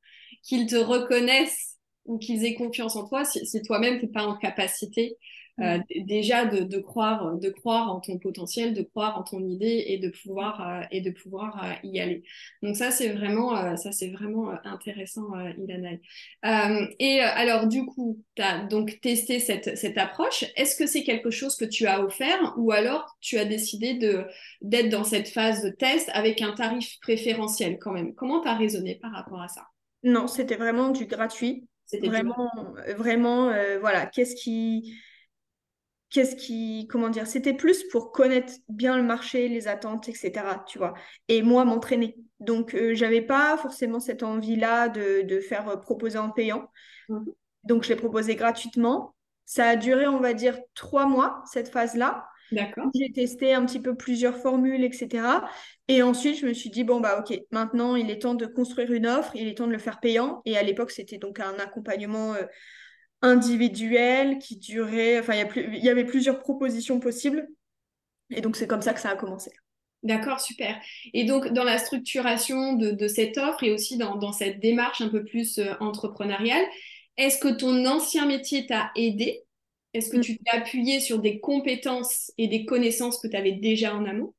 qu'ils 0.42 0.66
te 0.66 0.76
reconnaissent 0.76 1.76
ou 2.06 2.18
qu'ils 2.18 2.44
aient 2.46 2.54
confiance 2.54 2.96
en 2.96 3.06
toi 3.06 3.24
si, 3.24 3.44
si 3.46 3.62
toi-même 3.62 3.98
tu 3.98 4.06
n'es 4.06 4.12
pas 4.12 4.24
en 4.24 4.36
capacité 4.36 5.18
euh, 5.60 5.78
déjà 6.06 6.46
de, 6.46 6.78
croire 6.78 7.36
de 7.36 7.50
croire 7.50 7.94
en 7.94 8.00
ton 8.00 8.18
potentiel 8.18 8.72
de 8.72 8.80
croire 8.80 9.18
en 9.18 9.22
ton 9.22 9.46
idée 9.46 9.84
et 9.88 9.98
de 9.98 10.08
pouvoir 10.08 10.66
euh, 10.66 10.82
et 10.90 11.02
de 11.02 11.10
pouvoir 11.10 11.62
euh, 11.62 11.72
y 11.82 12.00
aller. 12.00 12.22
Donc 12.62 12.74
ça 12.74 12.90
c'est 12.90 13.10
vraiment 13.10 13.76
ça 13.76 13.92
c'est 13.92 14.08
vraiment 14.08 14.50
intéressant 14.64 15.28
Ilana. 15.58 15.90
Et 16.98 17.20
alors 17.20 17.66
du 17.66 17.84
coup 17.84 18.22
tu 18.34 18.40
as 18.42 18.64
donc 18.64 18.98
testé 19.02 19.40
cette, 19.40 19.76
cette 19.76 19.98
approche. 19.98 20.46
Est-ce 20.56 20.74
que 20.74 20.86
c'est 20.86 21.02
quelque 21.02 21.30
chose 21.30 21.54
que 21.56 21.66
tu 21.66 21.86
as 21.86 22.02
offert 22.02 22.54
ou 22.56 22.72
alors 22.72 23.14
tu 23.20 23.36
as 23.36 23.44
décidé 23.44 23.92
de 23.92 24.24
d'être 24.62 24.88
dans 24.88 25.04
cette 25.04 25.28
phase 25.28 25.62
de 25.62 25.68
test 25.68 26.10
avec 26.14 26.40
un 26.40 26.52
tarif 26.52 26.98
préférentiel 27.02 27.78
quand 27.78 27.92
même? 27.92 28.14
Comment 28.14 28.40
tu 28.40 28.48
as 28.48 28.56
raisonné 28.56 28.94
par 28.94 29.12
rapport 29.12 29.42
à 29.42 29.48
ça? 29.48 29.66
Non 30.02 30.28
c'était 30.28 30.56
vraiment 30.56 30.88
du 30.88 31.04
gratuit. 31.04 31.66
C'était 31.84 32.08
vraiment 32.08 32.50
vraiment 32.96 33.52
voilà. 33.80 34.06
Qu'est-ce 34.06 34.34
qui 34.34 34.94
qu'est-ce 36.12 36.36
qui, 36.36 36.86
comment 36.90 37.08
dire, 37.08 37.26
c'était 37.26 37.54
plus 37.54 37.82
pour 37.84 38.12
connaître 38.12 38.52
bien 38.68 38.96
le 38.96 39.02
marché, 39.02 39.48
les 39.48 39.66
attentes, 39.66 40.08
etc. 40.08 40.32
Tu 40.66 40.78
vois, 40.78 40.94
et 41.28 41.42
moi 41.42 41.64
m'entraîner. 41.64 42.16
Donc, 42.38 42.74
euh, 42.74 42.94
j'avais 42.94 43.22
pas 43.22 43.56
forcément 43.56 43.98
cette 43.98 44.22
envie-là 44.22 44.88
de, 44.88 45.22
de, 45.22 45.40
faire 45.40 45.68
euh, 45.68 45.76
proposer 45.76 46.18
en 46.18 46.30
payant. 46.30 46.68
Mhm. 47.08 47.24
Donc, 47.64 47.84
je 47.84 47.88
l'ai 47.88 47.96
proposé 47.96 48.36
gratuitement. 48.36 49.14
Ça 49.46 49.68
a 49.68 49.76
duré, 49.76 50.06
on 50.06 50.20
va 50.20 50.34
dire, 50.34 50.58
trois 50.74 51.06
mois, 51.06 51.42
cette 51.46 51.68
phase-là. 51.68 52.26
D'accord. 52.52 52.90
J'ai 52.94 53.10
testé 53.12 53.54
un 53.54 53.64
petit 53.64 53.80
peu 53.80 53.94
plusieurs 53.94 54.36
formules, 54.36 54.84
etc. 54.84 55.24
Et 55.88 56.02
ensuite, 56.02 56.38
je 56.38 56.46
me 56.46 56.52
suis 56.52 56.68
dit, 56.68 56.84
bon, 56.84 57.00
bah, 57.00 57.18
OK, 57.20 57.38
maintenant, 57.50 57.96
il 57.96 58.10
est 58.10 58.20
temps 58.20 58.34
de 58.34 58.44
construire 58.44 58.92
une 58.92 59.06
offre, 59.06 59.34
il 59.34 59.48
est 59.48 59.56
temps 59.56 59.66
de 59.66 59.72
le 59.72 59.78
faire 59.78 60.00
payant. 60.00 60.42
Et 60.44 60.58
à 60.58 60.62
l'époque, 60.62 60.90
c'était 60.90 61.18
donc 61.18 61.40
un 61.40 61.54
accompagnement 61.58 62.34
euh, 62.34 62.42
individuel 63.22 64.38
qui 64.38 64.56
durait, 64.56 65.20
enfin, 65.20 65.34
il 65.56 65.84
y, 65.84 65.88
avait 65.88 66.04
plusieurs 66.04 66.40
propositions 66.40 67.00
possibles. 67.00 67.48
Et 68.30 68.40
donc, 68.40 68.56
c'est 68.56 68.66
comme 68.66 68.82
ça 68.82 68.92
que 68.92 69.00
ça 69.00 69.10
a 69.10 69.16
commencé. 69.16 69.52
D'accord, 70.02 70.40
super. 70.40 70.80
Et 71.14 71.24
donc, 71.24 71.48
dans 71.52 71.62
la 71.62 71.78
structuration 71.78 72.74
de, 72.74 73.08
cette 73.08 73.38
offre 73.38 73.62
et 73.62 73.70
aussi 73.70 73.96
dans, 73.96 74.32
cette 74.32 74.58
démarche 74.58 75.00
un 75.00 75.08
peu 75.08 75.24
plus 75.24 75.58
euh, 75.58 75.74
entrepreneuriale, 75.78 76.64
est-ce 77.16 77.38
que 77.38 77.48
ton 77.48 77.86
ancien 77.86 78.26
métier 78.26 78.66
t'a 78.66 78.90
aidé? 78.96 79.42
Est-ce 79.94 80.10
que 80.10 80.16
mm. 80.16 80.22
tu 80.22 80.38
t'es 80.38 80.50
appuyé 80.56 80.98
sur 80.98 81.20
des 81.20 81.38
compétences 81.38 82.32
et 82.38 82.48
des 82.48 82.64
connaissances 82.64 83.20
que 83.20 83.28
tu 83.28 83.36
avais 83.36 83.52
déjà 83.52 83.94
en 83.94 84.04
amont? 84.04 84.34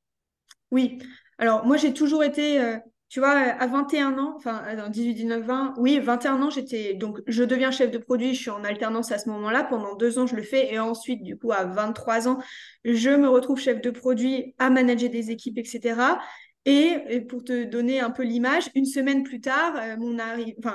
Oui. 0.72 0.98
Alors, 1.38 1.66
moi, 1.66 1.78
j'ai 1.78 1.94
toujours 1.94 2.24
été 2.24 2.60
euh, 2.60 2.78
tu 3.14 3.20
vois, 3.20 3.30
à 3.30 3.68
21 3.68 4.18
ans, 4.18 4.34
enfin, 4.36 4.64
dans 4.76 4.90
18, 4.90 5.14
19, 5.14 5.44
20, 5.44 5.76
oui, 5.78 6.00
21 6.00 6.42
ans, 6.42 6.50
j'étais, 6.50 6.96
donc, 6.96 7.20
je 7.28 7.44
deviens 7.44 7.70
chef 7.70 7.92
de 7.92 8.00
produit, 8.00 8.34
je 8.34 8.42
suis 8.42 8.50
en 8.50 8.64
alternance 8.64 9.12
à 9.12 9.20
ce 9.20 9.30
moment-là, 9.30 9.64
pendant 9.64 9.94
deux 9.94 10.18
ans, 10.18 10.26
je 10.26 10.36
le 10.36 10.42
fais, 10.42 10.74
et 10.74 10.80
ensuite, 10.80 11.22
du 11.22 11.38
coup, 11.38 11.52
à 11.52 11.64
23 11.64 12.28
ans, 12.28 12.40
je 12.84 13.12
me 13.12 13.30
retrouve 13.30 13.60
chef 13.60 13.82
de 13.82 13.92
produit 13.92 14.56
à 14.58 14.72
manager 14.72 15.12
des 15.12 15.30
équipes, 15.30 15.60
etc. 15.60 15.94
Et, 16.66 17.20
pour 17.28 17.44
te 17.44 17.66
donner 17.66 18.00
un 18.00 18.10
peu 18.10 18.24
l'image, 18.24 18.70
une 18.74 18.86
semaine 18.86 19.24
plus 19.24 19.42
tard, 19.42 19.76
euh, 19.76 19.96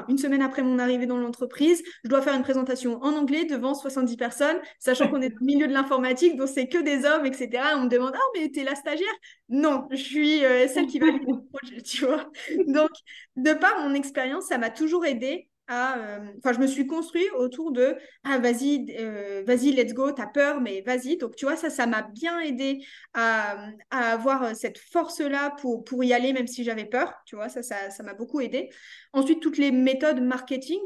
une 0.08 0.18
semaine 0.18 0.42
après 0.42 0.62
mon 0.62 0.78
arrivée 0.78 1.06
dans 1.06 1.16
l'entreprise, 1.16 1.82
je 2.04 2.10
dois 2.10 2.20
faire 2.20 2.34
une 2.34 2.42
présentation 2.42 3.02
en 3.02 3.14
anglais 3.14 3.46
devant 3.46 3.74
70 3.74 4.16
personnes, 4.16 4.58
sachant 4.78 5.08
qu'on 5.08 5.22
est 5.22 5.34
au 5.40 5.44
milieu 5.44 5.66
de 5.66 5.72
l'informatique, 5.72 6.36
donc 6.36 6.48
c'est 6.48 6.68
que 6.68 6.78
des 6.78 7.06
hommes, 7.06 7.24
etc. 7.24 7.62
On 7.76 7.84
me 7.84 7.88
demande, 7.88 8.12
ah, 8.14 8.20
mais 8.34 8.50
t'es 8.50 8.64
la 8.64 8.74
stagiaire? 8.74 9.06
Non, 9.48 9.88
je 9.90 9.96
suis 9.96 10.44
euh, 10.44 10.68
celle 10.68 10.86
qui 10.86 10.98
va 10.98 11.06
le 11.06 11.18
projet, 11.52 11.80
tu 11.80 12.04
vois. 12.04 12.30
Donc, 12.66 12.90
de 13.36 13.54
par 13.54 13.80
mon 13.80 13.94
expérience, 13.94 14.46
ça 14.46 14.58
m'a 14.58 14.70
toujours 14.70 15.06
aidé 15.06 15.48
euh, 15.70 16.18
enfin, 16.38 16.52
je 16.54 16.60
me 16.60 16.66
suis 16.66 16.86
construit 16.86 17.28
autour 17.36 17.72
de 17.72 17.96
ah 18.24 18.38
vas-y, 18.38 18.86
euh, 18.98 19.42
vas-y, 19.46 19.72
let's 19.72 19.92
go. 19.92 20.12
T'as 20.12 20.26
peur, 20.26 20.60
mais 20.60 20.80
vas-y. 20.80 21.18
Donc 21.18 21.36
tu 21.36 21.44
vois 21.44 21.56
ça, 21.56 21.68
ça 21.68 21.86
m'a 21.86 22.02
bien 22.02 22.40
aidé 22.40 22.84
à, 23.14 23.68
avoir 23.90 24.42
euh, 24.44 24.54
cette 24.54 24.78
force-là 24.78 25.54
pour 25.60 25.84
pour 25.84 26.02
y 26.04 26.12
aller, 26.12 26.32
même 26.32 26.46
si 26.46 26.64
j'avais 26.64 26.86
peur. 26.86 27.12
Tu 27.26 27.36
vois 27.36 27.48
ça, 27.48 27.62
ça, 27.62 28.02
m'a 28.02 28.14
beaucoup 28.14 28.40
aidé. 28.40 28.70
Ensuite, 29.12 29.40
toutes 29.40 29.58
les 29.58 29.70
méthodes 29.70 30.20
marketing 30.20 30.80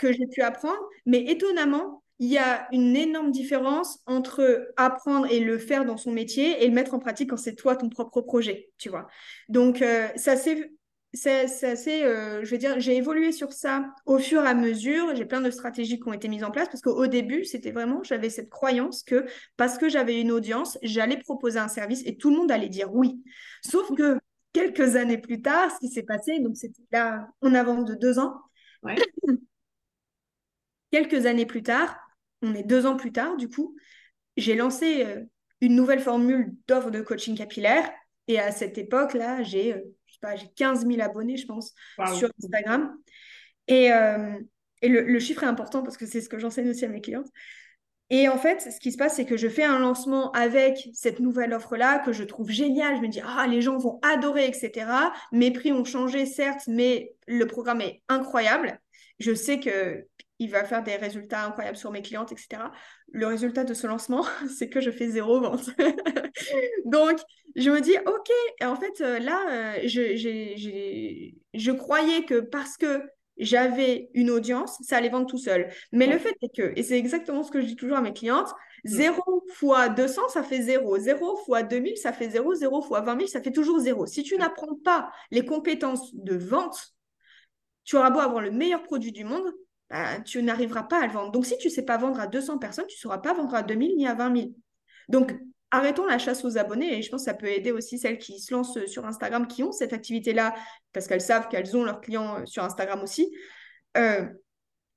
que 0.00 0.12
j'ai 0.12 0.26
pu 0.26 0.42
apprendre, 0.42 0.80
mais 1.04 1.20
étonnamment. 1.24 2.02
Il 2.18 2.28
y 2.28 2.38
a 2.38 2.66
une 2.72 2.96
énorme 2.96 3.30
différence 3.30 4.00
entre 4.06 4.72
apprendre 4.78 5.30
et 5.30 5.38
le 5.38 5.58
faire 5.58 5.84
dans 5.84 5.98
son 5.98 6.12
métier 6.12 6.64
et 6.64 6.66
le 6.66 6.72
mettre 6.72 6.94
en 6.94 6.98
pratique 6.98 7.28
quand 7.28 7.36
c'est 7.36 7.54
toi 7.54 7.76
ton 7.76 7.90
propre 7.90 8.22
projet, 8.22 8.70
tu 8.78 8.88
vois. 8.88 9.06
Donc, 9.50 9.84
ça 10.16 10.36
s'est 10.36 10.70
c'est 11.16 12.04
euh, 12.04 12.44
je 12.44 12.50
veux 12.50 12.58
dire, 12.58 12.78
j'ai 12.78 12.96
évolué 12.96 13.32
sur 13.32 13.52
ça 13.52 13.94
au 14.04 14.18
fur 14.18 14.44
et 14.44 14.48
à 14.48 14.54
mesure. 14.54 15.14
J'ai 15.16 15.24
plein 15.24 15.40
de 15.40 15.50
stratégies 15.50 15.98
qui 15.98 16.08
ont 16.08 16.12
été 16.12 16.28
mises 16.28 16.44
en 16.44 16.50
place 16.50 16.68
parce 16.68 16.80
qu'au 16.80 17.06
début, 17.06 17.44
c'était 17.44 17.72
vraiment, 17.72 18.02
j'avais 18.02 18.30
cette 18.30 18.50
croyance 18.50 19.02
que 19.02 19.24
parce 19.56 19.78
que 19.78 19.88
j'avais 19.88 20.20
une 20.20 20.30
audience, 20.30 20.78
j'allais 20.82 21.18
proposer 21.18 21.58
un 21.58 21.68
service 21.68 22.02
et 22.06 22.16
tout 22.16 22.30
le 22.30 22.36
monde 22.36 22.50
allait 22.50 22.68
dire 22.68 22.94
oui. 22.94 23.22
Sauf 23.62 23.94
que 23.94 24.18
quelques 24.52 24.96
années 24.96 25.18
plus 25.18 25.42
tard, 25.42 25.70
ce 25.70 25.78
qui 25.78 25.88
s'est 25.88 26.02
passé, 26.02 26.38
donc 26.40 26.56
c'était 26.56 26.82
là 26.92 27.28
en 27.40 27.54
avance 27.54 27.84
de 27.84 27.94
deux 27.94 28.18
ans. 28.18 28.34
quelques 30.90 31.26
années 31.26 31.46
plus 31.46 31.62
tard, 31.62 31.98
on 32.42 32.54
est 32.54 32.62
deux 32.62 32.86
ans 32.86 32.96
plus 32.96 33.12
tard, 33.12 33.36
du 33.36 33.48
coup, 33.48 33.76
j'ai 34.36 34.54
lancé 34.54 35.04
euh, 35.04 35.22
une 35.60 35.74
nouvelle 35.74 36.00
formule 36.00 36.54
d'offre 36.68 36.90
de 36.90 37.00
coaching 37.00 37.36
capillaire. 37.36 37.90
Et 38.28 38.38
à 38.38 38.50
cette 38.50 38.76
époque-là, 38.76 39.42
j'ai 39.42 39.82
euh, 40.24 40.36
j'ai 40.36 40.48
15 40.54 40.86
000 40.86 41.00
abonnés, 41.00 41.36
je 41.36 41.46
pense, 41.46 41.72
sur 42.18 42.28
Instagram. 42.42 42.96
Et, 43.68 43.92
euh, 43.92 44.38
et 44.82 44.88
le, 44.88 45.18
chiffre 45.18 45.42
est 45.42 45.46
important 45.46 45.82
parce 45.82 45.96
que 45.96 46.06
c'est 46.06 46.20
ce 46.20 46.28
que 46.28 46.38
j'enseigne 46.38 46.70
aussi 46.70 46.84
à 46.84 46.88
mes 46.88 47.00
clientes. 47.00 47.28
Et 48.08 48.28
en 48.28 48.38
fait, 48.38 48.60
ce 48.60 48.78
qui 48.78 48.92
se 48.92 48.96
passe, 48.96 49.16
c'est 49.16 49.24
que 49.24 49.36
je 49.36 49.48
fais 49.48 49.64
un 49.64 49.80
lancement 49.80 50.30
avec 50.30 50.88
cette 50.94 51.18
nouvelle 51.18 51.52
offre-là 51.52 51.98
que 51.98 52.12
je 52.12 52.22
trouve 52.22 52.50
géniale. 52.50 52.96
Je 52.96 53.00
me 53.00 53.08
dis, 53.08 53.20
ah, 53.24 53.46
les 53.48 53.60
gens 53.60 53.78
vont 53.78 53.98
adorer, 54.02 54.46
etc. 54.46 54.86
Mes 55.32 55.50
prix 55.50 55.72
ont 55.72 55.84
changé, 55.84 56.24
certes, 56.24 56.68
mais 56.68 57.14
le 57.26 57.46
programme 57.46 57.80
est 57.80 58.02
incroyable. 58.08 58.80
Je 59.18 59.34
sais 59.34 59.58
que 59.58 60.06
il 60.38 60.50
va 60.50 60.64
faire 60.64 60.82
des 60.82 60.96
résultats 60.96 61.44
incroyables 61.44 61.76
sur 61.76 61.90
mes 61.90 62.02
clientes, 62.02 62.32
etc. 62.32 62.62
Le 63.12 63.26
résultat 63.26 63.64
de 63.64 63.74
ce 63.74 63.86
lancement, 63.86 64.24
c'est 64.56 64.68
que 64.68 64.80
je 64.80 64.90
fais 64.90 65.08
zéro 65.08 65.40
vente. 65.40 65.70
Donc, 66.84 67.18
je 67.54 67.70
me 67.70 67.80
dis, 67.80 67.96
OK, 68.06 68.30
en 68.62 68.76
fait, 68.76 69.00
euh, 69.00 69.18
là, 69.18 69.76
euh, 69.76 69.80
je, 69.84 71.32
je 71.54 71.70
croyais 71.72 72.24
que 72.24 72.40
parce 72.40 72.76
que 72.76 73.02
j'avais 73.38 74.08
une 74.14 74.30
audience, 74.30 74.78
ça 74.82 74.96
allait 74.96 75.08
vendre 75.08 75.26
tout 75.26 75.38
seul. 75.38 75.68
Mais 75.92 76.06
le 76.06 76.18
fait 76.18 76.36
est 76.42 76.54
que, 76.54 76.72
et 76.76 76.82
c'est 76.82 76.98
exactement 76.98 77.42
ce 77.42 77.50
que 77.50 77.60
je 77.60 77.66
dis 77.66 77.76
toujours 77.76 77.96
à 77.96 78.00
mes 78.00 78.12
clientes, 78.12 78.48
0 78.84 79.14
mm. 79.16 79.52
fois 79.52 79.88
200, 79.88 80.28
ça 80.28 80.42
fait 80.42 80.62
0. 80.62 80.98
0 80.98 81.36
fois 81.44 81.62
2000, 81.62 81.96
ça 81.96 82.12
fait 82.12 82.30
0. 82.30 82.54
0 82.54 82.82
fois 82.82 83.00
20 83.00 83.16
000, 83.18 83.26
ça 83.28 83.42
fait 83.42 83.52
toujours 83.52 83.78
0. 83.78 84.06
Si 84.06 84.22
tu 84.22 84.36
n'apprends 84.36 84.76
pas 84.76 85.10
les 85.30 85.44
compétences 85.44 86.14
de 86.14 86.36
vente, 86.36 86.94
tu 87.84 87.96
auras 87.96 88.10
beau 88.10 88.20
avoir 88.20 88.42
le 88.42 88.50
meilleur 88.50 88.82
produit 88.82 89.12
du 89.12 89.24
monde, 89.24 89.52
bah, 89.90 90.20
tu 90.20 90.42
n'arriveras 90.42 90.84
pas 90.84 91.02
à 91.02 91.06
le 91.06 91.12
vendre. 91.12 91.32
Donc, 91.32 91.46
si 91.46 91.56
tu 91.58 91.68
ne 91.68 91.72
sais 91.72 91.84
pas 91.84 91.96
vendre 91.96 92.20
à 92.20 92.26
200 92.26 92.58
personnes, 92.58 92.86
tu 92.88 92.96
ne 92.96 93.00
sauras 93.00 93.18
pas 93.18 93.34
vendre 93.34 93.54
à 93.54 93.62
2000 93.62 93.96
ni 93.96 94.06
à 94.06 94.14
20 94.14 94.36
000. 94.36 94.50
Donc, 95.08 95.34
arrêtons 95.70 96.06
la 96.06 96.18
chasse 96.18 96.44
aux 96.44 96.58
abonnés 96.58 96.98
et 96.98 97.02
je 97.02 97.10
pense 97.10 97.22
que 97.22 97.30
ça 97.30 97.34
peut 97.34 97.48
aider 97.48 97.72
aussi 97.72 97.98
celles 97.98 98.18
qui 98.18 98.40
se 98.40 98.52
lancent 98.54 98.84
sur 98.86 99.06
Instagram, 99.06 99.46
qui 99.46 99.62
ont 99.62 99.72
cette 99.72 99.92
activité-là, 99.92 100.54
parce 100.92 101.06
qu'elles 101.06 101.20
savent 101.20 101.48
qu'elles 101.48 101.76
ont 101.76 101.84
leurs 101.84 102.00
clients 102.00 102.44
sur 102.46 102.64
Instagram 102.64 103.02
aussi. 103.02 103.30
Euh, 103.96 104.26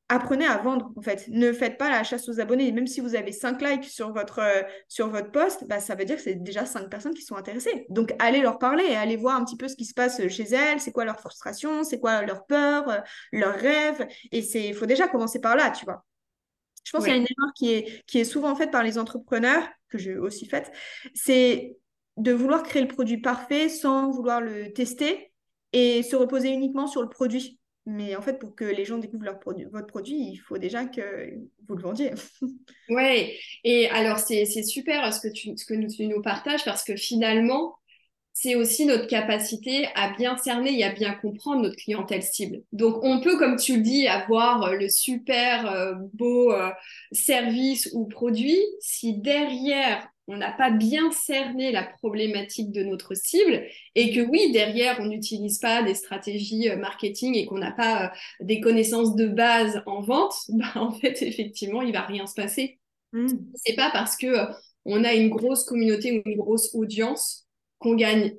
apprenez 0.10 0.46
à 0.46 0.58
vendre, 0.58 0.92
en 0.96 1.02
fait. 1.02 1.28
Ne 1.30 1.54
faites 1.54 1.78
pas 1.78 1.90
la 1.90 2.04
chasse 2.04 2.28
aux 2.28 2.40
abonnés. 2.40 2.72
Même 2.72 2.88
si 2.88 3.00
vous 3.00 3.16
avez 3.16 3.32
5 3.32 3.62
likes 3.62 3.86
sur 3.86 4.12
votre, 4.12 4.40
euh, 4.40 4.64
sur 4.88 5.08
votre 5.08 5.32
post, 5.32 5.66
bah, 5.68 5.80
ça 5.80 5.96
veut 5.96 6.06
dire 6.06 6.18
que 6.18 6.24
c'est 6.24 6.36
déjà 6.36 6.66
5 6.66 6.90
personnes 6.90 7.14
qui 7.14 7.22
sont 7.22 7.36
intéressées. 7.36 7.86
Donc, 7.90 8.14
allez 8.20 8.42
leur 8.42 8.58
parler 8.58 8.84
et 8.84 8.96
allez 8.96 9.16
voir 9.16 9.36
un 9.36 9.46
petit 9.46 9.56
peu 9.56 9.68
ce 9.68 9.76
qui 9.76 9.86
se 9.86 9.94
passe 9.94 10.28
chez 10.28 10.44
elles, 10.44 10.82
c'est 10.82 10.92
quoi 10.92 11.06
leur 11.06 11.20
frustration, 11.20 11.84
c'est 11.84 12.00
quoi 12.00 12.24
leur 12.24 12.46
peur, 12.46 12.90
euh, 12.90 12.98
leurs 13.32 13.56
rêves. 13.56 14.08
Et 14.32 14.40
il 14.40 14.74
faut 14.74 14.88
déjà 14.88 15.08
commencer 15.08 15.40
par 15.40 15.56
là, 15.56 15.70
tu 15.70 15.86
vois. 15.86 16.04
Je 16.84 16.92
pense 16.92 17.04
qu'il 17.04 17.14
y 17.14 17.16
a 17.16 17.20
une 17.20 17.28
erreur 17.30 17.54
qui 17.56 17.72
est, 17.72 18.04
qui 18.08 18.20
est 18.20 18.24
souvent 18.24 18.56
faite 18.56 18.72
par 18.72 18.84
les 18.84 18.98
entrepreneurs, 18.98 19.64
que 19.90 20.00
j'ai 20.00 20.18
aussi 20.18 20.48
faite, 20.48 20.72
c'est 21.14 21.78
de 22.18 22.32
vouloir 22.32 22.64
créer 22.64 22.82
le 22.82 22.88
produit 22.88 23.18
parfait 23.18 23.70
sans 23.70 24.10
vouloir 24.10 24.42
le 24.42 24.74
tester 24.74 25.32
et 25.72 26.02
se 26.04 26.16
reposer 26.16 26.50
uniquement 26.50 26.88
sur 26.88 27.02
le 27.02 27.10
produit. 27.10 27.59
Mais 27.86 28.16
en 28.16 28.22
fait, 28.22 28.38
pour 28.40 28.56
que 28.56 28.66
les 28.66 28.86
gens 28.86 28.98
découvrent 28.98 29.26
votre 29.72 29.88
produit, 29.88 30.32
il 30.32 30.38
faut 30.38 30.58
déjà 30.58 30.86
que 30.86 31.34
vous 31.68 31.76
le 31.76 31.82
vendiez. 31.82 32.12
oui, 32.90 33.34
et 33.64 33.90
alors 33.90 34.20
c'est 34.20 34.46
super 34.64 35.12
ce 35.14 35.22
que, 35.22 35.34
tu, 35.34 35.56
tu 35.56 36.08
nous 36.08 36.22
partages 36.22 36.64
parce 36.66 36.84
que 36.84 36.96
finalement, 36.96 37.80
c'est 38.42 38.56
aussi 38.56 38.86
notre 38.86 39.08
capacité 39.08 39.90
à 39.96 40.14
bien 40.16 40.38
cerner 40.38 40.80
et 40.80 40.86
à 40.86 40.94
bien 40.94 41.14
comprendre 41.14 41.64
notre 41.64 41.76
clientèle 41.76 42.24
cible. 42.24 42.62
Donc, 42.72 43.04
on 43.04 43.20
peut, 43.20 43.38
comme 43.38 43.58
tu 43.58 43.76
le 43.76 43.82
dis, 43.82 44.08
avoir 44.08 44.74
le 44.76 44.88
super 44.88 45.70
euh, 45.70 45.96
beau 46.14 46.54
euh, 46.54 46.70
service 47.12 47.90
ou 47.94 48.08
produit 48.08 48.58
si 48.80 49.18
derrière 49.18 50.08
on 50.30 50.38
n'a 50.38 50.52
pas 50.52 50.70
bien 50.70 51.12
cerné 51.12 51.72
la 51.72 51.84
problématique 51.84 52.72
de 52.72 52.84
notre 52.84 53.16
cible 53.16 53.64
et 53.96 54.14
que 54.14 54.22
oui, 54.22 54.52
derrière, 54.52 54.98
on 55.00 55.08
n'utilise 55.08 55.58
pas 55.58 55.82
des 55.82 55.96
stratégies 55.96 56.70
euh, 56.70 56.78
marketing 56.78 57.36
et 57.36 57.46
qu'on 57.46 57.58
n'a 57.58 57.72
pas 57.72 58.06
euh, 58.06 58.10
des 58.40 58.62
connaissances 58.62 59.16
de 59.16 59.28
base 59.28 59.82
en 59.88 60.02
vente, 60.02 60.36
bah, 60.50 60.72
en 60.76 60.92
fait, 60.92 61.22
effectivement, 61.24 61.82
il 61.82 61.94
va 61.94 62.02
rien 62.02 62.28
se 62.28 62.36
passer. 62.36 62.80
Mm. 63.12 63.28
C'est 63.56 63.76
pas 63.76 63.90
parce 63.92 64.16
que 64.16 64.28
euh, 64.28 64.46
on 64.86 65.04
a 65.04 65.14
une 65.14 65.30
grosse 65.30 65.64
communauté 65.64 66.12
ou 66.12 66.30
une 66.30 66.38
grosse 66.38 66.74
audience 66.76 67.48
qu'on 67.80 67.96
gagne 67.96 68.36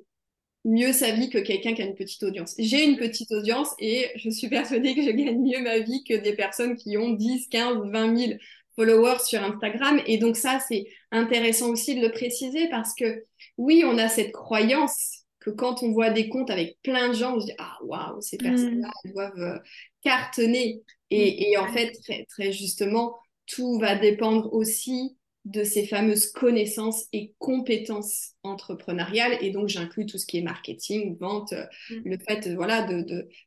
mieux 0.64 0.92
sa 0.92 1.10
vie 1.10 1.28
que 1.28 1.38
quelqu'un 1.38 1.74
qui 1.74 1.82
a 1.82 1.86
une 1.86 1.96
petite 1.96 2.22
audience. 2.22 2.54
J'ai 2.58 2.84
une 2.84 2.98
petite 2.98 3.32
audience 3.32 3.74
et 3.80 4.06
je 4.14 4.30
suis 4.30 4.48
persuadée 4.48 4.94
que 4.94 5.02
je 5.02 5.10
gagne 5.10 5.42
mieux 5.42 5.60
ma 5.60 5.80
vie 5.80 6.04
que 6.04 6.14
des 6.14 6.34
personnes 6.34 6.76
qui 6.76 6.96
ont 6.96 7.10
10, 7.10 7.48
15, 7.48 7.90
20 7.90 8.16
000 8.16 8.32
followers 8.80 9.18
sur 9.24 9.42
Instagram. 9.42 10.00
Et 10.06 10.16
donc 10.16 10.36
ça, 10.36 10.58
c'est 10.66 10.86
intéressant 11.10 11.68
aussi 11.68 11.94
de 11.94 12.00
le 12.00 12.10
préciser 12.10 12.68
parce 12.70 12.94
que 12.94 13.24
oui, 13.58 13.84
on 13.84 13.98
a 13.98 14.08
cette 14.08 14.32
croyance 14.32 15.24
que 15.40 15.50
quand 15.50 15.82
on 15.82 15.92
voit 15.92 16.10
des 16.10 16.28
comptes 16.28 16.50
avec 16.50 16.78
plein 16.82 17.08
de 17.08 17.14
gens, 17.14 17.36
on 17.36 17.40
se 17.40 17.46
dit 17.46 17.54
ah 17.58 17.76
waouh, 17.82 18.20
ces 18.20 18.36
mm. 18.36 18.42
personnes-là 18.42 18.90
elles 19.04 19.12
doivent 19.12 19.38
euh, 19.38 19.58
cartonner. 20.02 20.82
Et, 21.10 21.32
mm. 21.32 21.44
et, 21.44 21.56
en 21.58 21.72
fait, 21.72 21.92
très, 22.02 22.24
très 22.26 22.52
justement, 22.52 23.18
tout 23.46 23.78
va 23.78 23.96
dépendre 23.96 24.52
aussi 24.54 25.16
de 25.46 25.64
ces 25.64 25.86
fameuses 25.86 26.30
connaissances 26.30 27.06
et 27.12 27.34
compétences 27.38 28.32
entrepreneuriales. 28.42 29.38
Et 29.40 29.50
donc, 29.50 29.68
j'inclus 29.68 30.06
tout 30.06 30.18
ce 30.18 30.26
qui 30.26 30.38
est 30.38 30.42
marketing, 30.42 31.16
vente, 31.18 31.52
mm. 31.90 32.00
le 32.04 32.18
fait 32.18 32.54
voilà, 32.54 32.82
de, 32.82 33.02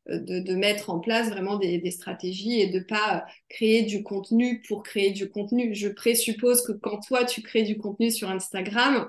de, 0.08 0.39
de, 0.39 0.56
mettre 0.56 0.89
en 0.89 0.99
place 0.99 1.29
vraiment 1.29 1.58
des, 1.58 1.77
des 1.77 1.91
stratégies 1.91 2.60
et 2.62 2.67
de 2.67 2.79
ne 2.79 2.84
pas 2.84 3.25
créer 3.47 3.84
du 3.84 4.01
contenu 4.01 4.63
pour 4.67 4.82
créer 4.84 5.12
du 5.12 5.29
contenu. 5.29 5.75
Je 5.75 5.88
présuppose 5.88 6.65
que 6.65 6.71
quand 6.71 6.99
toi, 6.99 7.25
tu 7.25 7.41
crées 7.41 7.63
du 7.63 7.77
contenu 7.77 8.10
sur 8.10 8.29
Instagram, 8.29 9.08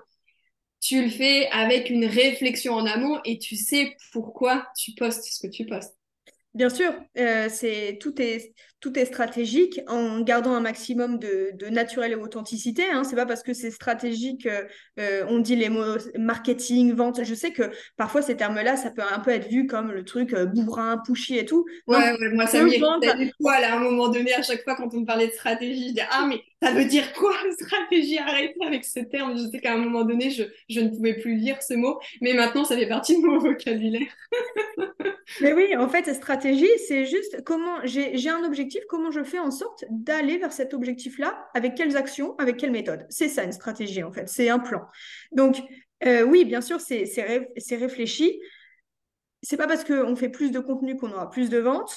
tu 0.81 1.03
le 1.03 1.09
fais 1.09 1.49
avec 1.49 1.89
une 1.89 2.05
réflexion 2.05 2.75
en 2.75 2.85
amont 2.85 3.19
et 3.25 3.39
tu 3.39 3.57
sais 3.57 3.97
pourquoi 4.13 4.67
tu 4.77 4.93
postes 4.93 5.25
ce 5.25 5.47
que 5.47 5.51
tu 5.51 5.65
postes. 5.65 5.97
Bien 6.55 6.69
sûr, 6.69 6.93
euh, 7.19 7.49
c'est 7.51 7.99
tout 8.01 8.21
est 8.23 8.55
tout 8.85 8.99
est 8.99 9.07
stratégique 9.07 9.81
en 9.89 10.21
gardant 10.21 10.53
un 10.53 10.61
maximum 10.61 11.19
de, 11.19 11.53
de 11.55 11.69
naturel 11.69 12.13
et 12.13 12.17
authenticité. 12.17 12.83
Hein. 12.93 13.03
C'est 13.03 13.17
pas 13.17 13.25
parce 13.25 13.43
que 13.43 13.55
c'est 13.55 13.71
stratégique, 13.71 14.47
euh, 15.01 15.25
on 15.27 15.39
dit 15.39 15.57
les 15.57 15.71
mots 15.71 15.97
marketing, 16.19 16.93
vente. 16.93 17.25
Je 17.25 17.35
sais 17.35 17.51
que 17.51 17.63
parfois 17.97 18.21
ces 18.21 18.37
termes-là, 18.37 18.77
ça 18.77 18.91
peut 18.91 19.01
un 19.11 19.21
peu 19.21 19.31
être 19.31 19.49
vu 19.49 19.67
comme 19.67 19.91
le 19.91 20.05
truc 20.05 20.35
euh, 20.35 20.45
bourrin, 20.45 20.99
pushy 20.99 21.39
et 21.39 21.47
tout. 21.47 21.65
Ouais, 21.87 21.97
ouais 21.97 22.29
moi 22.35 22.47
ça 22.47 22.63
m'irritait 22.63 23.17
du 23.17 23.33
poil 23.41 23.65
à 23.65 23.77
un 23.77 23.81
moment 23.81 24.09
donné. 24.09 24.35
À 24.35 24.43
chaque 24.43 24.63
fois 24.65 24.75
quand 24.77 24.93
on 24.93 25.01
me 25.01 25.07
parlait 25.07 25.29
de 25.29 25.33
stratégie, 25.33 25.89
je 25.89 25.95
dis 25.95 26.01
ah 26.11 26.27
mais 26.29 26.43
ça 26.63 26.73
veut 26.73 26.85
dire 26.85 27.11
quoi 27.15 27.33
stratégie? 27.59 28.19
Arrêtez 28.19 28.67
avec 28.67 28.85
ce 28.85 29.01
terme. 29.01 29.37
Je 29.37 29.51
sais 29.51 29.61
qu'à 29.61 29.73
un 29.73 29.79
moment 29.79 30.05
donné, 30.05 30.31
je, 30.31 30.45
je 30.69 30.81
ne 30.81 30.91
pouvais 30.91 31.15
plus 31.15 31.37
lire 31.37 31.63
ce 31.63 31.73
mot, 31.73 32.01
mais 32.21 32.35
maintenant 32.35 32.65
ça 32.65 32.77
fait 32.77 32.89
partie 32.89 33.21
de 33.21 33.27
mon 33.27 33.39
vocabulaire. 33.41 34.13
mais 35.41 35.53
oui, 35.55 35.75
en 35.77 35.89
fait, 35.89 36.13
stratégie, 36.13 36.44
c'est 36.53 37.07
juste 37.07 37.43
comment 37.45 37.79
j'ai 37.85 38.29
un 38.29 38.45
objectif, 38.45 38.83
comment 38.89 39.11
je 39.11 39.25
fais 39.25 39.39
en 39.39 39.51
sorte 39.51 39.85
d'aller 39.91 40.39
vers 40.39 40.53
cet 40.53 40.75
objectif-là, 40.75 41.49
avec 41.55 41.75
quelles 41.75 41.97
actions, 41.97 42.35
avec 42.37 42.57
quelles 42.57 42.73
méthodes. 42.73 43.07
C'est 43.09 43.29
ça 43.29 43.45
une 43.45 43.53
stratégie 43.53 44.03
en 44.03 44.13
fait, 44.13 44.29
c'est 44.29 44.49
un 44.49 44.59
plan. 44.59 44.83
Donc 45.33 45.63
euh, 46.05 46.23
oui, 46.23 46.45
bien 46.45 46.61
sûr, 46.61 46.81
c'est 46.81 47.77
réfléchi. 47.77 48.41
C'est 49.43 49.57
pas 49.57 49.67
parce 49.67 49.85
qu'on 49.85 50.17
fait 50.17 50.29
plus 50.29 50.51
de 50.51 50.59
contenu 50.59 50.97
qu'on 50.97 51.13
aura 51.13 51.31
plus 51.31 51.51
de 51.51 51.59
ventes. 51.59 51.97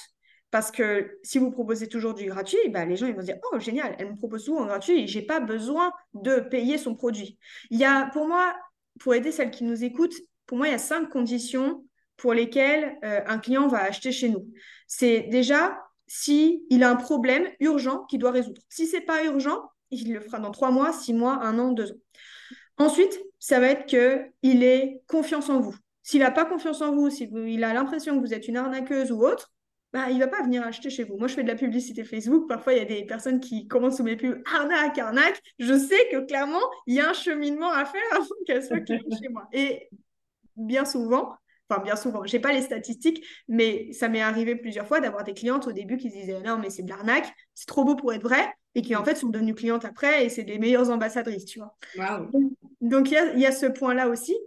Parce 0.50 0.72
que 0.72 1.20
si 1.24 1.40
vous 1.40 1.52
proposez 1.52 1.88
toujours 1.88 2.14
du 2.14 2.26
gratuit, 2.28 2.58
bah, 2.70 2.86
les 2.86 2.96
gens 2.96 3.06
ils 3.06 3.14
vont 3.14 3.22
dire 3.22 3.38
Oh, 3.52 3.60
génial, 3.60 3.96
elle 4.00 4.12
me 4.12 4.16
propose 4.16 4.46
tout 4.46 4.58
en 4.58 4.66
gratuit, 4.66 5.06
j'ai 5.08 5.22
pas 5.22 5.42
besoin 5.42 5.92
de 6.14 6.40
payer 6.40 6.78
son 6.78 6.96
produit. 6.96 7.38
Il 7.70 7.78
y 7.78 7.84
a, 7.84 8.10
pour 8.14 8.28
moi, 8.28 8.56
pour 9.00 9.14
aider 9.14 9.32
celles 9.34 9.52
qui 9.52 9.66
nous 9.66 9.84
écoutent, 9.84 10.16
pour 10.46 10.58
moi, 10.58 10.68
il 10.68 10.72
y 10.72 10.76
a 10.76 10.80
cinq 10.80 11.10
conditions 11.10 11.86
pour 12.18 12.34
lesquelles 12.34 12.98
euh, 13.04 13.22
un 13.28 13.38
client 13.38 13.68
va 13.68 13.84
acheter 13.84 14.12
chez 14.12 14.30
nous. 14.30 14.48
C'est 14.88 15.22
déjà 15.30 15.80
si 16.08 16.64
il 16.70 16.84
a 16.84 16.90
un 16.90 16.96
problème 16.96 17.48
urgent 17.60 18.06
qu'il 18.06 18.20
doit 18.20 18.32
résoudre. 18.32 18.62
Si 18.70 18.88
c'est 18.88 19.02
pas 19.02 19.24
urgent, 19.24 19.70
il 19.92 20.14
le 20.14 20.20
fera 20.20 20.40
dans 20.40 20.52
trois 20.52 20.72
mois, 20.72 20.92
six 20.92 21.14
mois, 21.14 21.40
un 21.44 21.60
an, 21.60 21.72
deux 21.72 21.92
ans. 21.92 21.98
Ensuite, 22.78 23.20
ça 23.40 23.60
va 23.60 23.68
être 23.68 23.86
qu'il 23.86 24.64
ait 24.64 25.02
confiance 25.08 25.50
en 25.50 25.60
vous. 25.60 25.76
S'il 26.04 26.22
n'a 26.22 26.32
pas 26.32 26.46
confiance 26.46 26.82
en 26.82 26.94
vous, 26.94 27.10
s'il 27.10 27.64
a 27.64 27.74
l'impression 27.74 28.16
que 28.16 28.26
vous 28.26 28.34
êtes 28.34 28.48
une 28.48 28.58
arnaqueuse 28.58 29.12
ou 29.12 29.26
autre, 29.26 29.52
bah, 29.94 30.10
il 30.10 30.20
va 30.20 30.28
pas 30.28 30.44
venir 30.44 30.64
acheter 30.64 30.90
chez 30.90 31.04
vous. 31.04 31.18
Moi, 31.18 31.28
je 31.28 31.36
fais 31.36 31.44
de 31.44 31.48
la 31.48 31.56
publicité 31.56 32.04
Facebook. 32.04 32.48
Parfois, 32.48 32.74
il 32.74 32.80
y 32.80 32.82
a 32.82 32.86
des 32.86 33.06
personnes 33.06 33.40
qui 33.40 33.68
commencent 33.68 33.98
sous 33.98 34.04
mes 34.04 34.16
pubs 34.16 34.42
arnaque, 34.54 34.98
arnaque. 34.98 35.42
Je 35.60 35.78
sais 35.78 36.10
que 36.12 36.26
clairement, 36.26 36.62
il 36.86 36.96
y 36.96 37.00
a 37.00 37.10
un 37.10 37.14
cheminement 37.14 37.72
à 37.72 37.86
faire 37.86 38.02
avant 38.12 38.26
qu'elle 38.46 38.64
soit 38.64 38.86
chez 38.88 39.30
moi. 39.30 39.48
Et 39.54 39.90
bien 40.56 40.86
souvent, 40.86 41.34
enfin 41.70 41.82
bien 41.84 41.96
souvent, 41.96 42.26
j'ai 42.26 42.40
pas 42.40 42.54
les 42.54 42.62
statistiques, 42.62 43.26
mais 43.48 43.92
ça 43.94 44.10
m'est 44.10 44.22
arrivé 44.22 44.56
plusieurs 44.56 44.88
fois 44.88 45.00
d'avoir 45.00 45.24
des 45.24 45.34
clientes 45.34 45.68
au 45.68 45.72
début 45.72 45.98
qui 45.98 46.10
disaient 46.10 46.42
non 46.42 46.58
mais 46.58 46.70
c'est 46.70 46.84
de 46.84 46.90
l'arnaque, 46.90 47.32
c'est 47.54 47.68
trop 47.68 47.84
beau 47.84 47.96
pour 47.96 48.14
être 48.14 48.24
vrai, 48.24 48.48
et 48.78 48.84
qui 48.84 48.96
en 48.96 49.04
fait 49.04 49.16
sont 49.16 49.30
devenues 49.30 49.56
clientes 49.56 49.86
après 49.86 50.26
et 50.26 50.30
c'est 50.30 50.44
des 50.44 50.60
meilleures 50.60 50.92
ambassadrices, 50.92 51.46
tu 51.46 51.60
vois. 51.60 51.76
Donc 52.80 53.10
il 53.10 53.40
y 53.40 53.46
a, 53.46 53.52
ce 53.52 53.66
point-là 53.66 54.08
aussi. 54.08 54.38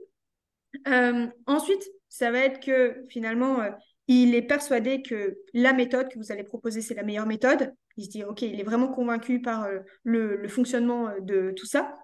Euh, 0.87 1.27
ensuite, 1.47 1.83
ça 2.09 2.31
va 2.31 2.39
être 2.39 2.61
que 2.61 3.05
finalement, 3.09 3.61
euh, 3.61 3.71
il 4.07 4.37
est 4.37 4.43
persuadé 4.43 5.03
que 5.03 5.39
la 5.53 5.73
méthode 5.73 6.09
que 6.09 6.19
vous 6.19 6.31
allez 6.31 6.45
proposer, 6.45 6.81
c'est 6.81 6.95
la 6.95 7.03
meilleure 7.03 7.27
méthode. 7.27 7.75
Il 7.97 8.05
se 8.05 8.11
dit, 8.11 8.23
OK, 8.23 8.43
il 8.43 8.61
est 8.61 8.65
vraiment 8.65 8.87
convaincu 8.87 9.43
par 9.43 9.65
euh, 9.65 9.81
le, 10.05 10.47
fonctionnement 10.47 11.11
de 11.21 11.53
tout 11.57 11.67
ça. 11.67 11.99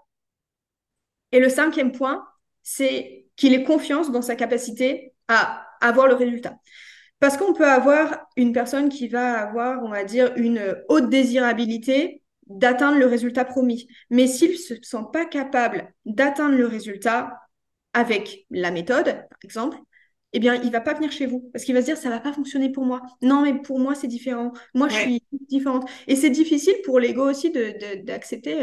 Et 1.31 1.38
le 1.38 1.48
cinquième 1.48 1.92
point, 1.92 2.26
c'est 2.64 3.26
qu'il 3.37 3.55
ait 3.55 3.64
confiance 3.64 4.11
dans 4.11 4.22
sa 4.22 4.37
capacité 4.37 5.12
à 5.29 5.66
avoir 5.81 6.09
le 6.09 6.14
résultat. 6.14 6.59
Parce 7.20 7.37
qu'on 7.37 7.55
peut 7.55 7.68
avoir 7.68 8.27
une 8.37 8.53
personne 8.53 8.88
qui 8.88 9.09
va 9.09 9.40
avoir, 9.40 9.83
on 9.83 9.88
va 9.88 10.05
dire, 10.05 10.33
une 10.37 10.77
haute 10.88 11.09
désirabilité 11.09 12.22
d'atteindre 12.46 12.99
le 12.99 13.07
résultat 13.07 13.44
promis. 13.44 13.88
Mais 14.11 14.27
s'il 14.27 14.53
ne 14.53 14.57
se 14.57 14.75
sent 14.83 15.05
pas 15.12 15.25
capable 15.25 15.92
d'atteindre 16.05 16.57
le 16.57 16.66
résultat 16.66 17.40
avec 17.92 18.46
la 18.51 18.70
méthode, 18.70 19.07
par 19.07 19.38
exemple, 19.42 19.79
eh 20.37 20.38
bien, 20.38 20.55
il 20.62 20.70
va 20.70 20.83
pas 20.83 20.92
venir 20.92 21.11
chez 21.11 21.25
vous 21.25 21.49
parce 21.51 21.64
qu'il 21.64 21.75
va 21.75 21.81
se 21.81 21.87
dire 21.87 21.96
ça 21.96 22.11
va 22.11 22.20
pas 22.20 22.31
fonctionner 22.31 22.70
pour 22.70 22.85
moi. 22.85 23.01
Non, 23.22 23.40
mais 23.40 23.55
pour 23.55 23.79
moi 23.79 23.94
c'est 23.94 24.07
différent. 24.07 24.53
Moi 24.75 24.87
je 24.90 24.94
suis 24.94 25.22
différente. 25.49 25.88
Et 26.09 26.14
c'est 26.14 26.29
difficile 26.29 26.75
pour 26.85 27.01
l'ego 27.01 27.31
aussi 27.31 27.51
d'accepter 28.05 28.55
de, 28.55 28.61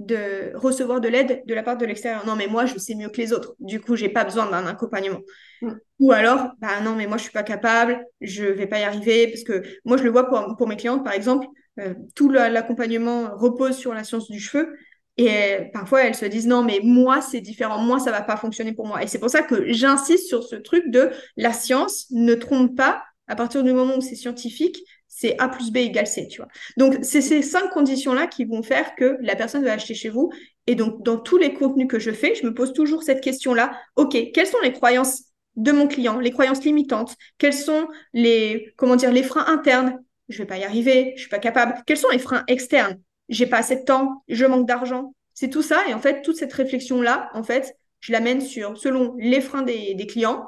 de, 0.00 0.16
euh, 0.16 0.50
de, 0.50 0.56
recevoir 0.56 1.00
de 1.00 1.06
l'aide 1.06 1.44
de 1.46 1.54
la 1.54 1.62
part 1.62 1.76
de 1.76 1.86
l'extérieur. 1.86 2.26
Non, 2.26 2.34
mais 2.34 2.48
moi 2.48 2.66
je 2.66 2.76
sais 2.76 2.96
mieux 2.96 3.08
que 3.08 3.18
les 3.18 3.32
autres. 3.32 3.54
Du 3.60 3.80
coup, 3.80 3.94
j'ai 3.94 4.08
pas 4.08 4.24
besoin 4.24 4.50
d'un 4.50 4.66
accompagnement. 4.66 5.20
Mm. 5.60 5.70
Ou 6.00 6.10
alors, 6.10 6.48
bah 6.58 6.80
non, 6.82 6.96
mais 6.96 7.06
moi 7.06 7.18
je 7.18 7.22
suis 7.22 7.32
pas 7.32 7.44
capable, 7.44 8.04
je 8.20 8.44
vais 8.44 8.66
pas 8.66 8.80
y 8.80 8.82
arriver 8.82 9.28
parce 9.28 9.44
que 9.44 9.62
moi 9.84 9.96
je 9.96 10.02
le 10.02 10.10
vois 10.10 10.28
pour, 10.28 10.56
pour 10.56 10.66
mes 10.66 10.76
clientes 10.76 11.04
par 11.04 11.12
exemple, 11.12 11.46
euh, 11.78 11.94
tout 12.16 12.30
l'accompagnement 12.30 13.30
repose 13.36 13.76
sur 13.76 13.94
la 13.94 14.02
science 14.02 14.28
du 14.28 14.40
cheveu. 14.40 14.74
Et 15.18 15.70
parfois, 15.72 16.04
elles 16.04 16.14
se 16.14 16.24
disent 16.24 16.46
non, 16.46 16.62
mais 16.62 16.80
moi, 16.82 17.20
c'est 17.20 17.40
différent. 17.40 17.78
Moi, 17.78 17.98
ça 18.00 18.10
va 18.10 18.22
pas 18.22 18.36
fonctionner 18.36 18.72
pour 18.72 18.86
moi. 18.86 19.02
Et 19.02 19.06
c'est 19.06 19.18
pour 19.18 19.30
ça 19.30 19.42
que 19.42 19.70
j'insiste 19.72 20.26
sur 20.26 20.42
ce 20.42 20.56
truc 20.56 20.90
de 20.90 21.10
la 21.36 21.52
science 21.52 22.06
ne 22.10 22.34
trompe 22.34 22.76
pas. 22.76 23.02
À 23.28 23.36
partir 23.36 23.62
du 23.62 23.72
moment 23.72 23.96
où 23.96 24.00
c'est 24.00 24.16
scientifique, 24.16 24.78
c'est 25.06 25.38
A 25.38 25.48
plus 25.48 25.70
B 25.70 25.76
égale 25.76 26.06
C, 26.06 26.26
tu 26.28 26.38
vois. 26.38 26.48
Donc, 26.76 26.98
c'est 27.02 27.20
ces 27.20 27.42
cinq 27.42 27.70
conditions-là 27.70 28.26
qui 28.26 28.44
vont 28.44 28.62
faire 28.62 28.94
que 28.96 29.16
la 29.20 29.36
personne 29.36 29.62
va 29.64 29.72
acheter 29.72 29.94
chez 29.94 30.08
vous. 30.08 30.30
Et 30.66 30.74
donc, 30.74 31.02
dans 31.04 31.18
tous 31.18 31.36
les 31.36 31.52
contenus 31.52 31.86
que 31.88 31.98
je 31.98 32.10
fais, 32.10 32.34
je 32.34 32.44
me 32.44 32.54
pose 32.54 32.72
toujours 32.72 33.02
cette 33.02 33.20
question-là. 33.20 33.72
OK, 33.96 34.16
quelles 34.32 34.46
sont 34.46 34.60
les 34.62 34.72
croyances 34.72 35.24
de 35.56 35.70
mon 35.70 35.86
client, 35.86 36.18
les 36.18 36.30
croyances 36.30 36.64
limitantes? 36.64 37.14
Quels 37.38 37.52
sont 37.52 37.86
les, 38.14 38.72
comment 38.76 38.96
les 38.96 39.22
freins 39.22 39.46
internes? 39.46 40.02
Je 40.28 40.38
vais 40.38 40.46
pas 40.46 40.56
y 40.56 40.64
arriver, 40.64 41.12
je 41.16 41.20
suis 41.20 41.30
pas 41.30 41.38
capable. 41.38 41.74
Quels 41.86 41.98
sont 41.98 42.08
les 42.10 42.18
freins 42.18 42.44
externes? 42.48 42.98
J'ai 43.32 43.46
pas 43.46 43.58
assez 43.58 43.76
de 43.76 43.84
temps, 43.84 44.22
je 44.28 44.44
manque 44.44 44.68
d'argent. 44.68 45.14
C'est 45.32 45.48
tout 45.48 45.62
ça. 45.62 45.82
Et 45.88 45.94
en 45.94 45.98
fait, 45.98 46.22
toute 46.22 46.36
cette 46.36 46.52
réflexion-là, 46.52 47.30
en 47.32 47.42
fait, 47.42 47.76
je 48.00 48.12
l'amène 48.12 48.40
sur, 48.40 48.76
selon 48.76 49.16
les 49.18 49.40
freins 49.40 49.62
des, 49.62 50.06
clients, 50.06 50.46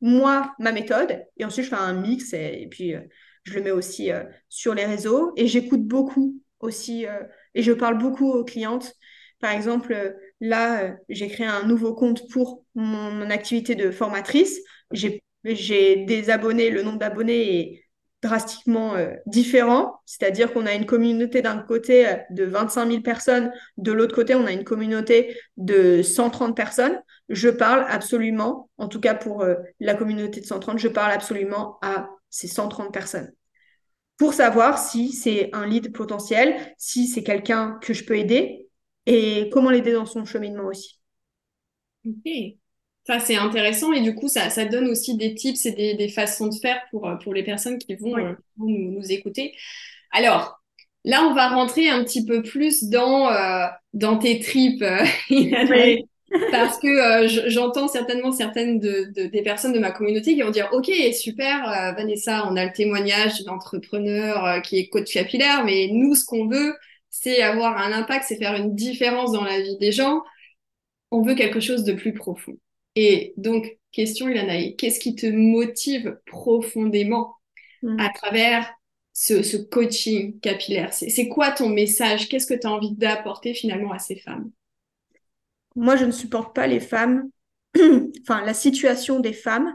moi, 0.00 0.54
ma 0.58 0.72
méthode, 0.72 1.24
et 1.38 1.44
ensuite 1.44 1.64
je 1.64 1.70
fais 1.70 1.76
un 1.76 1.94
mix 1.94 2.34
et, 2.34 2.68
puis 2.70 2.94
euh, 2.94 3.00
je 3.44 3.54
le 3.54 3.62
mets 3.62 3.70
aussi 3.70 4.12
euh, 4.12 4.24
sur 4.48 4.74
les 4.74 4.84
réseaux 4.84 5.32
et 5.36 5.46
j'écoute 5.46 5.82
beaucoup 5.86 6.38
aussi 6.60 7.06
euh, 7.06 7.22
et 7.54 7.62
je 7.62 7.72
parle 7.72 7.96
beaucoup 7.96 8.30
aux 8.30 8.44
clientes. 8.44 8.92
Par 9.40 9.52
exemple, 9.52 10.16
là, 10.40 10.96
j'ai 11.08 11.28
créé 11.28 11.46
un 11.46 11.62
nouveau 11.64 11.94
compte 11.94 12.28
pour 12.30 12.64
mon, 12.74 13.30
activité 13.30 13.74
de 13.74 13.90
formatrice. 13.90 14.60
J'ai 14.92 15.22
des 15.44 16.30
abonnés, 16.30 16.70
le 16.70 16.82
nombre 16.82 16.98
d'abonnés 16.98 17.85
drastiquement 18.26 18.94
euh, 18.94 19.12
différent, 19.26 20.00
c'est-à-dire 20.04 20.52
qu'on 20.52 20.66
a 20.66 20.74
une 20.74 20.86
communauté 20.86 21.42
d'un 21.42 21.58
côté 21.58 22.06
euh, 22.06 22.16
de 22.30 22.44
25 22.44 22.88
000 22.88 23.00
personnes, 23.02 23.52
de 23.78 23.92
l'autre 23.92 24.14
côté 24.14 24.34
on 24.34 24.46
a 24.46 24.52
une 24.52 24.64
communauté 24.64 25.36
de 25.56 26.02
130 26.02 26.56
personnes. 26.56 27.00
Je 27.28 27.48
parle 27.48 27.86
absolument, 27.88 28.68
en 28.78 28.88
tout 28.88 29.00
cas 29.00 29.14
pour 29.14 29.42
euh, 29.42 29.54
la 29.80 29.94
communauté 29.94 30.40
de 30.40 30.46
130, 30.46 30.78
je 30.78 30.88
parle 30.88 31.12
absolument 31.12 31.78
à 31.82 32.08
ces 32.30 32.48
130 32.48 32.92
personnes 32.92 33.32
pour 34.16 34.32
savoir 34.32 34.78
si 34.78 35.12
c'est 35.12 35.50
un 35.52 35.66
lead 35.66 35.92
potentiel, 35.92 36.56
si 36.78 37.06
c'est 37.06 37.22
quelqu'un 37.22 37.78
que 37.82 37.92
je 37.92 38.04
peux 38.04 38.16
aider 38.16 38.68
et 39.04 39.50
comment 39.52 39.70
l'aider 39.70 39.92
dans 39.92 40.06
son 40.06 40.24
cheminement 40.24 40.64
aussi. 40.64 41.00
Ça, 43.06 43.20
c'est 43.20 43.36
intéressant 43.36 43.92
et 43.92 44.00
du 44.00 44.14
coup, 44.16 44.26
ça, 44.26 44.50
ça 44.50 44.64
donne 44.64 44.88
aussi 44.88 45.16
des 45.16 45.34
tips 45.34 45.64
et 45.66 45.72
des, 45.72 45.94
des 45.94 46.08
façons 46.08 46.48
de 46.48 46.54
faire 46.54 46.80
pour, 46.90 47.08
euh, 47.08 47.14
pour 47.16 47.34
les 47.34 47.44
personnes 47.44 47.78
qui 47.78 47.94
vont, 47.94 48.18
euh, 48.18 48.32
nous, 48.58 48.90
nous, 48.90 49.12
écouter. 49.12 49.54
Alors, 50.10 50.60
là, 51.04 51.22
on 51.22 51.32
va 51.32 51.48
rentrer 51.48 51.88
un 51.88 52.02
petit 52.02 52.24
peu 52.24 52.42
plus 52.42 52.84
dans, 52.84 53.30
euh, 53.30 53.66
dans 53.92 54.18
tes 54.18 54.40
tripes, 54.40 54.84
parce 56.50 56.78
que 56.80 57.48
j'entends 57.48 57.86
certainement 57.86 58.32
certaines 58.32 58.80
de, 58.80 59.12
de, 59.14 59.26
des 59.26 59.42
personnes 59.42 59.72
de 59.72 59.78
ma 59.78 59.92
communauté 59.92 60.34
qui 60.34 60.42
vont 60.42 60.50
dire, 60.50 60.68
OK, 60.72 60.90
super, 61.12 61.94
Vanessa, 61.96 62.48
on 62.50 62.56
a 62.56 62.64
le 62.64 62.72
témoignage 62.72 63.44
d'entrepreneur 63.44 64.60
qui 64.62 64.78
est 64.78 64.88
coach 64.88 65.12
capillaire, 65.12 65.64
mais 65.64 65.88
nous, 65.92 66.16
ce 66.16 66.24
qu'on 66.24 66.48
veut, 66.48 66.74
c'est 67.08 67.40
avoir 67.40 67.78
un 67.78 67.92
impact, 67.92 68.24
c'est 68.26 68.36
faire 68.36 68.56
une 68.56 68.74
différence 68.74 69.30
dans 69.30 69.44
la 69.44 69.60
vie 69.60 69.78
des 69.78 69.92
gens. 69.92 70.22
On 71.12 71.22
veut 71.22 71.36
quelque 71.36 71.60
chose 71.60 71.84
de 71.84 71.92
plus 71.92 72.12
profond. 72.12 72.56
Et 72.96 73.34
donc, 73.36 73.78
question 73.92 74.28
Ilanaï, 74.28 74.74
qu'est-ce 74.76 74.98
qui 74.98 75.14
te 75.14 75.26
motive 75.26 76.18
profondément 76.26 77.36
mm. 77.82 78.00
à 78.00 78.08
travers 78.08 78.72
ce, 79.12 79.56
coaching 79.56 80.40
capillaire? 80.40 80.92
C'est 80.92 81.28
quoi 81.28 81.52
ton 81.52 81.68
message? 81.68 82.28
Qu'est-ce 82.28 82.46
que 82.46 82.58
tu 82.58 82.66
as 82.66 82.72
envie 82.72 82.94
d'apporter 82.96 83.54
finalement 83.54 83.92
à 83.92 83.98
ces 83.98 84.16
femmes? 84.16 84.50
Moi, 85.76 85.96
je 85.96 86.06
ne 86.06 86.10
supporte 86.10 86.54
pas 86.54 86.66
les 86.66 86.80
femmes, 86.80 87.28
enfin 88.22 88.42
la 88.44 88.54
situation 88.54 89.20
des 89.20 89.34
femmes. 89.34 89.74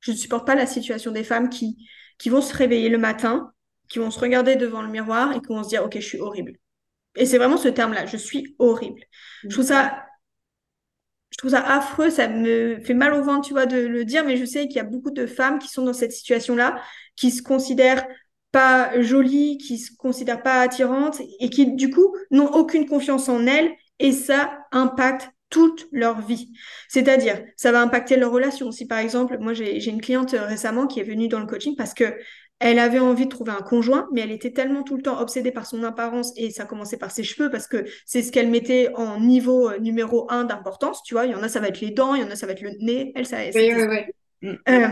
Je 0.00 0.12
ne 0.12 0.16
supporte 0.16 0.46
pas 0.46 0.54
la 0.54 0.66
situation 0.66 1.10
des 1.10 1.24
femmes 1.24 1.48
qui, 1.48 1.88
qui 2.18 2.28
vont 2.28 2.42
se 2.42 2.54
réveiller 2.54 2.90
le 2.90 2.98
matin, 2.98 3.50
qui 3.88 3.98
vont 3.98 4.10
se 4.10 4.20
regarder 4.20 4.56
devant 4.56 4.82
le 4.82 4.88
miroir 4.88 5.32
et 5.32 5.40
qui 5.40 5.48
vont 5.48 5.64
se 5.64 5.70
dire, 5.70 5.84
OK, 5.84 5.94
je 5.94 6.06
suis 6.06 6.20
horrible. 6.20 6.58
Et 7.16 7.26
c'est 7.26 7.38
vraiment 7.38 7.56
ce 7.56 7.68
terme-là, 7.68 8.06
je 8.06 8.16
suis 8.16 8.54
horrible. 8.58 9.00
Je 9.42 9.48
trouve 9.48 9.64
ça 9.64 10.04
trouve 11.38 11.52
ça 11.52 11.60
affreux, 11.60 12.10
ça 12.10 12.28
me 12.28 12.80
fait 12.80 12.94
mal 12.94 13.14
au 13.14 13.22
ventre, 13.22 13.46
tu 13.46 13.54
vois, 13.54 13.66
de 13.66 13.78
le 13.78 14.04
dire, 14.04 14.24
mais 14.24 14.36
je 14.36 14.44
sais 14.44 14.66
qu'il 14.66 14.76
y 14.76 14.80
a 14.80 14.84
beaucoup 14.84 15.10
de 15.10 15.26
femmes 15.26 15.58
qui 15.58 15.68
sont 15.68 15.82
dans 15.84 15.92
cette 15.92 16.12
situation-là, 16.12 16.82
qui 17.16 17.30
se 17.30 17.42
considèrent 17.42 18.06
pas 18.50 19.00
jolies, 19.00 19.58
qui 19.58 19.78
se 19.78 19.92
considèrent 19.96 20.42
pas 20.42 20.60
attirantes 20.60 21.20
et 21.40 21.48
qui, 21.48 21.74
du 21.74 21.90
coup, 21.90 22.14
n'ont 22.30 22.48
aucune 22.52 22.86
confiance 22.86 23.28
en 23.28 23.46
elles 23.46 23.70
et 23.98 24.12
ça 24.12 24.58
impacte 24.72 25.30
toute 25.50 25.86
leur 25.92 26.20
vie. 26.20 26.52
C'est-à-dire, 26.88 27.42
ça 27.56 27.72
va 27.72 27.80
impacter 27.80 28.16
leur 28.16 28.32
relation. 28.32 28.70
Si 28.70 28.86
par 28.86 28.98
exemple, 28.98 29.38
moi 29.38 29.54
j'ai 29.54 29.88
une 29.88 30.00
cliente 30.00 30.32
récemment 30.32 30.86
qui 30.86 31.00
est 31.00 31.04
venue 31.04 31.28
dans 31.28 31.40
le 31.40 31.46
coaching 31.46 31.74
parce 31.76 31.94
que 31.94 32.04
elle 32.60 32.78
avait 32.78 32.98
envie 32.98 33.24
de 33.24 33.30
trouver 33.30 33.52
un 33.52 33.62
conjoint, 33.62 34.08
mais 34.12 34.22
elle 34.22 34.32
était 34.32 34.50
tellement 34.50 34.82
tout 34.82 34.96
le 34.96 35.02
temps 35.02 35.20
obsédée 35.20 35.52
par 35.52 35.66
son 35.66 35.82
apparence 35.84 36.32
et 36.36 36.50
ça 36.50 36.64
commençait 36.64 36.96
par 36.96 37.10
ses 37.10 37.22
cheveux 37.22 37.50
parce 37.50 37.66
que 37.66 37.84
c'est 38.04 38.22
ce 38.22 38.32
qu'elle 38.32 38.50
mettait 38.50 38.90
en 38.94 39.20
niveau 39.20 39.70
euh, 39.70 39.78
numéro 39.78 40.26
un 40.30 40.44
d'importance. 40.44 41.02
Tu 41.02 41.14
vois, 41.14 41.26
il 41.26 41.32
y 41.32 41.34
en 41.34 41.42
a 41.42 41.48
ça 41.48 41.60
va 41.60 41.68
être 41.68 41.80
les 41.80 41.90
dents, 41.90 42.14
il 42.14 42.22
y 42.22 42.24
en 42.24 42.30
a 42.30 42.36
ça 42.36 42.46
va 42.46 42.52
être 42.52 42.62
le 42.62 42.72
nez. 42.80 43.12
Elle, 43.14 43.26
ça. 43.26 43.38
Oui, 43.54 43.72
oui, 43.74 43.84
oui. 44.42 44.56
Euh, 44.68 44.88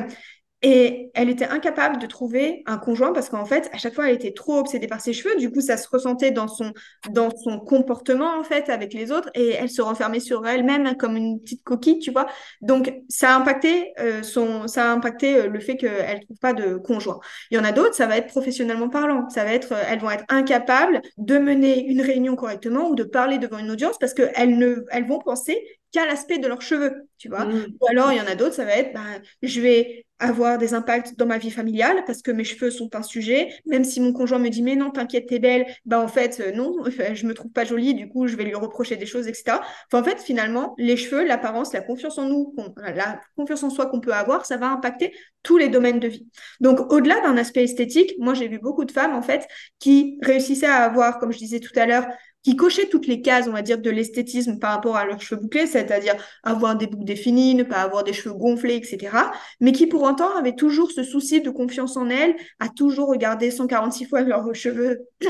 et 0.62 1.10
elle 1.14 1.28
était 1.28 1.44
incapable 1.44 1.98
de 1.98 2.06
trouver 2.06 2.62
un 2.64 2.78
conjoint 2.78 3.12
parce 3.12 3.28
qu'en 3.28 3.44
fait, 3.44 3.68
à 3.72 3.78
chaque 3.78 3.94
fois, 3.94 4.08
elle 4.08 4.14
était 4.14 4.32
trop 4.32 4.58
obsédée 4.58 4.86
par 4.86 5.02
ses 5.02 5.12
cheveux. 5.12 5.36
Du 5.36 5.50
coup, 5.50 5.60
ça 5.60 5.76
se 5.76 5.86
ressentait 5.86 6.30
dans 6.30 6.48
son, 6.48 6.72
dans 7.10 7.28
son 7.30 7.60
comportement, 7.60 8.38
en 8.38 8.42
fait, 8.42 8.70
avec 8.70 8.94
les 8.94 9.12
autres. 9.12 9.28
Et 9.34 9.50
elle 9.50 9.68
se 9.68 9.82
renfermait 9.82 10.20
sur 10.20 10.46
elle-même 10.46 10.96
comme 10.96 11.16
une 11.16 11.40
petite 11.40 11.62
coquille, 11.62 11.98
tu 11.98 12.10
vois. 12.10 12.26
Donc, 12.62 12.90
ça 13.10 13.34
a 13.34 13.38
impacté, 13.38 13.92
euh, 14.00 14.22
son, 14.22 14.66
ça 14.66 14.90
a 14.90 14.94
impacté 14.94 15.36
euh, 15.36 15.48
le 15.48 15.60
fait 15.60 15.76
qu'elle 15.76 16.20
ne 16.20 16.24
trouve 16.24 16.38
pas 16.38 16.54
de 16.54 16.76
conjoint. 16.76 17.20
Il 17.50 17.58
y 17.58 17.60
en 17.60 17.64
a 17.64 17.72
d'autres, 17.72 17.94
ça 17.94 18.06
va 18.06 18.16
être 18.16 18.28
professionnellement 18.28 18.88
parlant. 18.88 19.28
Ça 19.28 19.44
va 19.44 19.52
être, 19.52 19.74
elles 19.90 20.00
vont 20.00 20.10
être 20.10 20.24
incapables 20.30 21.02
de 21.18 21.36
mener 21.36 21.84
une 21.84 22.00
réunion 22.00 22.34
correctement 22.34 22.88
ou 22.88 22.94
de 22.94 23.04
parler 23.04 23.36
devant 23.36 23.58
une 23.58 23.70
audience 23.70 23.98
parce 23.98 24.14
qu'elles 24.14 24.56
ne, 24.56 24.86
elles 24.90 25.06
vont 25.06 25.18
penser 25.18 25.62
qu'à 25.92 26.06
l'aspect 26.06 26.38
de 26.38 26.48
leurs 26.48 26.62
cheveux, 26.62 27.08
tu 27.18 27.28
vois. 27.28 27.44
Mmh. 27.44 27.66
Ou 27.80 27.86
alors, 27.90 28.12
il 28.12 28.18
y 28.18 28.20
en 28.20 28.26
a 28.26 28.34
d'autres, 28.34 28.54
ça 28.54 28.64
va 28.64 28.72
être, 28.72 28.92
ben, 28.94 29.20
je 29.42 29.60
vais 29.60 30.05
avoir 30.18 30.58
des 30.58 30.74
impacts 30.74 31.16
dans 31.18 31.26
ma 31.26 31.38
vie 31.38 31.50
familiale 31.50 32.02
parce 32.06 32.22
que 32.22 32.30
mes 32.30 32.44
cheveux 32.44 32.70
sont 32.70 32.94
un 32.96 33.02
sujet. 33.02 33.48
Même 33.66 33.84
si 33.84 34.00
mon 34.00 34.12
conjoint 34.12 34.38
me 34.38 34.48
dit 34.48 34.62
mais 34.62 34.76
non, 34.76 34.90
t'inquiète, 34.90 35.26
t'es 35.26 35.38
belle, 35.38 35.66
bah 35.84 36.00
en 36.00 36.08
fait 36.08 36.40
euh, 36.40 36.52
non, 36.52 36.74
je 37.14 37.26
me 37.26 37.34
trouve 37.34 37.50
pas 37.50 37.64
jolie, 37.64 37.94
du 37.94 38.08
coup 38.08 38.26
je 38.26 38.36
vais 38.36 38.44
lui 38.44 38.54
reprocher 38.54 38.96
des 38.96 39.06
choses, 39.06 39.28
etc. 39.28 39.60
Enfin, 39.90 40.00
en 40.00 40.04
fait, 40.04 40.20
finalement, 40.20 40.74
les 40.78 40.96
cheveux, 40.96 41.24
l'apparence, 41.24 41.72
la 41.72 41.80
confiance 41.80 42.18
en 42.18 42.28
nous, 42.28 42.54
la 42.76 43.20
confiance 43.36 43.62
en 43.62 43.70
soi 43.70 43.86
qu'on 43.86 44.00
peut 44.00 44.14
avoir, 44.14 44.46
ça 44.46 44.56
va 44.56 44.68
impacter 44.68 45.12
tous 45.42 45.58
les 45.58 45.68
domaines 45.68 46.00
de 46.00 46.08
vie. 46.08 46.26
Donc 46.60 46.92
au-delà 46.92 47.20
d'un 47.20 47.36
aspect 47.36 47.64
esthétique, 47.64 48.14
moi 48.18 48.34
j'ai 48.34 48.48
vu 48.48 48.58
beaucoup 48.58 48.84
de 48.84 48.92
femmes 48.92 49.14
en 49.14 49.22
fait 49.22 49.46
qui 49.78 50.18
réussissaient 50.22 50.66
à 50.66 50.84
avoir, 50.84 51.18
comme 51.18 51.32
je 51.32 51.38
disais 51.38 51.60
tout 51.60 51.78
à 51.78 51.86
l'heure, 51.86 52.06
qui 52.46 52.54
cochaient 52.54 52.88
toutes 52.88 53.08
les 53.08 53.22
cases, 53.22 53.48
on 53.48 53.52
va 53.52 53.60
dire, 53.60 53.78
de 53.80 53.90
l'esthétisme 53.90 54.60
par 54.60 54.70
rapport 54.70 54.94
à 54.94 55.04
leurs 55.04 55.20
cheveux 55.20 55.40
bouclés, 55.40 55.66
c'est-à-dire 55.66 56.14
avoir 56.44 56.76
des 56.76 56.86
boucles 56.86 57.04
définies, 57.04 57.56
ne 57.56 57.64
pas 57.64 57.78
avoir 57.78 58.04
des 58.04 58.12
cheveux 58.12 58.36
gonflés, 58.36 58.76
etc. 58.76 59.16
Mais 59.58 59.72
qui 59.72 59.88
pour 59.88 60.04
autant 60.04 60.32
avaient 60.36 60.54
toujours 60.54 60.92
ce 60.92 61.02
souci 61.02 61.40
de 61.40 61.50
confiance 61.50 61.96
en 61.96 62.08
elles, 62.08 62.36
à 62.60 62.68
toujours 62.68 63.08
regarder 63.08 63.50
146 63.50 64.04
fois 64.04 64.20
leurs 64.20 64.54
cheveux 64.54 65.08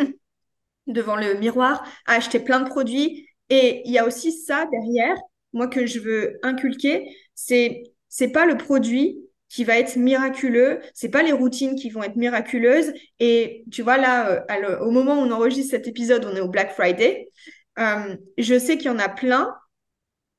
devant 0.86 1.16
le 1.16 1.38
miroir, 1.38 1.82
à 2.04 2.16
acheter 2.16 2.38
plein 2.38 2.60
de 2.60 2.68
produits. 2.68 3.26
Et 3.48 3.80
il 3.86 3.92
y 3.92 3.98
a 3.98 4.06
aussi 4.06 4.30
ça 4.30 4.66
derrière, 4.70 5.16
moi 5.54 5.68
que 5.68 5.86
je 5.86 6.00
veux 6.00 6.38
inculquer, 6.42 7.16
c'est 7.34 7.82
c'est 8.10 8.28
pas 8.28 8.44
le 8.44 8.58
produit 8.58 9.25
qui 9.48 9.64
va 9.64 9.78
être 9.78 9.96
miraculeux. 9.96 10.80
C'est 10.94 11.08
pas 11.08 11.22
les 11.22 11.32
routines 11.32 11.76
qui 11.76 11.90
vont 11.90 12.02
être 12.02 12.16
miraculeuses. 12.16 12.92
Et 13.20 13.64
tu 13.70 13.82
vois, 13.82 13.96
là, 13.96 14.44
euh, 14.50 14.78
au 14.80 14.90
moment 14.90 15.14
où 15.14 15.24
on 15.24 15.30
enregistre 15.30 15.70
cet 15.70 15.86
épisode, 15.86 16.24
on 16.24 16.34
est 16.34 16.40
au 16.40 16.48
Black 16.48 16.72
Friday. 16.72 17.28
Euh, 17.78 18.16
je 18.38 18.58
sais 18.58 18.76
qu'il 18.76 18.86
y 18.86 18.94
en 18.94 18.98
a 18.98 19.08
plein 19.08 19.54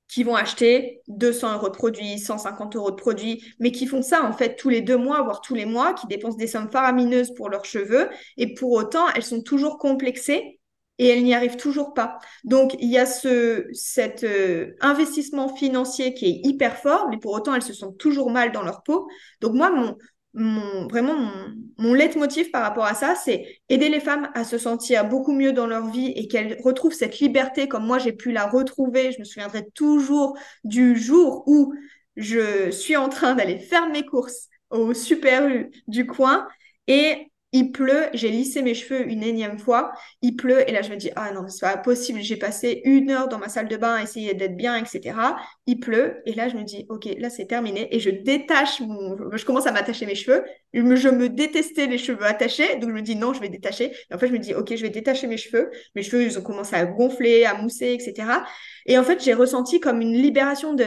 qui 0.07 0.23
vont 0.23 0.35
acheter 0.35 1.01
200 1.07 1.55
euros 1.55 1.69
de 1.69 1.75
produits, 1.75 2.17
150 2.17 2.75
euros 2.77 2.91
de 2.91 2.95
produits, 2.95 3.43
mais 3.59 3.71
qui 3.71 3.87
font 3.87 4.01
ça 4.01 4.23
en 4.23 4.31
fait 4.31 4.55
tous 4.55 4.69
les 4.69 4.81
deux 4.81 4.95
mois, 4.95 5.21
voire 5.21 5.41
tous 5.41 5.53
les 5.53 5.65
mois, 5.65 5.93
qui 5.93 6.07
dépensent 6.07 6.37
des 6.37 6.47
sommes 6.47 6.71
faramineuses 6.71 7.33
pour 7.33 7.49
leurs 7.49 7.65
cheveux. 7.65 8.09
Et 8.37 8.53
pour 8.53 8.71
autant, 8.71 9.07
elles 9.15 9.23
sont 9.23 9.41
toujours 9.41 9.77
complexées 9.77 10.59
et 10.99 11.07
elle 11.09 11.23
n'y 11.23 11.33
arrive 11.33 11.55
toujours 11.57 11.93
pas. 11.93 12.19
Donc, 12.43 12.75
il 12.79 12.89
y 12.89 12.97
a 12.97 13.05
ce, 13.05 13.67
cet 13.73 14.23
euh, 14.23 14.75
investissement 14.81 15.49
financier 15.55 16.13
qui 16.13 16.25
est 16.25 16.41
hyper 16.47 16.77
fort, 16.77 17.07
mais 17.09 17.17
pour 17.17 17.33
autant, 17.33 17.53
elles 17.55 17.61
se 17.61 17.73
sentent 17.73 17.97
toujours 17.97 18.31
mal 18.31 18.51
dans 18.51 18.63
leur 18.63 18.83
peau. 18.83 19.07
Donc, 19.41 19.53
moi, 19.53 19.69
mon, 19.69 19.97
mon 20.33 20.87
vraiment, 20.87 21.15
mon, 21.15 21.53
mon 21.77 21.93
leitmotiv 21.93 22.51
par 22.51 22.63
rapport 22.63 22.85
à 22.85 22.93
ça, 22.93 23.15
c'est 23.15 23.45
aider 23.69 23.89
les 23.89 23.99
femmes 23.99 24.29
à 24.33 24.43
se 24.43 24.57
sentir 24.57 25.07
beaucoup 25.07 25.33
mieux 25.33 25.53
dans 25.53 25.67
leur 25.67 25.87
vie 25.89 26.11
et 26.15 26.27
qu'elles 26.27 26.57
retrouvent 26.63 26.93
cette 26.93 27.19
liberté 27.19 27.67
comme 27.67 27.85
moi, 27.85 27.99
j'ai 27.99 28.13
pu 28.13 28.31
la 28.31 28.47
retrouver. 28.47 29.11
Je 29.11 29.19
me 29.19 29.23
souviendrai 29.25 29.69
toujours 29.73 30.37
du 30.63 30.97
jour 30.97 31.43
où 31.47 31.73
je 32.15 32.71
suis 32.71 32.97
en 32.97 33.09
train 33.09 33.35
d'aller 33.35 33.59
faire 33.59 33.89
mes 33.89 34.05
courses 34.05 34.47
au 34.69 34.93
Super 34.93 35.47
U 35.47 35.71
du 35.87 36.07
coin 36.07 36.47
et 36.87 37.26
il 37.53 37.71
pleut, 37.71 38.07
j'ai 38.13 38.29
lissé 38.29 38.61
mes 38.61 38.73
cheveux 38.73 39.07
une 39.07 39.23
énième 39.23 39.57
fois, 39.57 39.93
il 40.21 40.35
pleut, 40.35 40.69
et 40.69 40.73
là 40.73 40.81
je 40.81 40.89
me 40.91 40.97
dis, 40.97 41.11
ah 41.15 41.31
non, 41.31 41.47
c'est 41.47 41.65
pas 41.65 41.77
possible, 41.77 42.19
j'ai 42.21 42.35
passé 42.35 42.81
une 42.83 43.09
heure 43.09 43.29
dans 43.29 43.37
ma 43.37 43.47
salle 43.47 43.69
de 43.69 43.77
bain 43.77 43.95
à 43.95 44.03
essayer 44.03 44.33
d'être 44.33 44.57
bien, 44.57 44.75
etc. 44.75 45.37
Il 45.65 45.79
pleut, 45.79 46.21
et 46.25 46.33
là 46.33 46.49
je 46.49 46.57
me 46.57 46.63
dis, 46.63 46.85
ok, 46.89 47.07
là 47.17 47.29
c'est 47.29 47.45
terminé, 47.45 47.87
et 47.95 47.99
je 47.99 48.09
détache 48.09 48.81
mon... 48.81 49.15
Je 49.33 49.45
commence 49.45 49.65
à 49.65 49.71
m'attacher 49.71 50.05
mes 50.05 50.15
cheveux, 50.15 50.43
je 50.73 51.09
me 51.09 51.29
détestais 51.29 51.87
les 51.87 51.97
cheveux 51.97 52.25
attachés, 52.25 52.75
donc 52.79 52.89
je 52.89 52.95
me 52.95 53.01
dis, 53.01 53.15
non, 53.15 53.33
je 53.33 53.39
vais 53.39 53.49
détacher. 53.49 53.93
Et 54.09 54.13
en 54.13 54.17
fait, 54.17 54.27
je 54.27 54.33
me 54.33 54.39
dis, 54.39 54.53
ok, 54.53 54.75
je 54.75 54.81
vais 54.81 54.89
détacher 54.89 55.27
mes 55.27 55.37
cheveux, 55.37 55.71
mes 55.95 56.03
cheveux, 56.03 56.23
ils 56.23 56.37
ont 56.37 56.43
commencé 56.43 56.75
à 56.75 56.85
gonfler, 56.85 57.45
à 57.45 57.55
mousser, 57.55 57.97
etc. 57.97 58.43
Et 58.85 58.97
en 58.97 59.03
fait, 59.03 59.23
j'ai 59.23 59.33
ressenti 59.33 59.79
comme 59.79 60.01
une 60.01 60.13
libération 60.13 60.73
de, 60.73 60.85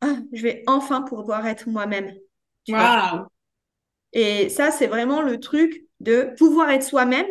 ah, 0.00 0.16
je 0.32 0.42
vais 0.42 0.62
enfin 0.66 1.02
pouvoir 1.02 1.46
être 1.46 1.68
moi-même. 1.68 2.12
Waouh 2.68 3.26
et 4.12 4.48
ça, 4.48 4.70
c'est 4.70 4.86
vraiment 4.86 5.20
le 5.20 5.38
truc 5.38 5.84
de 6.00 6.34
pouvoir 6.38 6.70
être 6.70 6.82
soi-même, 6.82 7.26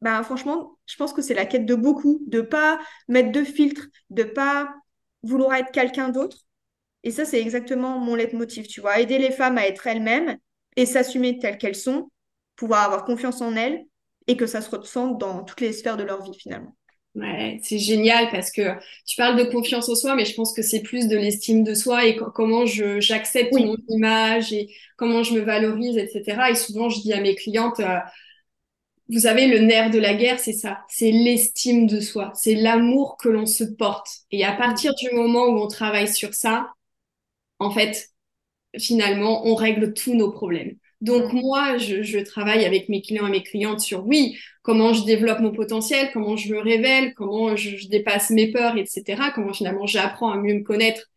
ben, 0.00 0.22
franchement, 0.22 0.78
je 0.86 0.96
pense 0.96 1.12
que 1.12 1.22
c'est 1.22 1.34
la 1.34 1.46
quête 1.46 1.66
de 1.66 1.74
beaucoup, 1.74 2.22
de 2.26 2.40
pas 2.40 2.80
mettre 3.08 3.32
de 3.32 3.44
filtre, 3.44 3.86
de 4.10 4.24
pas 4.24 4.74
vouloir 5.22 5.54
être 5.54 5.72
quelqu'un 5.72 6.08
d'autre. 6.08 6.38
Et 7.04 7.10
ça, 7.10 7.24
c'est 7.24 7.40
exactement 7.40 7.98
mon 7.98 8.14
leitmotiv, 8.14 8.66
tu 8.66 8.80
vois, 8.80 9.00
aider 9.00 9.18
les 9.18 9.30
femmes 9.30 9.58
à 9.58 9.66
être 9.66 9.86
elles-mêmes 9.86 10.38
et 10.76 10.86
s'assumer 10.86 11.38
telles 11.38 11.58
qu'elles 11.58 11.76
sont, 11.76 12.10
pouvoir 12.56 12.84
avoir 12.84 13.04
confiance 13.04 13.40
en 13.42 13.56
elles 13.56 13.86
et 14.26 14.36
que 14.36 14.46
ça 14.46 14.60
se 14.62 14.70
ressente 14.70 15.18
dans 15.18 15.44
toutes 15.44 15.60
les 15.60 15.72
sphères 15.72 15.96
de 15.96 16.04
leur 16.04 16.22
vie 16.22 16.38
finalement. 16.38 16.76
Ouais, 17.16 17.58
c'est 17.64 17.78
génial 17.80 18.30
parce 18.30 18.52
que 18.52 18.62
tu 19.04 19.16
parles 19.16 19.36
de 19.36 19.42
confiance 19.50 19.88
en 19.88 19.96
soi, 19.96 20.14
mais 20.14 20.24
je 20.24 20.34
pense 20.34 20.52
que 20.52 20.62
c'est 20.62 20.80
plus 20.80 21.08
de 21.08 21.16
l'estime 21.16 21.64
de 21.64 21.74
soi 21.74 22.06
et 22.06 22.14
comment 22.16 22.66
je 22.66 23.00
j'accepte 23.00 23.52
mon 23.52 23.76
image 23.88 24.52
et 24.52 24.72
comment 24.96 25.24
je 25.24 25.34
me 25.34 25.40
valorise, 25.40 25.96
etc. 25.98 26.50
Et 26.52 26.54
souvent, 26.54 26.88
je 26.88 27.00
dis 27.00 27.12
à 27.12 27.20
mes 27.20 27.34
clientes, 27.34 27.80
euh, 27.80 27.98
vous 29.08 29.20
savez, 29.20 29.48
le 29.48 29.58
nerf 29.58 29.90
de 29.90 29.98
la 29.98 30.14
guerre, 30.14 30.38
c'est 30.38 30.52
ça, 30.52 30.84
c'est 30.88 31.10
l'estime 31.10 31.86
de 31.86 32.00
soi, 32.00 32.30
c'est 32.34 32.54
l'amour 32.54 33.16
que 33.18 33.28
l'on 33.28 33.46
se 33.46 33.64
porte. 33.64 34.08
Et 34.30 34.44
à 34.44 34.52
partir 34.52 34.94
du 34.94 35.10
moment 35.12 35.46
où 35.46 35.58
on 35.58 35.66
travaille 35.66 36.08
sur 36.08 36.32
ça, 36.34 36.72
en 37.60 37.70
fait, 37.70 38.10
finalement, 38.78 39.46
on 39.46 39.54
règle 39.56 39.94
tous 39.94 40.14
nos 40.14 40.30
problèmes. 40.32 40.76
Donc 41.00 41.32
mm. 41.32 41.40
moi, 41.40 41.78
je, 41.78 42.02
je, 42.02 42.18
travaille 42.18 42.64
avec 42.64 42.88
mes 42.88 43.02
clients 43.02 43.26
et 43.26 43.30
mes 43.30 43.42
clientes 43.42 43.80
sur 43.80 44.06
oui, 44.06 44.36
comment 44.62 44.92
je 44.92 45.04
développe 45.04 45.40
mon 45.40 45.52
potentiel, 45.52 46.10
comment 46.12 46.36
je 46.36 46.52
me 46.52 46.60
révèle, 46.60 47.14
comment 47.14 47.56
je, 47.56 47.76
je 47.76 47.88
dépasse 47.88 48.30
mes 48.30 48.50
peurs, 48.50 48.76
etc. 48.76 49.30
Comment 49.34 49.52
finalement 49.52 49.86
j'apprends 49.86 50.30
à 50.30 50.36
mieux 50.36 50.54
me 50.54 50.62
connaître 50.62 51.10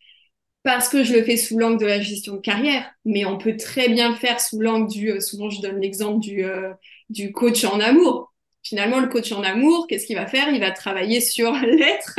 parce 0.64 0.88
que 0.88 1.04
je 1.04 1.14
le 1.14 1.24
fais 1.24 1.38
sous 1.38 1.58
l'angle 1.58 1.80
de 1.80 1.86
la 1.86 2.00
gestion 2.00 2.36
de 2.36 2.42
carrière, 2.42 2.90
mais 3.06 3.26
on 3.26 3.38
peut 3.38 3.58
très 3.58 3.90
bien 3.90 4.10
le 4.10 4.16
faire 4.16 4.40
sous 4.40 4.60
l'angle 4.60 4.90
du, 4.90 5.12
euh, 5.12 5.20
souvent 5.20 5.50
je 5.50 5.62
donne 5.62 5.80
l'exemple 5.80 6.20
du, 6.20 6.46
euh, 6.46 6.72
du 7.10 7.32
coach 7.34 7.64
en 7.66 7.80
amour. 7.80 8.34
Finalement, 8.64 9.02
le 9.02 9.10
coach 9.10 9.34
en 9.34 9.44
amour, 9.44 9.88
qu'est-ce 9.88 10.06
qu'il 10.06 10.16
va 10.16 10.26
faire? 10.26 10.50
Il 10.50 10.62
va 10.62 10.72
travailler 10.72 11.20
sur 11.20 11.52
l'être 11.66 12.18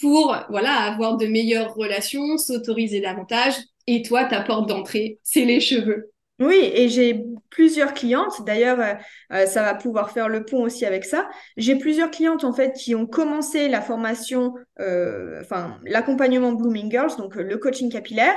pour 0.00 0.36
voilà 0.50 0.72
avoir 0.72 1.16
de 1.16 1.26
meilleures 1.26 1.74
relations, 1.74 2.36
s'autoriser 2.36 3.00
davantage. 3.00 3.54
Et 3.86 4.02
toi, 4.02 4.24
ta 4.24 4.42
porte 4.42 4.68
d'entrée, 4.68 5.18
c'est 5.22 5.46
les 5.46 5.60
cheveux. 5.60 6.12
Oui, 6.40 6.56
et 6.72 6.88
j'ai 6.88 7.22
plusieurs 7.50 7.92
clientes, 7.92 8.42
d'ailleurs, 8.46 8.80
euh, 8.80 8.94
euh, 9.32 9.46
ça 9.46 9.62
va 9.62 9.74
pouvoir 9.74 10.10
faire 10.10 10.26
le 10.28 10.42
pont 10.44 10.62
aussi 10.62 10.86
avec 10.86 11.04
ça. 11.04 11.28
J'ai 11.58 11.76
plusieurs 11.76 12.10
clientes, 12.10 12.44
en 12.44 12.52
fait, 12.54 12.72
qui 12.72 12.94
ont 12.94 13.06
commencé 13.06 13.68
la 13.68 13.82
formation, 13.82 14.54
euh, 14.80 15.38
enfin, 15.42 15.78
l'accompagnement 15.84 16.52
Blooming 16.52 16.90
Girls, 16.90 17.14
donc 17.18 17.34
le 17.34 17.58
coaching 17.58 17.92
capillaire, 17.92 18.34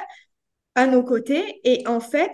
à 0.75 0.87
nos 0.87 1.03
côtés. 1.03 1.61
Et 1.63 1.87
en 1.87 1.99
fait, 2.01 2.31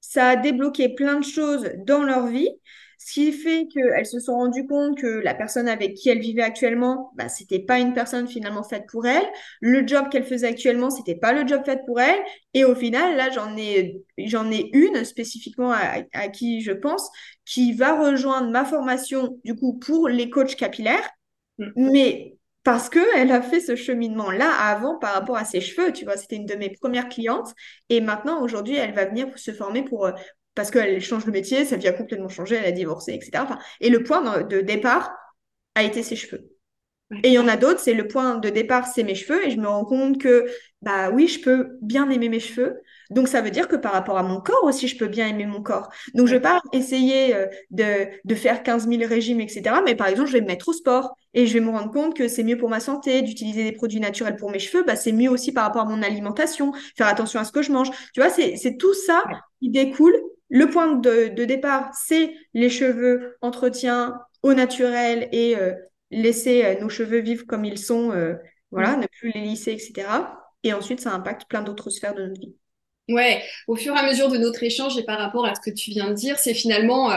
ça 0.00 0.30
a 0.30 0.36
débloqué 0.36 0.90
plein 0.94 1.20
de 1.20 1.24
choses 1.24 1.70
dans 1.86 2.02
leur 2.02 2.26
vie. 2.26 2.50
Ce 2.98 3.12
qui 3.12 3.32
fait 3.32 3.68
qu'elles 3.68 4.06
se 4.06 4.18
sont 4.20 4.34
rendues 4.34 4.66
compte 4.66 4.98
que 4.98 5.06
la 5.06 5.34
personne 5.34 5.68
avec 5.68 5.94
qui 5.94 6.08
elles 6.08 6.20
vivaient 6.20 6.42
actuellement, 6.42 7.12
bah, 7.14 7.28
c'était 7.28 7.58
pas 7.58 7.78
une 7.78 7.92
personne 7.92 8.26
finalement 8.26 8.62
faite 8.62 8.86
pour 8.90 9.06
elle. 9.06 9.26
Le 9.60 9.86
job 9.86 10.08
qu'elle 10.10 10.24
faisait 10.24 10.48
actuellement, 10.48 10.90
c'était 10.90 11.14
pas 11.14 11.32
le 11.32 11.46
job 11.46 11.62
fait 11.64 11.84
pour 11.86 12.00
elle. 12.00 12.18
Et 12.54 12.64
au 12.64 12.74
final, 12.74 13.16
là, 13.16 13.30
j'en 13.30 13.56
ai, 13.56 14.00
j'en 14.18 14.50
ai 14.50 14.70
une 14.72 15.04
spécifiquement 15.04 15.72
à, 15.72 16.02
à 16.12 16.28
qui 16.28 16.62
je 16.62 16.72
pense, 16.72 17.10
qui 17.44 17.72
va 17.72 18.00
rejoindre 18.00 18.50
ma 18.50 18.64
formation, 18.64 19.38
du 19.44 19.54
coup, 19.54 19.78
pour 19.78 20.08
les 20.08 20.30
coachs 20.30 20.56
capillaires. 20.56 21.10
Mm. 21.58 21.90
Mais 21.90 22.36
parce 22.66 22.88
qu'elle 22.88 23.30
a 23.30 23.42
fait 23.42 23.60
ce 23.60 23.76
cheminement-là 23.76 24.50
avant 24.50 24.98
par 24.98 25.14
rapport 25.14 25.36
à 25.36 25.44
ses 25.44 25.60
cheveux, 25.60 25.92
tu 25.92 26.04
vois, 26.04 26.16
c'était 26.16 26.34
une 26.34 26.46
de 26.46 26.56
mes 26.56 26.70
premières 26.70 27.08
clientes. 27.08 27.54
Et 27.88 28.00
maintenant, 28.00 28.42
aujourd'hui, 28.42 28.74
elle 28.74 28.92
va 28.92 29.04
venir 29.04 29.28
se 29.38 29.52
former 29.52 29.84
pour, 29.84 30.10
parce 30.56 30.72
qu'elle 30.72 31.00
change 31.00 31.24
de 31.26 31.30
métier, 31.30 31.64
sa 31.64 31.76
vie 31.76 31.86
a 31.88 31.92
complètement 31.92 32.28
changé, 32.28 32.56
elle 32.56 32.66
a 32.66 32.72
divorcé, 32.72 33.12
etc. 33.14 33.60
et 33.80 33.90
le 33.90 34.02
point 34.02 34.42
de 34.42 34.60
départ 34.60 35.12
a 35.76 35.84
été 35.84 36.02
ses 36.02 36.16
cheveux. 36.16 36.50
Et 37.22 37.28
il 37.28 37.32
y 37.34 37.38
en 37.38 37.46
a 37.46 37.56
d'autres, 37.56 37.78
c'est 37.78 37.94
le 37.94 38.08
point 38.08 38.36
de 38.36 38.48
départ, 38.50 38.88
c'est 38.88 39.04
mes 39.04 39.14
cheveux, 39.14 39.46
et 39.46 39.50
je 39.52 39.58
me 39.58 39.68
rends 39.68 39.84
compte 39.84 40.20
que, 40.20 40.46
bah 40.82 41.10
oui, 41.10 41.28
je 41.28 41.40
peux 41.40 41.78
bien 41.80 42.10
aimer 42.10 42.28
mes 42.28 42.40
cheveux. 42.40 42.80
Donc 43.10 43.28
ça 43.28 43.40
veut 43.42 43.52
dire 43.52 43.68
que 43.68 43.76
par 43.76 43.92
rapport 43.92 44.18
à 44.18 44.24
mon 44.24 44.40
corps 44.40 44.64
aussi, 44.64 44.88
je 44.88 44.98
peux 44.98 45.06
bien 45.06 45.28
aimer 45.28 45.46
mon 45.46 45.62
corps. 45.62 45.88
Donc 46.14 46.26
je 46.26 46.34
vais 46.34 46.40
pas 46.40 46.60
essayer 46.72 47.36
euh, 47.36 47.46
de, 47.70 48.08
de 48.24 48.34
faire 48.34 48.64
15 48.64 48.88
000 48.88 49.06
régimes, 49.06 49.40
etc. 49.40 49.82
Mais 49.84 49.94
par 49.94 50.08
exemple, 50.08 50.28
je 50.28 50.32
vais 50.32 50.40
me 50.40 50.48
mettre 50.48 50.68
au 50.68 50.72
sport 50.72 51.16
et 51.32 51.46
je 51.46 51.54
vais 51.54 51.60
me 51.60 51.70
rendre 51.70 51.92
compte 51.92 52.16
que 52.16 52.26
c'est 52.26 52.42
mieux 52.42 52.58
pour 52.58 52.68
ma 52.70 52.80
santé 52.80 53.22
d'utiliser 53.22 53.62
des 53.62 53.72
produits 53.72 54.00
naturels 54.00 54.36
pour 54.36 54.50
mes 54.50 54.58
cheveux. 54.58 54.82
Bah, 54.82 54.96
c'est 54.96 55.12
mieux 55.12 55.30
aussi 55.30 55.52
par 55.52 55.62
rapport 55.62 55.82
à 55.82 55.84
mon 55.84 56.02
alimentation, 56.02 56.72
faire 56.96 57.06
attention 57.06 57.38
à 57.38 57.44
ce 57.44 57.52
que 57.52 57.62
je 57.62 57.70
mange. 57.70 57.90
Tu 58.12 58.20
vois, 58.20 58.30
c'est 58.30 58.76
tout 58.78 58.94
ça 58.94 59.22
qui 59.60 59.70
découle 59.70 60.14
le 60.48 60.70
point 60.70 60.94
de, 60.94 61.44
départ, 61.44 61.90
c'est 61.94 62.34
les 62.54 62.70
cheveux, 62.70 63.36
entretien 63.40 64.20
au 64.42 64.54
naturel 64.54 65.28
et 65.32 65.56
euh, 65.56 65.74
laisser 66.10 66.64
euh, 66.64 66.80
nos 66.80 66.88
cheveux 66.88 67.20
vivre 67.20 67.46
comme 67.46 67.64
ils 67.64 67.78
sont, 67.78 68.12
euh, 68.12 68.34
voilà, 68.70 68.96
mm. 68.96 69.00
ne 69.00 69.06
plus 69.06 69.32
les 69.32 69.40
lisser, 69.40 69.72
etc. 69.72 70.08
Et 70.62 70.72
ensuite, 70.72 71.00
ça 71.00 71.12
impacte 71.12 71.48
plein 71.48 71.62
d'autres 71.62 71.90
sphères 71.90 72.14
de 72.14 72.26
notre 72.26 72.40
vie. 72.40 72.54
Ouais, 73.08 73.42
au 73.68 73.76
fur 73.76 73.94
et 73.94 73.98
à 73.98 74.06
mesure 74.06 74.28
de 74.28 74.38
notre 74.38 74.62
échange 74.62 74.98
et 74.98 75.04
par 75.04 75.18
rapport 75.18 75.46
à 75.46 75.54
ce 75.54 75.60
que 75.60 75.74
tu 75.74 75.90
viens 75.90 76.08
de 76.08 76.14
dire, 76.14 76.38
c'est 76.38 76.54
finalement 76.54 77.12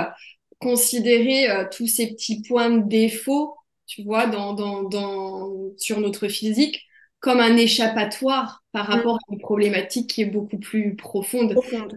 considérer 0.59 1.47
tous 1.71 1.87
ces 1.87 2.11
petits 2.11 2.43
points 2.43 2.69
de 2.69 2.87
défaut, 2.87 3.55
tu 3.87 4.03
vois, 4.03 4.27
dans, 4.27 4.53
dans, 4.53 4.83
dans, 4.83 5.71
sur 5.77 5.99
notre 5.99 6.27
physique 6.27 6.85
comme 7.19 7.39
un 7.39 7.57
échappatoire 7.57 8.58
par 8.71 8.87
mm. 8.87 8.93
rapport 8.93 9.15
à 9.15 9.33
une 9.33 9.39
problématique 9.39 10.09
qui 10.09 10.21
est 10.21 10.25
beaucoup 10.25 10.57
plus 10.57 10.95
profonde. 10.95 11.55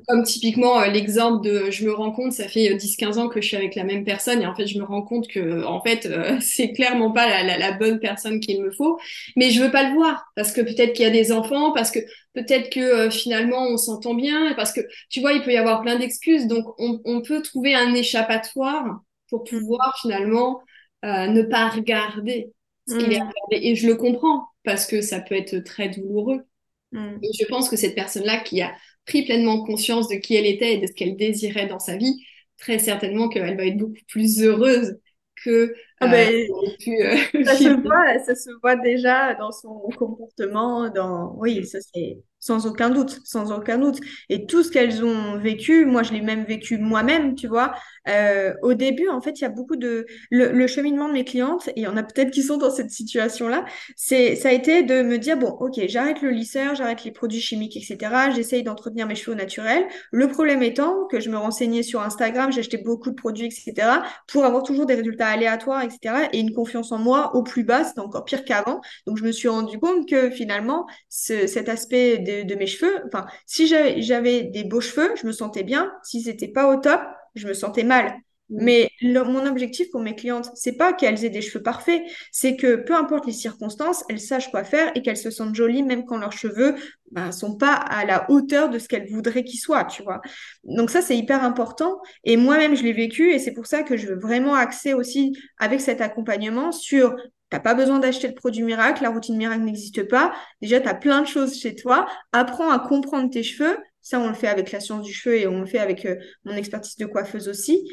Comme 0.08 0.22
typiquement 0.22 0.80
euh, 0.80 0.86
l'exemple 0.86 1.44
de 1.46 1.70
je 1.70 1.84
me 1.84 1.92
rends 1.92 2.12
compte, 2.12 2.32
ça 2.32 2.48
fait 2.48 2.74
10-15 2.74 3.18
euh, 3.18 3.20
ans 3.20 3.28
que 3.28 3.40
je 3.40 3.48
suis 3.48 3.56
avec 3.56 3.74
la 3.74 3.84
même 3.84 4.04
personne 4.04 4.40
et 4.40 4.46
en 4.46 4.54
fait 4.54 4.66
je 4.66 4.78
me 4.78 4.84
rends 4.84 5.02
compte 5.02 5.28
que 5.28 5.64
en 5.64 5.82
fait 5.82 6.06
euh, 6.06 6.38
c'est 6.40 6.72
clairement 6.72 7.12
pas 7.12 7.28
la, 7.28 7.42
la, 7.42 7.58
la, 7.58 7.72
bonne 7.72 8.00
personne 8.00 8.40
qu'il 8.40 8.62
me 8.62 8.70
faut, 8.70 8.98
mais 9.36 9.50
je 9.50 9.62
veux 9.62 9.70
pas 9.70 9.88
le 9.88 9.94
voir 9.94 10.24
parce 10.34 10.52
que 10.52 10.60
peut-être 10.60 10.94
qu'il 10.94 11.04
y 11.04 11.08
a 11.08 11.12
des 11.12 11.32
enfants, 11.32 11.72
parce 11.72 11.90
que 11.90 12.00
peut-être 12.34 12.70
que 12.70 13.10
finalement 13.10 13.66
on 13.68 13.76
s'entend 13.76 14.14
bien, 14.14 14.54
parce 14.54 14.72
que 14.72 14.80
tu 15.10 15.20
vois 15.20 15.32
il 15.32 15.42
peut 15.42 15.52
y 15.52 15.56
avoir 15.56 15.82
plein 15.82 15.98
d'excuses, 15.98 16.46
donc 16.46 16.64
on, 16.78 17.00
on, 17.04 17.20
peut 17.20 17.42
trouver 17.42 17.74
un 17.74 17.92
échappatoire 17.94 19.00
pour 19.28 19.44
pouvoir 19.44 19.94
finalement 20.00 20.62
ne 21.02 21.42
pas 21.42 21.68
regarder 21.68 22.52
ce 22.88 22.96
qu'il 22.96 23.12
est 23.12 23.18
mm. 23.18 23.28
regardé 23.28 23.68
et 23.68 23.74
je 23.74 23.86
le 23.86 23.96
comprends 23.96 24.46
parce 24.64 24.86
que 24.86 25.00
ça 25.02 25.20
peut 25.20 25.34
être 25.34 25.58
très 25.58 25.88
douloureux. 25.88 26.44
Mm. 26.92 27.18
Et 27.22 27.30
je 27.38 27.44
pense 27.46 27.68
que 27.68 27.76
cette 27.76 27.94
personne-là 27.94 28.38
qui 28.40 28.62
a 28.62 28.72
pris 29.06 29.24
pleinement 29.24 29.64
conscience 29.64 30.08
de 30.08 30.16
qui 30.16 30.36
elle 30.36 30.46
était 30.46 30.74
et 30.74 30.78
de 30.78 30.86
ce 30.86 30.92
qu'elle 30.92 31.16
désirait 31.16 31.66
dans 31.66 31.78
sa 31.78 31.96
vie, 31.96 32.14
très 32.58 32.78
certainement 32.78 33.28
qu'elle 33.28 33.56
va 33.56 33.66
être 33.66 33.76
beaucoup 33.76 33.94
plus 34.08 34.42
heureuse 34.42 34.96
que 35.44 35.74
ah 36.00 36.08
ben, 36.08 36.32
euh, 36.32 37.44
ça, 37.44 37.56
se 37.56 37.82
voit, 37.82 38.18
ça 38.24 38.34
se 38.34 38.50
voit 38.60 38.76
déjà 38.76 39.34
dans 39.34 39.50
son 39.50 39.88
comportement, 39.96 40.88
dans 40.90 41.34
oui, 41.36 41.66
ça 41.66 41.78
c'est 41.80 42.18
sans 42.42 42.66
aucun 42.66 42.90
doute, 42.90 43.20
sans 43.24 43.52
aucun 43.52 43.78
doute. 43.78 44.00
Et 44.28 44.46
tout 44.46 44.64
ce 44.64 44.70
qu'elles 44.72 45.04
ont 45.04 45.38
vécu, 45.38 45.86
moi 45.86 46.02
je 46.02 46.12
l'ai 46.12 46.20
même 46.20 46.44
vécu 46.44 46.76
moi-même, 46.76 47.36
tu 47.36 47.46
vois. 47.46 47.72
Euh, 48.08 48.52
au 48.62 48.74
début, 48.74 49.08
en 49.08 49.20
fait, 49.20 49.38
il 49.40 49.42
y 49.42 49.44
a 49.44 49.48
beaucoup 49.48 49.76
de 49.76 50.06
le, 50.30 50.66
cheminement 50.66 51.06
de 51.06 51.12
mes 51.12 51.24
clientes, 51.24 51.68
et 51.68 51.74
il 51.76 51.82
y 51.82 51.86
en 51.86 51.96
a 51.96 52.02
peut-être 52.02 52.32
qui 52.32 52.42
sont 52.42 52.56
dans 52.56 52.70
cette 52.70 52.90
situation-là. 52.90 53.64
C'est 53.94 54.34
ça 54.34 54.48
a 54.48 54.52
été 54.52 54.82
de 54.82 55.02
me 55.02 55.18
dire 55.18 55.36
bon, 55.36 55.50
ok, 55.50 55.80
j'arrête 55.86 56.20
le 56.20 56.30
lisseur, 56.30 56.74
j'arrête 56.74 57.04
les 57.04 57.12
produits 57.12 57.40
chimiques, 57.40 57.76
etc. 57.76 58.30
J'essaye 58.34 58.64
d'entretenir 58.64 59.06
mes 59.06 59.14
cheveux 59.14 59.36
naturels. 59.36 59.86
Le 60.10 60.26
problème 60.26 60.64
étant 60.64 61.06
que 61.06 61.20
je 61.20 61.30
me 61.30 61.36
renseignais 61.36 61.84
sur 61.84 62.02
Instagram, 62.02 62.50
j'achetais 62.52 62.78
beaucoup 62.78 63.10
de 63.10 63.14
produits, 63.14 63.46
etc. 63.46 64.02
pour 64.26 64.44
avoir 64.44 64.64
toujours 64.64 64.86
des 64.86 64.96
résultats 64.96 65.28
aléatoires, 65.28 65.82
etc. 65.82 66.28
Et 66.32 66.40
une 66.40 66.52
confiance 66.52 66.90
en 66.90 66.98
moi 66.98 67.36
au 67.36 67.44
plus 67.44 67.62
bas, 67.62 67.84
c'était 67.84 68.00
encore 68.00 68.24
pire 68.24 68.44
qu'avant. 68.44 68.80
Donc 69.06 69.16
je 69.16 69.24
me 69.24 69.30
suis 69.30 69.48
rendu 69.48 69.78
compte 69.78 70.08
que 70.08 70.30
finalement, 70.30 70.86
ce, 71.08 71.46
cet 71.46 71.68
aspect 71.68 72.18
de 72.38 72.42
de, 72.42 72.54
mes 72.54 72.66
cheveux. 72.66 73.02
Enfin, 73.06 73.26
si 73.46 73.66
j'avais 73.66 74.42
des 74.44 74.64
beaux 74.64 74.80
cheveux, 74.80 75.12
je 75.20 75.26
me 75.26 75.32
sentais 75.32 75.62
bien. 75.62 75.92
Si 76.02 76.22
c'était 76.22 76.48
pas 76.48 76.68
au 76.68 76.76
top, 76.80 77.00
je 77.34 77.46
me 77.46 77.54
sentais 77.54 77.84
mal. 77.84 78.14
Mm. 78.52 78.64
Mais 78.64 78.90
mon 79.02 79.46
objectif 79.46 79.90
pour 79.90 80.00
mes 80.00 80.14
clientes, 80.14 80.50
c'est 80.54 80.76
pas 80.76 80.92
qu'elles 80.92 81.24
aient 81.24 81.30
des 81.30 81.40
cheveux 81.40 81.62
parfaits, 81.62 82.02
c'est 82.30 82.56
que 82.56 82.76
peu 82.76 82.94
importe 82.94 83.26
les 83.26 83.32
circonstances, 83.32 84.04
elles 84.08 84.20
sachent 84.20 84.50
quoi 84.50 84.64
faire 84.64 84.92
et 84.94 85.02
qu'elles 85.02 85.16
se 85.16 85.30
sentent 85.30 85.54
jolies 85.54 85.82
même 85.82 86.04
quand 86.04 86.18
leurs 86.18 86.32
cheveux 86.32 86.74
ben, 87.10 87.32
sont 87.32 87.56
pas 87.56 87.74
à 87.74 88.04
la 88.04 88.30
hauteur 88.30 88.68
de 88.68 88.78
ce 88.78 88.88
qu'elles 88.88 89.08
voudraient 89.08 89.44
qu'ils 89.44 89.60
soient, 89.60 89.84
tu 89.84 90.02
vois. 90.02 90.20
Donc 90.64 90.90
ça, 90.90 91.02
c'est 91.02 91.16
hyper 91.16 91.42
important. 91.44 92.00
Et 92.24 92.36
moi-même, 92.36 92.76
je 92.76 92.82
l'ai 92.82 92.92
vécu 92.92 93.32
et 93.32 93.38
c'est 93.38 93.52
pour 93.52 93.66
ça 93.66 93.82
que 93.82 93.96
je 93.96 94.06
veux 94.08 94.18
vraiment 94.18 94.54
axer 94.54 94.94
aussi 94.94 95.32
avec 95.58 95.80
cet 95.80 96.00
accompagnement 96.00 96.72
sur 96.72 97.14
T'as 97.52 97.60
pas 97.60 97.74
besoin 97.74 97.98
d'acheter 97.98 98.28
le 98.28 98.34
produit 98.34 98.62
miracle, 98.62 99.02
la 99.02 99.10
routine 99.10 99.36
miracle 99.36 99.60
n'existe 99.60 100.08
pas. 100.08 100.32
Déjà, 100.62 100.80
tu 100.80 100.88
as 100.88 100.94
plein 100.94 101.20
de 101.20 101.26
choses 101.26 101.54
chez 101.60 101.74
toi. 101.74 102.06
Apprends 102.32 102.70
à 102.70 102.78
comprendre 102.78 103.28
tes 103.28 103.42
cheveux. 103.42 103.76
Ça, 104.00 104.18
on 104.18 104.28
le 104.28 104.34
fait 104.34 104.48
avec 104.48 104.72
la 104.72 104.80
science 104.80 105.02
du 105.02 105.12
cheveu 105.12 105.36
et 105.36 105.46
on 105.46 105.60
le 105.60 105.66
fait 105.66 105.78
avec 105.78 106.06
euh, 106.06 106.16
mon 106.46 106.54
expertise 106.54 106.96
de 106.96 107.04
coiffeuse 107.04 107.50
aussi. 107.50 107.86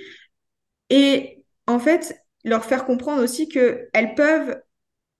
Et 0.89 1.43
en 1.67 1.77
fait, 1.77 2.15
leur 2.45 2.63
faire 2.63 2.85
comprendre 2.85 3.21
aussi 3.21 3.49
qu'elles 3.49 4.15
peuvent, 4.15 4.61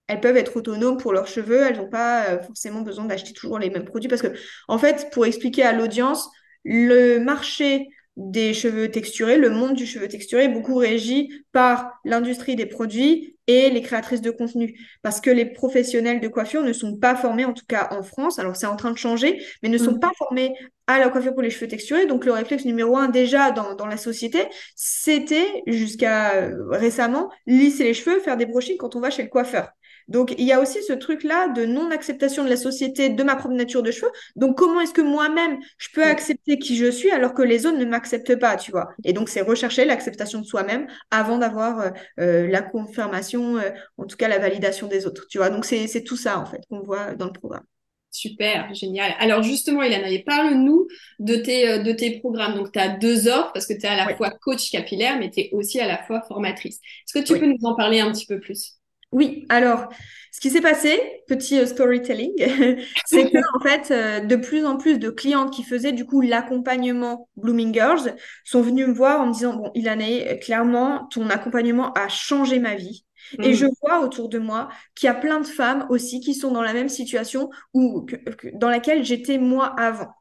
elles 0.08 0.22
peuvent 0.22 0.38
être 0.38 0.56
autonomes 0.56 0.96
pour 0.96 1.12
leurs 1.12 1.28
cheveux. 1.28 1.64
Elles 1.64 1.76
n'ont 1.76 1.90
pas 1.90 2.30
euh, 2.30 2.42
forcément 2.42 2.80
besoin 2.80 3.04
d'acheter 3.04 3.34
toujours 3.34 3.60
les 3.60 3.70
mêmes 3.70 3.84
produits. 3.84 4.08
Parce 4.08 4.22
que, 4.22 4.34
en 4.70 4.78
fait, 4.78 5.10
pour 5.12 5.26
expliquer 5.26 5.64
à 5.64 5.74
l'audience, 5.74 6.30
le 6.64 7.20
marché 7.20 7.90
des 8.16 8.54
cheveux 8.54 8.90
texturés, 8.90 9.38
le 9.38 9.50
monde 9.50 9.74
du 9.74 9.86
cheveu 9.86 10.08
texturé 10.08 10.48
beaucoup 10.48 10.76
régi 10.76 11.30
par 11.52 12.00
l'industrie 12.06 12.56
des 12.56 12.68
produits 12.68 13.36
et 13.50 13.72
les 13.72 13.82
créatrices 13.82 14.22
de 14.22 14.30
contenu. 14.30 14.80
Parce 15.02 15.20
que 15.20 15.32
les 15.32 15.46
professionnels 15.46 16.20
de 16.22 16.28
coiffure 16.28 16.62
ne 16.62 16.72
sont 16.72 16.96
pas 16.96 17.16
formés, 17.16 17.46
en 17.46 17.54
tout 17.54 17.66
cas 17.68 17.88
en 17.92 18.04
France, 18.04 18.38
alors 18.38 18.56
c'est 18.56 18.68
en 18.68 18.76
train 18.76 18.92
de 18.92 18.98
changer, 18.98 19.44
mais 19.64 19.70
ne 19.70 19.80
sont 19.80 19.94
mm. 19.94 20.00
pas 20.00 20.12
formés 20.20 20.54
à 20.86 21.00
la 21.00 21.10
coiffure 21.10 21.34
pour 21.34 21.42
les 21.42 21.50
cheveux 21.50 21.68
texturés. 21.68 22.06
Donc 22.06 22.26
le 22.26 22.32
réflexe 22.32 22.64
numéro 22.66 22.96
un 22.96 23.10
déjà 23.10 23.50
dans, 23.50 23.74
dans 23.74 23.88
la 23.88 23.98
société, 23.98 24.46
c'était 24.76 25.64
jusqu'à 25.66 26.36
euh, 26.36 26.70
récemment 26.70 27.32
lisser 27.48 27.86
les 27.86 27.96
cheveux, 27.96 28.20
faire 28.20 28.38
des 28.38 28.46
brochings 28.46 28.78
quand 28.78 28.96
on 28.96 29.00
va 29.00 29.10
chez 29.10 29.24
le 29.24 29.30
coiffeur. 29.30 29.70
Donc, 30.10 30.34
il 30.38 30.46
y 30.46 30.52
a 30.52 30.60
aussi 30.60 30.84
ce 30.84 30.94
truc-là 30.94 31.48
de 31.50 31.66
non-acceptation 31.66 32.44
de 32.44 32.50
la 32.50 32.58
société, 32.58 33.10
de 33.10 33.24
ma 33.24 33.36
propre 33.36 33.56
nature 33.56 33.84
de 33.84 33.92
cheveux. 33.92 34.12
Donc, 34.36 34.58
comment 34.58 34.82
est-ce 34.82 34.94
que 34.94 35.02
moi-même, 35.02 35.60
je 35.78 35.88
peux 35.94 36.04
accepter 36.04 36.58
qui 36.58 36.76
je 36.76 36.90
suis 36.90 37.12
alors 37.12 37.34
que 37.34 37.44
les 37.44 37.66
autres 37.68 37.78
ne 37.78 37.86
m'acceptent 37.86 38.38
pas, 38.38 38.58
tu 38.58 38.72
vois? 38.72 38.90
Et 39.04 39.14
donc, 39.14 39.30
c'est 39.30 39.42
rechercher 39.42 39.86
l'acceptation 39.86 40.42
de 40.42 40.46
soi-même 40.46 40.88
avant 41.12 41.38
d'avoir 41.38 41.80
euh, 41.80 41.90
euh, 42.20 42.48
la 42.48 42.62
confirmation, 42.62 43.58
euh, 43.58 43.70
en 43.98 44.06
tout 44.06 44.18
cas 44.18 44.28
la 44.28 44.40
validation 44.40 44.88
des 44.88 45.06
autres, 45.06 45.28
tu 45.30 45.38
vois? 45.38 45.50
Donc, 45.52 45.64
c'est 45.66 46.04
tout 46.04 46.18
ça, 46.18 46.40
en 46.40 46.46
fait, 46.46 46.62
qu'on 46.70 46.82
voit 46.82 47.14
dans 47.14 47.28
le 47.28 47.34
programme. 47.34 47.64
Super, 48.12 48.74
génial. 48.74 49.14
Alors 49.20 49.44
justement, 49.44 49.84
Ilana, 49.84 50.08
parle-nous 50.26 50.88
de 51.20 51.36
tes, 51.36 51.84
de 51.84 51.92
tes 51.92 52.20
programmes. 52.20 52.56
Donc, 52.56 52.72
tu 52.72 52.80
as 52.80 52.90
deux 52.90 53.28
offres 53.28 53.52
parce 53.54 53.68
que 53.68 53.74
tu 53.74 53.86
es 53.86 53.88
à 53.88 53.96
la 53.96 54.16
fois 54.16 54.32
coach 54.32 54.72
capillaire, 54.72 55.20
mais 55.20 55.30
tu 55.30 55.42
es 55.42 55.50
aussi 55.54 55.80
à 55.80 55.86
la 55.86 56.00
fois 56.00 56.24
formatrice. 56.28 56.78
Est-ce 56.78 57.20
que 57.20 57.24
tu 57.24 57.40
peux 57.40 57.46
nous 57.46 57.60
en 57.64 57.76
parler 57.76 58.00
un 58.00 58.12
petit 58.12 58.26
peu 58.26 58.40
plus? 58.40 58.79
Oui, 59.12 59.46
alors, 59.50 59.90
ce 60.32 60.40
qui 60.40 60.52
s'est 60.52 60.62
passé, 60.62 61.00
petit 61.28 61.60
euh, 61.60 61.66
storytelling, 61.66 62.32
c'est 63.06 63.32
que 63.32 63.58
en 63.58 63.60
fait, 63.62 63.92
euh, 63.92 64.20
de 64.20 64.36
plus 64.36 64.66
en 64.66 64.78
plus 64.78 65.00
de 65.00 65.10
clientes 65.10 65.52
qui 65.52 65.64
faisaient 65.64 65.92
du 65.92 66.06
coup 66.06 66.22
l'accompagnement 66.22 67.28
Blooming 67.36 67.74
Girls 67.74 68.16
sont 68.46 68.62
venues 68.62 68.86
me 68.86 68.94
voir 68.94 69.22
en 69.22 69.28
me 69.28 69.34
disant 69.34 69.56
bon, 69.56 69.72
Ilana, 69.74 70.06
euh, 70.06 70.36
clairement, 70.36 71.08
ton 71.08 71.30
accompagnement 71.30 71.92
a 71.94 72.08
changé 72.08 72.60
ma 72.60 72.76
vie. 72.76 73.04
Et 73.44 73.54
je 73.54 73.66
mm. 73.66 73.72
vois 73.82 74.00
autour 74.02 74.30
de 74.30 74.40
moi 74.40 74.70
qu'il 74.96 75.08
y 75.08 75.10
a 75.10 75.16
plein 75.16 75.40
de 75.40 75.48
femmes 75.48 75.86
aussi 75.90 76.20
qui 76.20 76.34
sont 76.34 76.52
dans 76.52 76.64
la 76.64 76.74
même 76.74 76.90
situation 76.90 77.50
ou 77.74 78.06
dans 78.54 78.70
laquelle 78.70 79.04
j'étais 79.04 79.38
moi 79.38 79.74
avant. 79.78 80.14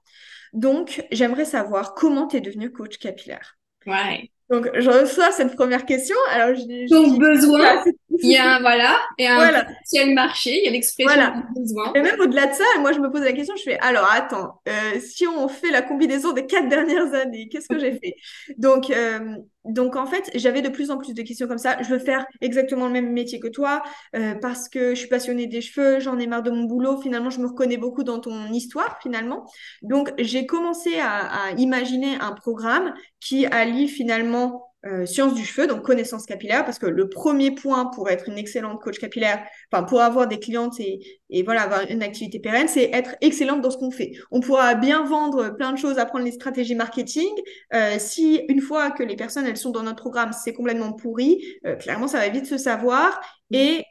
Donc, 0.55 1.05
j'aimerais 1.13 1.45
savoir 1.45 1.95
comment 1.95 2.27
tu 2.27 2.39
es 2.39 2.41
devenue 2.41 2.73
coach 2.73 2.99
capillaire. 2.99 3.59
Ouais. 3.87 4.31
Donc, 4.51 4.71
je 4.75 4.89
reçois 4.89 5.31
cette 5.31 5.55
première 5.55 5.85
question. 5.85 6.17
Alors, 6.31 6.57
je, 6.57 6.89
Ton 6.89 7.19
besoin 7.19 7.83
il 8.23 8.31
y 8.31 8.37
a 8.37 8.57
un, 8.57 8.61
voilà, 8.61 8.99
et 9.19 9.27
un 9.27 9.37
voilà. 9.37 9.65
potentiel 9.65 10.15
marché, 10.15 10.59
il 10.59 10.65
y 10.65 10.69
a 10.69 10.71
l'expression 10.71 11.13
voilà. 11.13 11.43
besoin. 11.57 11.93
Et 11.95 12.01
même 12.01 12.21
au-delà 12.21 12.47
de 12.47 12.55
ça, 12.55 12.65
moi 12.81 12.93
je 12.93 13.01
me 13.01 13.11
pose 13.11 13.23
la 13.23 13.33
question, 13.33 13.55
je 13.57 13.63
fais 13.63 13.79
alors 13.81 14.09
attends, 14.11 14.61
euh, 14.69 15.01
si 15.01 15.27
on 15.27 15.49
fait 15.49 15.71
la 15.71 15.83
combinaison 15.83 16.33
des 16.33 16.47
quatre 16.47 16.69
dernières 16.69 17.15
années, 17.15 17.49
qu'est-ce 17.49 17.69
que 17.69 17.79
j'ai 17.79 17.93
fait? 17.93 18.17
Donc 18.57 18.91
euh, 18.91 19.37
donc 19.69 19.97
en 19.97 20.07
fait, 20.07 20.31
j'avais 20.35 20.63
de 20.63 20.71
plus 20.71 20.91
en 20.91 20.97
plus 20.97 21.13
de 21.13 21.23
questions 21.23 21.47
comme 21.47 21.59
ça. 21.59 21.81
Je 21.83 21.89
veux 21.89 21.99
faire 21.99 22.27
exactement 22.41 22.87
le 22.87 22.93
même 22.93 23.13
métier 23.13 23.39
que 23.39 23.49
toi 23.49 23.83
euh, 24.17 24.35
parce 24.35 24.69
que 24.69 24.91
je 24.91 25.01
suis 25.01 25.09
passionnée 25.09 25.47
des 25.47 25.61
cheveux, 25.61 26.01
j'en 26.01 26.19
ai 26.19 26.27
marre 26.27 26.43
de 26.43 26.51
mon 26.51 26.65
boulot. 26.65 27.01
Finalement, 27.01 27.31
je 27.31 27.41
me 27.41 27.47
reconnais 27.47 27.77
beaucoup 27.77 28.03
dans 28.03 28.19
ton 28.19 28.51
histoire 28.51 28.99
finalement. 29.03 29.45
Donc 29.83 30.13
j'ai 30.19 30.47
commencé 30.47 30.99
à, 30.99 31.49
à 31.49 31.51
imaginer 31.53 32.17
un 32.21 32.33
programme 32.33 32.95
qui 33.21 33.47
allie 33.47 33.89
finalement 33.89 34.68
euh, 34.87 35.07
sciences 35.07 35.35
du 35.35 35.45
cheveu, 35.45 35.67
donc 35.67 35.83
connaissance 35.83 36.25
capillaire, 36.25 36.65
parce 36.65 36.79
que 36.79 36.87
le 36.87 37.09
premier 37.09 37.51
point 37.51 37.87
pour 37.87 38.09
être 38.11 38.29
une 38.29 38.39
excellente 38.39 38.81
coach 38.81 38.99
capillaire, 38.99 39.45
enfin 39.73 39.83
pour 39.83 40.01
avoir 40.01 40.29
des 40.29 40.39
clientes 40.39 40.79
et, 40.79 41.01
et 41.31 41.43
voilà 41.43 41.63
avoir 41.63 41.81
une 41.91 42.03
activité 42.03 42.39
pérenne, 42.39 42.69
c'est 42.69 42.91
être 42.93 43.17
excellente 43.21 43.61
dans 43.61 43.73
ce 43.73 43.79
qu'on 43.79 43.91
fait. 43.91 44.13
On 44.31 44.39
pourra 44.41 44.77
bien 44.77 45.05
vendre 45.05 45.51
plein 45.57 45.73
de 45.73 45.79
choses, 45.79 45.99
apprendre 45.99 46.25
les 46.25 46.31
stratégies 46.33 46.77
marketing. 46.77 47.29
Euh, 47.75 47.97
si 47.99 48.41
une 48.49 48.61
fois 48.61 48.93
que 48.93 49.03
les 49.03 49.17
personnes 49.17 49.47
elles 49.47 49.57
sont 49.57 49.71
dans 49.71 49.83
notre 49.83 50.01
programme, 50.01 50.31
c'est 50.33 50.53
complètement 50.53 50.93
pourri, 50.93 51.43
euh, 51.67 51.75
clairement 51.75 52.07
ça 52.07 52.19
va 52.19 52.29
vite 52.29 52.47
se 52.47 52.57
savoir 52.57 53.21
et 53.51 53.85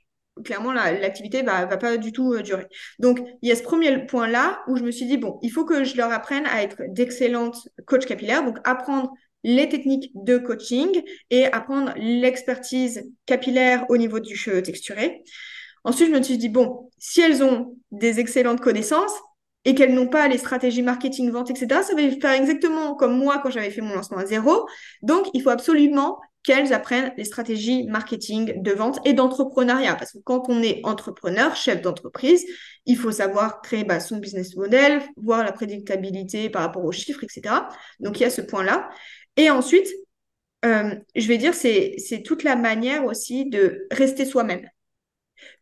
clairement 0.46 0.72
l'activité 0.72 1.42
va, 1.42 1.66
va 1.66 1.78
pas 1.78 1.98
du 1.98 2.12
tout 2.12 2.40
durer. 2.42 2.68
Donc 3.00 3.20
il 3.42 3.50
y 3.50 3.52
a 3.52 3.56
ce 3.56 3.64
premier 3.64 4.06
point 4.06 4.28
là 4.28 4.62
où 4.68 4.78
je 4.78 4.84
me 4.84 4.92
suis 4.92 5.06
dit 5.06 5.18
bon, 5.18 5.38
il 5.42 5.50
faut 5.50 5.66
que 5.66 5.84
je 5.84 5.98
leur 5.98 6.12
apprenne 6.14 6.46
à 6.46 6.64
être 6.64 6.82
d'excellentes 6.90 7.68
coach 7.86 8.06
capillaires, 8.06 8.46
donc 8.46 8.58
apprendre 8.64 9.12
les 9.44 9.70
techniques 9.70 10.12
de 10.16 10.38
coaching 10.38 11.02
et 11.30 11.46
apprendre 11.46 11.94
l'expertise 11.98 13.10
capillaire 13.26 13.86
au 13.90 13.98
niveau 13.98 14.20
du 14.20 14.36
cheveu 14.36 14.62
texturé. 14.62 15.24
Ensuite, 15.84 16.10
je 16.10 16.18
me 16.18 16.22
suis 16.22 16.38
dit, 16.38 16.50
bon, 16.50 16.90
si 16.98 17.22
elles 17.22 17.44
ont 17.44 17.78
des 17.92 18.20
excellentes 18.20 18.60
connaissances 18.60 19.14
et 19.64 19.76
qu'elles 19.76 19.94
n'ont 19.94 20.08
pas 20.08 20.28
les 20.28 20.38
stratégies 20.38 20.82
marketing, 20.82 21.30
vente, 21.32 21.50
etc., 21.50 21.82
ça 21.84 21.96
va 21.96 22.02
faire 22.20 22.32
exactement 22.32 22.96
comme 22.96 23.18
moi 23.18 23.40
quand 23.42 23.50
j'avais 23.50 23.70
fait 23.70 23.82
mon 23.82 23.96
lancement 23.96 24.18
à 24.18 24.26
zéro. 24.26 24.68
Donc, 25.02 25.28
il 25.34 25.42
faut 25.42 25.50
absolument 25.50 26.20
qu'elles 26.44 26.74
apprennent 26.74 27.14
les 27.18 27.26
stratégies 27.26 27.84
marketing, 27.88 28.62
de 28.62 28.72
vente 28.72 29.00
et 29.04 29.12
d'entrepreneuriat. 29.12 29.96
Parce 29.96 30.14
que 30.14 30.20
quand 30.24 30.46
on 30.48 30.62
est 30.62 30.80
entrepreneur, 30.86 31.56
chef 31.58 31.82
d'entreprise, 31.82 32.46
il 32.86 32.98
faut 32.98 33.12
savoir 33.12 33.62
créer 33.62 33.84
bah, 33.84 34.00
son 34.00 34.18
business 34.18 34.56
model, 34.56 35.02
voir 35.18 35.44
la 35.44 35.52
prédictabilité 35.52 36.50
par 36.50 36.62
rapport 36.62 36.86
aux 36.86 36.94
chiffres, 36.94 37.24
etc. 37.24 37.56
Donc, 38.00 38.20
il 38.20 38.24
y 38.24 38.26
a 38.26 38.30
ce 38.30 38.42
point-là. 38.42 38.90
Et 39.38 39.50
ensuite, 39.50 39.88
euh, 40.66 40.96
je 41.16 41.28
vais 41.28 41.38
dire, 41.38 41.54
c'est 41.54 42.24
toute 42.26 42.44
la 42.44 42.56
manière 42.56 43.06
aussi 43.06 43.46
de 43.50 43.88
rester 43.92 44.26
soi-même. 44.26 44.68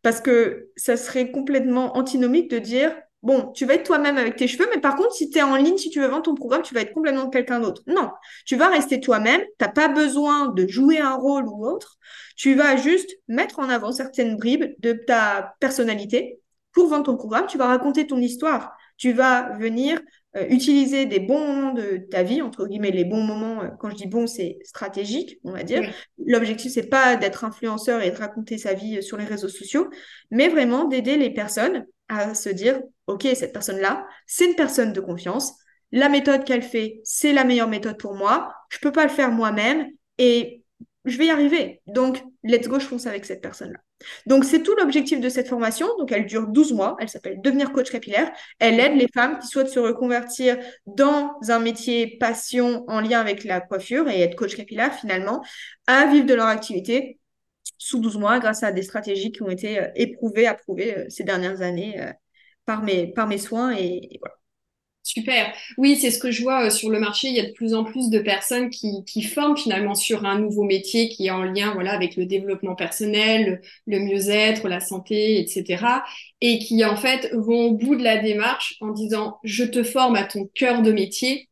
Parce 0.02 0.22
que 0.22 0.70
ça 0.76 0.98
serait 0.98 1.32
complètement 1.32 1.98
antinomique 1.98 2.50
de 2.50 2.60
dire, 2.60 2.96
bon, 3.24 3.52
tu 3.54 3.66
vas 3.66 3.74
être 3.76 3.86
toi-même 3.86 4.18
avec 4.18 4.36
tes 4.36 4.48
cheveux, 4.48 4.68
mais 4.74 4.80
par 4.80 4.96
contre, 4.96 5.14
si 5.14 5.30
tu 5.30 5.40
es 5.40 5.42
en 5.42 5.56
ligne, 5.56 5.78
si 5.78 5.90
tu 5.90 6.00
veux 6.00 6.08
vendre 6.08 6.24
ton 6.24 6.36
programme, 6.36 6.62
tu 6.62 6.74
vas 6.74 6.82
être 6.82 6.94
complètement 6.94 7.30
quelqu'un 7.30 7.60
d'autre. 7.60 7.82
Non, 7.88 8.10
tu 8.46 8.56
vas 8.56 8.70
rester 8.70 9.00
toi-même, 9.02 9.42
tu 9.42 9.66
n'as 9.66 9.70
pas 9.70 9.88
besoin 9.90 10.50
de 10.50 10.68
jouer 10.68 11.00
un 11.00 11.16
rôle 11.16 11.48
ou 11.48 11.66
autre, 11.66 11.98
tu 12.38 12.54
vas 12.56 12.78
juste 12.78 13.10
mettre 13.28 13.60
en 13.60 13.70
avant 13.70 13.92
certaines 13.92 14.38
bribes 14.38 14.76
de 14.80 14.94
ta 14.94 15.56
personnalité 15.60 16.40
pour 16.72 16.88
vendre 16.88 17.06
ton 17.06 17.18
programme, 17.18 17.48
tu 17.48 17.58
vas 17.58 17.68
raconter 17.68 18.08
ton 18.08 18.18
histoire, 18.20 18.78
tu 18.98 19.12
vas 19.14 19.58
venir 19.58 20.00
euh, 20.36 20.46
utiliser 20.50 21.06
des 21.06 21.20
bons 21.20 21.40
moments 21.40 21.74
de 21.74 21.98
ta 22.12 22.24
vie, 22.24 22.42
entre 22.42 22.68
guillemets, 22.68 22.92
les 22.92 23.06
bons 23.06 23.22
moments, 23.22 23.62
euh, 23.64 23.70
quand 23.80 23.90
je 23.90 23.96
dis 23.96 24.08
bon, 24.08 24.28
c'est 24.28 24.58
stratégique, 24.64 25.40
on 25.46 25.52
va 25.52 25.64
dire. 25.64 25.82
L'objectif, 26.26 26.74
c'est 26.74 26.90
pas 26.90 27.16
d'être 27.16 27.46
influenceur 27.46 28.02
et 28.02 28.12
de 28.12 28.18
raconter 28.18 28.58
sa 28.58 28.74
vie 28.74 28.98
euh, 28.98 29.02
sur 29.02 29.16
les 29.16 29.24
réseaux 29.24 29.48
sociaux, 29.48 29.90
mais 30.32 30.50
vraiment 30.50 30.86
d'aider 30.86 31.16
les 31.16 31.30
personnes 31.30 31.86
à 32.10 32.36
se 32.36 32.50
dire, 32.50 32.82
OK, 33.08 33.26
cette 33.34 33.54
personne-là, 33.54 34.06
c'est 34.28 34.46
une 34.46 34.56
personne 34.56 34.92
de 34.92 35.00
confiance. 35.00 35.54
La 35.94 36.10
méthode 36.10 36.44
qu'elle 36.44 36.64
fait, 36.64 37.00
c'est 37.04 37.32
la 37.32 37.46
meilleure 37.46 37.70
méthode 37.70 37.98
pour 37.98 38.16
moi. 38.16 38.54
Je 38.70 38.80
peux 38.80 38.92
pas 38.92 39.04
le 39.04 39.10
faire 39.10 39.32
moi-même 39.32 39.88
et 40.18 40.64
je 41.06 41.18
vais 41.18 41.28
y 41.28 41.30
arriver. 41.30 41.82
Donc, 41.88 42.22
let's 42.44 42.68
go, 42.68 42.80
je 42.80 42.86
fonce 42.86 43.08
avec 43.08 43.24
cette 43.26 43.42
personne-là. 43.42 43.80
Donc, 44.26 44.44
c'est 44.44 44.62
tout 44.62 44.76
l'objectif 44.76 45.20
de 45.20 45.30
cette 45.30 45.48
formation. 45.48 45.88
Donc, 45.98 46.12
elle 46.12 46.26
dure 46.26 46.48
12 46.48 46.74
mois. 46.74 46.96
Elle 47.00 47.10
s'appelle 47.10 47.42
Devenir 47.42 47.72
coach 47.72 47.92
capillaire. 47.92 48.32
Elle 48.60 48.80
aide 48.80 48.96
les 48.96 49.08
femmes 49.08 49.40
qui 49.40 49.48
souhaitent 49.48 49.70
se 49.70 49.80
reconvertir 49.80 50.58
dans 50.86 51.38
un 51.48 51.60
métier 51.60 52.18
passion 52.20 52.84
en 52.88 53.00
lien 53.00 53.20
avec 53.20 53.44
la 53.44 53.62
coiffure 53.62 54.10
et 54.10 54.22
être 54.22 54.36
coach 54.36 54.56
capillaire 54.56 54.94
finalement 54.94 55.44
à 55.88 56.06
vivre 56.08 56.26
de 56.26 56.34
leur 56.34 56.48
activité 56.48 57.20
sous 57.78 58.00
12 58.00 58.18
mois 58.18 58.40
grâce 58.40 58.64
à 58.64 58.72
des 58.72 58.84
stratégies 58.84 59.32
qui 59.32 59.44
ont 59.44 59.50
été 59.50 59.80
euh, 59.80 59.88
éprouvées, 59.96 60.48
approuvées 60.48 60.98
euh, 60.98 61.06
ces 61.10 61.24
dernières 61.24 61.62
années 61.62 62.02
euh, 62.02 62.12
par, 62.66 62.84
mes, 62.84 63.38
soins. 63.38 63.76
Super. 65.06 65.54
Oui, 65.78 65.98
c'est 65.98 66.10
ce 66.10 66.18
que 66.18 66.32
je 66.32 66.42
vois 66.42 66.66
euh, 66.66 66.70
sur 66.72 66.90
le 66.90 67.00
marché. 67.00 67.28
Il 67.28 67.36
y 67.36 67.40
a 67.40 67.46
de 67.46 67.52
plus 67.52 67.76
en 67.76 67.84
plus 67.84 68.10
de 68.10 68.18
personnes 68.18 68.72
qui, 68.72 69.22
forment 69.22 69.56
finalement 69.56 69.94
sur 69.94 70.26
un 70.26 70.40
nouveau 70.40 70.64
métier 70.64 71.10
qui 71.10 71.28
est 71.28 71.30
en 71.30 71.44
lien 71.44 71.74
voilà, 71.76 71.92
avec 71.94 72.16
le 72.16 72.26
développement 72.26 72.74
personnel, 72.74 73.62
le, 73.86 74.00
mieux-être, 74.00 74.68
la 74.68 74.80
santé, 74.80 75.40
etc. 75.40 76.04
Et 76.42 76.58
qui 76.58 76.84
en 76.84 76.96
fait 76.96 77.32
vont 77.34 77.66
au 77.68 77.72
bout 77.74 77.96
de 77.96 78.04
la 78.04 78.18
démarche 78.18 78.78
en 78.82 78.90
disant 78.90 79.38
je 79.44 79.64
te 79.64 79.84
forme 79.84 80.16
à 80.16 80.24
ton 80.24 80.50
cœur 80.56 80.82
de 80.82 80.92
métier, 80.92 81.50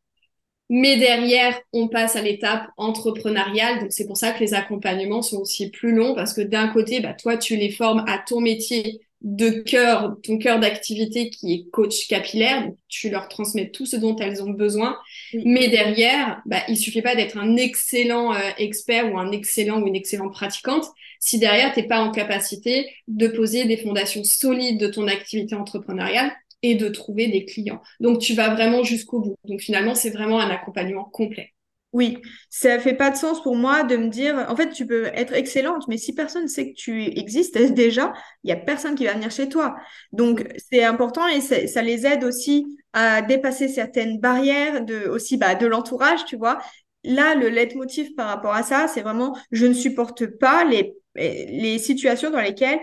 mais 0.70 0.98
derrière, 0.98 1.60
on 1.74 1.88
passe 1.88 2.16
à 2.16 2.24
l'étape 2.24 2.70
entrepreneuriale. 2.78 3.82
Donc, 3.82 3.92
c'est 3.92 4.08
pour 4.08 4.18
ça 4.18 4.32
que 4.32 4.40
les 4.40 4.56
accompagnements 4.56 5.22
sont 5.22 5.38
aussi 5.38 5.70
plus 5.70 5.94
longs 5.94 6.16
parce 6.16 6.34
que 6.34 6.42
d'un 6.42 6.70
côté, 6.70 7.02
bah, 7.02 7.14
toi, 7.14 7.38
tu 7.38 7.56
les 7.56 7.70
formes 7.70 8.04
à 8.08 8.18
ton 8.18 8.42
métier 8.42 9.02
de 9.24 9.50
cœur, 9.50 10.18
ton 10.22 10.38
cœur 10.38 10.60
d'activité 10.60 11.30
qui 11.30 11.54
est 11.54 11.70
coach 11.72 12.08
capillaire, 12.08 12.70
tu 12.90 13.10
leur 13.10 13.30
transmets 13.30 13.70
tout 13.72 13.86
ce 13.86 13.96
dont 13.96 14.16
elles 14.18 14.44
ont 14.44 14.50
besoin. 14.50 14.98
Mais 15.46 15.70
derrière, 15.70 16.42
bah, 16.46 16.62
il 16.68 16.78
suffit 16.78 17.02
pas 17.02 17.16
d'être 17.16 17.38
un 17.38 17.56
excellent 17.56 18.34
euh, 18.34 18.40
expert 18.58 19.12
ou 19.14 19.18
un 19.18 19.32
excellent 19.32 19.82
ou 19.82 19.88
une 19.88 19.96
excellente 19.96 20.34
pratiquante 20.34 20.86
si 21.22 21.40
derrière 21.40 21.74
t'es 21.74 21.84
pas 21.84 22.02
en 22.02 22.12
capacité 22.12 22.90
de 23.08 23.28
poser 23.28 23.64
des 23.64 23.78
fondations 23.78 24.26
solides 24.26 24.78
de 24.78 24.88
ton 24.88 25.08
activité 25.08 25.56
entrepreneuriale 25.56 26.34
et 26.64 26.76
de 26.76 26.90
trouver 26.90 27.28
des 27.28 27.46
clients. 27.46 27.82
Donc 28.02 28.20
tu 28.20 28.34
vas 28.34 28.54
vraiment 28.54 28.84
jusqu'au 28.84 29.22
bout. 29.22 29.36
Donc 29.46 29.62
finalement, 29.62 29.96
c'est 29.96 30.10
vraiment 30.10 30.42
un 30.42 30.50
accompagnement 30.50 31.06
complet. 31.06 31.54
Oui, 31.94 32.18
ça 32.50 32.80
fait 32.80 32.96
pas 32.96 33.12
de 33.12 33.16
sens 33.16 33.42
pour 33.44 33.56
moi 33.56 33.84
de 33.84 33.96
me 33.98 34.10
dire, 34.10 34.48
en 34.50 34.56
fait, 34.56 34.72
tu 34.72 34.88
peux 34.88 35.06
être 35.14 35.32
excellente, 35.34 35.88
mais 35.88 35.98
si 35.98 36.14
personne 36.14 36.48
sait 36.48 36.72
que 36.72 36.76
tu 36.76 37.04
existes 37.04 37.56
déjà, 37.74 38.14
il 38.44 38.50
y 38.50 38.52
a 38.52 38.56
personne 38.56 38.96
qui 38.96 39.06
va 39.06 39.14
venir 39.14 39.30
chez 39.30 39.48
toi. 39.48 39.76
Donc, 40.12 40.48
c'est 40.72 40.84
important 40.84 41.28
et 41.28 41.40
ça 41.40 41.82
les 41.84 42.08
aide 42.08 42.24
aussi 42.24 42.66
à 42.94 43.22
dépasser 43.22 43.68
certaines 43.68 44.20
barrières 44.20 44.84
de 44.84 45.08
aussi 45.08 45.38
bah, 45.38 45.54
de 45.54 45.68
l'entourage, 45.68 46.26
tu 46.26 46.36
vois. 46.36 46.60
Là, 47.04 47.36
le 47.36 47.50
leitmotiv 47.50 48.16
par 48.16 48.28
rapport 48.28 48.54
à 48.56 48.64
ça, 48.64 48.88
c'est 48.88 49.02
vraiment, 49.02 49.38
je 49.52 49.68
ne 49.68 49.74
supporte 49.74 50.26
pas 50.26 50.64
les 50.66 51.78
situations 51.78 52.32
dans 52.32 52.42
lesquelles, 52.42 52.80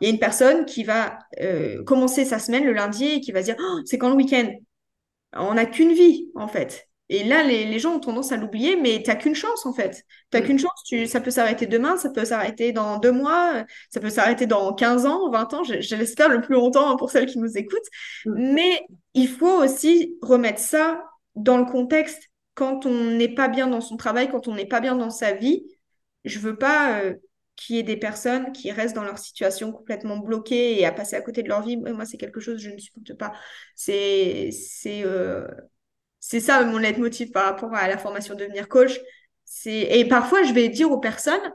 il 0.00 0.06
y 0.06 0.10
a 0.10 0.12
une 0.14 0.18
personne 0.18 0.64
qui 0.64 0.82
va 0.82 1.18
euh, 1.42 1.84
commencer 1.84 2.24
sa 2.24 2.38
semaine 2.38 2.64
le 2.64 2.72
lundi 2.72 3.04
et 3.04 3.20
qui 3.20 3.32
va 3.32 3.42
dire, 3.42 3.56
oh, 3.60 3.80
c'est 3.84 3.98
quand 3.98 4.08
le 4.08 4.16
week-end? 4.16 4.48
On 5.34 5.54
n'a 5.54 5.66
qu'une 5.66 5.92
vie, 5.92 6.30
en 6.34 6.48
fait. 6.48 6.88
Et 7.08 7.22
là, 7.22 7.44
les, 7.44 7.78
gens 7.78 7.96
ont 7.96 8.00
tendance 8.00 8.32
à 8.32 8.36
l'oublier, 8.36 8.74
mais 8.76 9.00
tu 9.02 9.10
n'as 9.10 9.16
qu'une 9.16 9.34
chance 9.34 9.64
en 9.64 9.72
fait. 9.72 10.04
Tu 10.30 10.38
n'as 10.38 10.44
qu'une 10.44 10.58
chance, 10.58 10.82
tu, 10.84 11.06
ça 11.06 11.20
peut 11.20 11.30
s'arrêter 11.30 11.66
demain, 11.66 11.96
ça 11.96 12.10
peut 12.10 12.24
s'arrêter 12.24 12.72
dans 12.72 12.98
deux 12.98 13.12
mois, 13.12 13.64
ça 13.90 14.00
peut 14.00 14.10
s'arrêter 14.10 14.46
dans 14.46 14.74
15 14.74 15.06
ans, 15.06 15.30
20 15.30 15.54
ans, 15.54 15.62
j'espère 15.64 16.28
le 16.28 16.40
plus 16.40 16.54
longtemps 16.54 16.90
hein, 16.90 16.96
pour 16.96 17.10
celles 17.10 17.26
qui 17.26 17.38
nous 17.38 17.56
écoutent. 17.56 17.88
Mais 18.26 18.82
il 19.14 19.28
faut 19.28 19.62
aussi 19.62 20.16
remettre 20.20 20.58
ça 20.58 21.00
dans 21.36 21.58
le 21.58 21.64
contexte 21.64 22.30
quand 22.54 22.86
on 22.86 23.10
n'est 23.12 23.34
pas 23.34 23.48
bien 23.48 23.68
dans 23.68 23.80
son 23.80 23.96
travail, 23.96 24.28
quand 24.28 24.48
on 24.48 24.54
n'est 24.54 24.66
pas 24.66 24.80
bien 24.80 24.96
dans 24.96 25.10
sa 25.10 25.32
vie. 25.32 25.64
Je 26.24 26.40
veux 26.40 26.56
pas 26.56 26.98
euh, 27.00 27.14
qu'il 27.54 27.76
y 27.76 27.78
ait 27.78 27.84
des 27.84 27.96
personnes 27.96 28.50
qui 28.52 28.72
restent 28.72 28.96
dans 28.96 29.04
leur 29.04 29.18
situation 29.18 29.70
complètement 29.70 30.16
bloquées 30.18 30.80
et 30.80 30.86
à 30.86 30.92
passer 30.92 31.14
à 31.14 31.20
côté 31.20 31.42
de 31.44 31.48
leur 31.48 31.62
vie. 31.62 31.76
Moi, 31.76 32.04
c'est 32.04 32.16
quelque 32.16 32.40
chose 32.40 32.56
que 32.56 32.62
je 32.62 32.70
ne 32.70 32.78
supporte 32.78 33.14
pas. 33.14 33.32
C'est... 33.76 34.50
c'est 34.52 35.04
euh, 35.04 35.46
c'est 36.20 36.40
ça 36.40 36.64
mon 36.64 36.78
leitmotiv 36.78 37.30
par 37.30 37.44
rapport 37.44 37.74
à 37.74 37.88
la 37.88 37.98
formation 37.98 38.34
devenir 38.34 38.68
coach. 38.68 38.98
Et 39.66 40.06
parfois, 40.08 40.42
je 40.42 40.52
vais 40.52 40.68
dire 40.68 40.90
aux 40.90 40.98
personnes, 40.98 41.52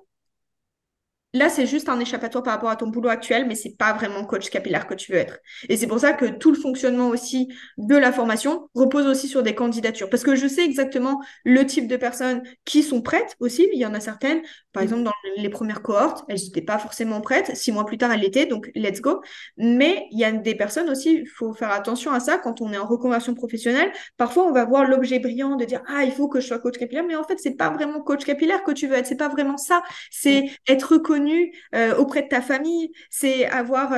Là, 1.34 1.48
c'est 1.48 1.66
juste 1.66 1.88
un 1.88 1.98
échappatoire 2.00 2.44
par 2.44 2.54
rapport 2.54 2.70
à 2.70 2.76
ton 2.76 2.88
boulot 2.88 3.08
actuel, 3.08 3.46
mais 3.48 3.56
c'est 3.56 3.78
pas 3.78 3.94
vraiment 3.94 4.26
coach 4.26 4.50
capillaire 4.50 4.86
que 4.86 4.94
tu 4.94 5.14
veux 5.14 5.18
être. 5.18 5.40
Et 5.70 5.78
c'est 5.78 5.88
pour 5.88 6.00
ça 6.00 6.12
que 6.12 6.26
tout 6.26 6.52
le 6.52 6.58
fonctionnement 6.58 7.08
aussi 7.08 7.48
de 7.78 7.96
la 7.96 8.12
formation 8.12 8.70
repose 8.76 9.08
aussi 9.08 9.30
sur 9.30 9.42
des 9.42 9.56
candidatures. 9.56 10.10
Parce 10.10 10.24
que 10.24 10.36
je 10.36 10.46
sais 10.46 10.66
exactement 10.66 11.22
le 11.46 11.66
type 11.66 11.88
de 11.88 11.96
personnes 11.96 12.44
qui 12.66 12.84
sont 12.84 13.02
prêtes 13.02 13.38
aussi. 13.40 13.70
Il 13.72 13.80
y 13.80 13.86
en 13.86 13.94
a 13.94 14.02
certaines, 14.02 14.42
par 14.74 14.82
mm. 14.82 14.84
exemple, 14.84 15.04
dans 15.04 15.14
les 15.38 15.48
premières 15.48 15.82
cohortes, 15.82 16.26
elles 16.28 16.42
n'étaient 16.44 16.62
pas 16.62 16.78
forcément 16.78 17.22
prêtes. 17.22 17.56
Six 17.56 17.72
mois 17.72 17.86
plus 17.86 17.98
tard, 17.98 18.12
elles 18.12 18.20
l'étaient, 18.20 18.46
donc 18.46 18.70
let's 18.76 19.00
go. 19.00 19.22
Mais 19.56 20.08
il 20.12 20.20
y 20.20 20.26
a 20.26 20.34
des 20.34 20.56
personnes 20.56 20.90
aussi, 20.90 21.22
il 21.22 21.30
faut 21.30 21.54
faire 21.54 21.72
attention 21.72 22.12
à 22.12 22.20
ça 22.20 22.40
quand 22.40 22.60
on 22.60 22.74
est 22.74 22.78
en 22.78 22.86
reconversion 22.86 23.36
professionnelle. 23.36 23.94
Parfois, 24.18 24.48
on 24.48 24.52
va 24.52 24.66
voir 24.66 24.84
l'objet 24.86 25.20
brillant 25.20 25.56
de 25.56 25.64
dire, 25.64 25.82
ah, 25.88 26.04
il 26.04 26.12
faut 26.12 26.28
que 26.28 26.42
je 26.42 26.48
sois 26.48 26.60
coach 26.60 26.78
capillaire, 26.78 27.06
mais 27.06 27.16
en 27.16 27.24
fait, 27.24 27.40
c'est 27.40 27.56
pas 27.56 27.70
vraiment 27.70 28.02
coach 28.02 28.26
capillaire 28.26 28.66
que 28.66 28.72
tu 28.72 28.88
veux 28.88 28.96
être. 28.96 29.08
C'est 29.08 29.16
pas 29.16 29.30
vraiment 29.30 29.56
ça. 29.56 29.82
C'est 30.10 30.42
mm. 30.42 30.74
être 30.74 30.92
reconnu 30.92 31.21
reconnu 31.22 31.54
auprès 31.98 32.24
de 32.24 32.28
ta 32.28 32.42
famille, 32.42 32.92
c'est 33.10 33.46
avoir 33.46 33.96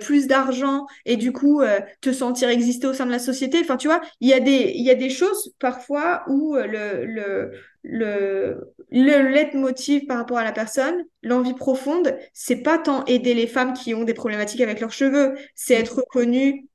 plus 0.00 0.26
d'argent 0.26 0.86
et 1.04 1.16
du 1.16 1.32
coup 1.32 1.62
te 2.00 2.12
sentir 2.12 2.48
exister 2.48 2.86
au 2.86 2.92
sein 2.92 3.06
de 3.06 3.10
la 3.10 3.18
société. 3.18 3.58
Enfin, 3.60 3.76
tu 3.76 3.88
vois, 3.88 4.00
il 4.20 4.28
y 4.28 4.32
a 4.34 4.40
des, 4.40 4.72
il 4.74 4.84
y 4.84 4.90
a 4.90 4.94
des 4.94 5.10
choses 5.10 5.54
parfois 5.58 6.24
où 6.28 6.54
le, 6.56 7.04
le, 7.04 7.52
le, 7.82 8.74
le 8.90 9.28
leitmotiv 9.28 10.06
par 10.06 10.18
rapport 10.18 10.38
à 10.38 10.44
la 10.44 10.52
personne, 10.52 11.04
l'envie 11.22 11.54
profonde, 11.54 12.16
c'est 12.32 12.62
pas 12.62 12.78
tant 12.78 13.04
aider 13.06 13.34
les 13.34 13.46
femmes 13.46 13.72
qui 13.72 13.94
ont 13.94 14.04
des 14.04 14.14
problématiques 14.14 14.60
avec 14.60 14.80
leurs 14.80 14.92
cheveux, 14.92 15.36
c'est 15.54 15.74
être 15.74 15.96
reconnu 15.96 16.66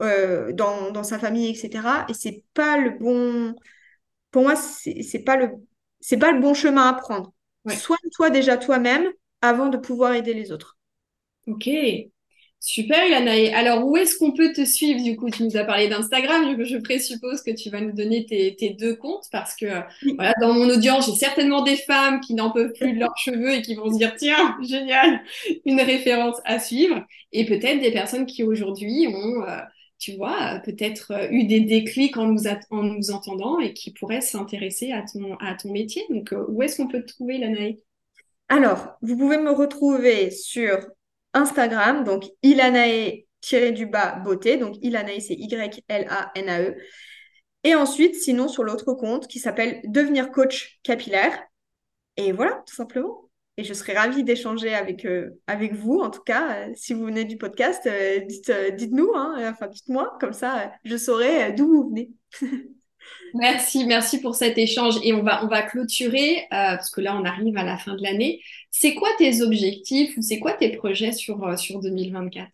euh, 0.00 0.52
dans, 0.52 0.90
dans, 0.90 1.04
sa 1.04 1.18
famille, 1.18 1.50
etc. 1.50 2.06
Et 2.08 2.14
c'est 2.14 2.44
pas 2.54 2.78
le 2.78 2.90
bon. 2.90 3.54
Pour 4.30 4.42
moi, 4.42 4.56
c'est 4.56 5.22
pas 5.24 5.36
le 5.36 5.50
c'est 6.00 6.16
pas 6.16 6.32
le 6.32 6.40
bon 6.40 6.54
chemin 6.54 6.88
à 6.88 6.94
prendre. 6.94 7.32
Soigne-toi 7.68 8.30
déjà 8.30 8.56
toi-même 8.56 9.04
avant 9.42 9.68
de 9.68 9.76
pouvoir 9.76 10.14
aider 10.14 10.34
les 10.34 10.52
autres. 10.52 10.78
Ok, 11.46 11.68
Super, 12.64 13.04
Ilana. 13.08 13.58
alors, 13.58 13.84
où 13.84 13.96
est-ce 13.96 14.16
qu'on 14.16 14.30
peut 14.30 14.52
te 14.52 14.64
suivre 14.64 15.02
Du 15.02 15.16
coup, 15.16 15.28
tu 15.30 15.42
nous 15.42 15.56
as 15.56 15.64
parlé 15.64 15.88
d'Instagram. 15.88 16.56
Je, 16.56 16.64
je 16.64 16.78
présuppose 16.78 17.42
que 17.42 17.50
tu 17.50 17.70
vas 17.70 17.80
nous 17.80 17.90
donner 17.90 18.24
tes, 18.24 18.70
deux 18.78 18.94
comptes 18.94 19.26
parce 19.32 19.56
que, 19.56 19.66
voilà, 20.14 20.32
dans 20.40 20.54
mon 20.54 20.68
audience, 20.70 21.06
j'ai 21.06 21.16
certainement 21.16 21.62
des 21.62 21.74
femmes 21.74 22.20
qui 22.20 22.34
n'en 22.34 22.52
peuvent 22.52 22.72
plus 22.72 22.92
de 22.92 23.00
leurs 23.00 23.16
cheveux 23.18 23.54
et 23.54 23.62
qui 23.62 23.74
vont 23.74 23.92
se 23.92 23.98
dire, 23.98 24.14
tiens, 24.16 24.56
génial, 24.62 25.22
une 25.66 25.80
référence 25.80 26.36
à 26.44 26.60
suivre. 26.60 27.04
Et 27.32 27.46
peut-être 27.46 27.80
des 27.80 27.90
personnes 27.90 28.26
qui 28.26 28.44
aujourd'hui 28.44 29.08
ont, 29.08 29.42
euh, 29.42 29.58
tu 29.98 30.12
vois, 30.12 30.60
peut-être 30.64 31.10
euh, 31.10 31.28
eu 31.32 31.46
des 31.46 31.62
déclics 31.62 32.16
en 32.16 32.26
nous, 32.26 32.46
en 32.70 32.82
nous 32.84 33.10
entendant 33.10 33.58
et 33.58 33.72
qui 33.72 33.90
pourraient 33.92 34.20
s'intéresser 34.20 34.92
à 34.92 35.02
ton, 35.02 35.34
à 35.40 35.54
ton 35.56 35.72
métier. 35.72 36.04
Donc, 36.10 36.32
euh, 36.32 36.44
où 36.48 36.62
est-ce 36.62 36.76
qu'on 36.76 36.86
peut 36.86 37.02
te 37.02 37.12
trouver, 37.12 37.38
Ilana? 37.38 37.70
Alors, 38.52 38.98
vous 39.00 39.16
pouvez 39.16 39.38
me 39.38 39.50
retrouver 39.50 40.30
sur 40.30 40.86
Instagram, 41.32 42.04
donc 42.04 42.24
Ilanae-du-bas 42.42 44.16
beauté, 44.16 44.58
donc 44.58 44.76
Ilanae 44.82 45.20
c'est 45.20 45.32
Y-L-A-N-A-E. 45.32 46.76
Et 47.64 47.74
ensuite, 47.74 48.14
sinon, 48.14 48.48
sur 48.48 48.62
l'autre 48.62 48.92
compte 48.92 49.26
qui 49.26 49.38
s'appelle 49.38 49.80
Devenir 49.84 50.30
coach 50.30 50.78
capillaire. 50.82 51.42
Et 52.18 52.32
voilà, 52.32 52.62
tout 52.66 52.74
simplement. 52.74 53.30
Et 53.56 53.64
je 53.64 53.72
serais 53.72 53.94
ravie 53.94 54.22
d'échanger 54.22 54.74
avec, 54.74 55.06
euh, 55.06 55.30
vous. 55.72 56.00
En 56.00 56.10
tout 56.10 56.20
cas, 56.22 56.68
euh, 56.68 56.72
si 56.74 56.92
vous 56.92 57.06
venez 57.06 57.24
du 57.24 57.38
podcast, 57.38 57.86
euh, 57.86 58.18
dites, 58.18 58.52
dites-nous, 58.76 59.12
hein, 59.14 59.50
enfin 59.50 59.66
dites-moi, 59.66 60.14
comme 60.20 60.34
ça 60.34 60.72
je 60.84 60.98
saurai 60.98 61.52
d'où 61.52 61.68
vous 61.68 61.88
venez. 61.88 62.10
Merci, 63.34 63.86
merci 63.86 64.20
pour 64.20 64.34
cet 64.34 64.58
échange. 64.58 64.96
Et 65.02 65.12
on 65.12 65.22
va, 65.22 65.44
on 65.44 65.48
va 65.48 65.62
clôturer, 65.62 66.40
euh, 66.44 66.76
parce 66.76 66.90
que 66.90 67.00
là, 67.00 67.16
on 67.16 67.24
arrive 67.24 67.56
à 67.56 67.64
la 67.64 67.78
fin 67.78 67.94
de 67.94 68.02
l'année. 68.02 68.42
C'est 68.70 68.94
quoi 68.94 69.08
tes 69.18 69.42
objectifs 69.42 70.16
ou 70.16 70.22
c'est 70.22 70.38
quoi 70.38 70.52
tes 70.52 70.76
projets 70.76 71.12
sur, 71.12 71.42
euh, 71.44 71.56
sur 71.56 71.80
2024 71.80 72.50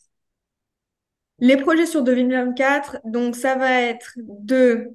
Les 1.41 1.57
projets 1.57 1.87
sur 1.87 2.03
2024, 2.03 2.99
donc 3.05 3.37
ça 3.37 3.57
va 3.57 3.81
être 3.83 4.13
de 4.17 4.91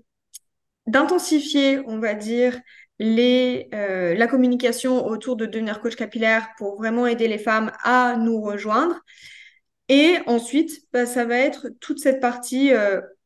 d'intensifier, 0.86 1.80
on 1.88 1.98
va 2.00 2.14
dire, 2.14 2.60
les, 3.00 3.70
euh, 3.74 4.14
la 4.16 4.28
communication 4.28 5.06
autour 5.06 5.38
de 5.38 5.46
devenir 5.46 5.80
coach 5.80 5.96
capillaire 5.96 6.50
pour 6.58 6.76
vraiment 6.76 7.08
aider 7.08 7.30
les 7.30 7.38
femmes 7.38 7.72
à 7.84 8.18
nous 8.18 8.42
rejoindre. 8.42 9.00
Et 9.88 10.18
ensuite, 10.26 10.82
bah, 10.92 11.06
ça 11.06 11.24
va 11.24 11.38
être 11.38 11.70
toute 11.80 12.00
cette 12.00 12.20
partie 12.20 12.72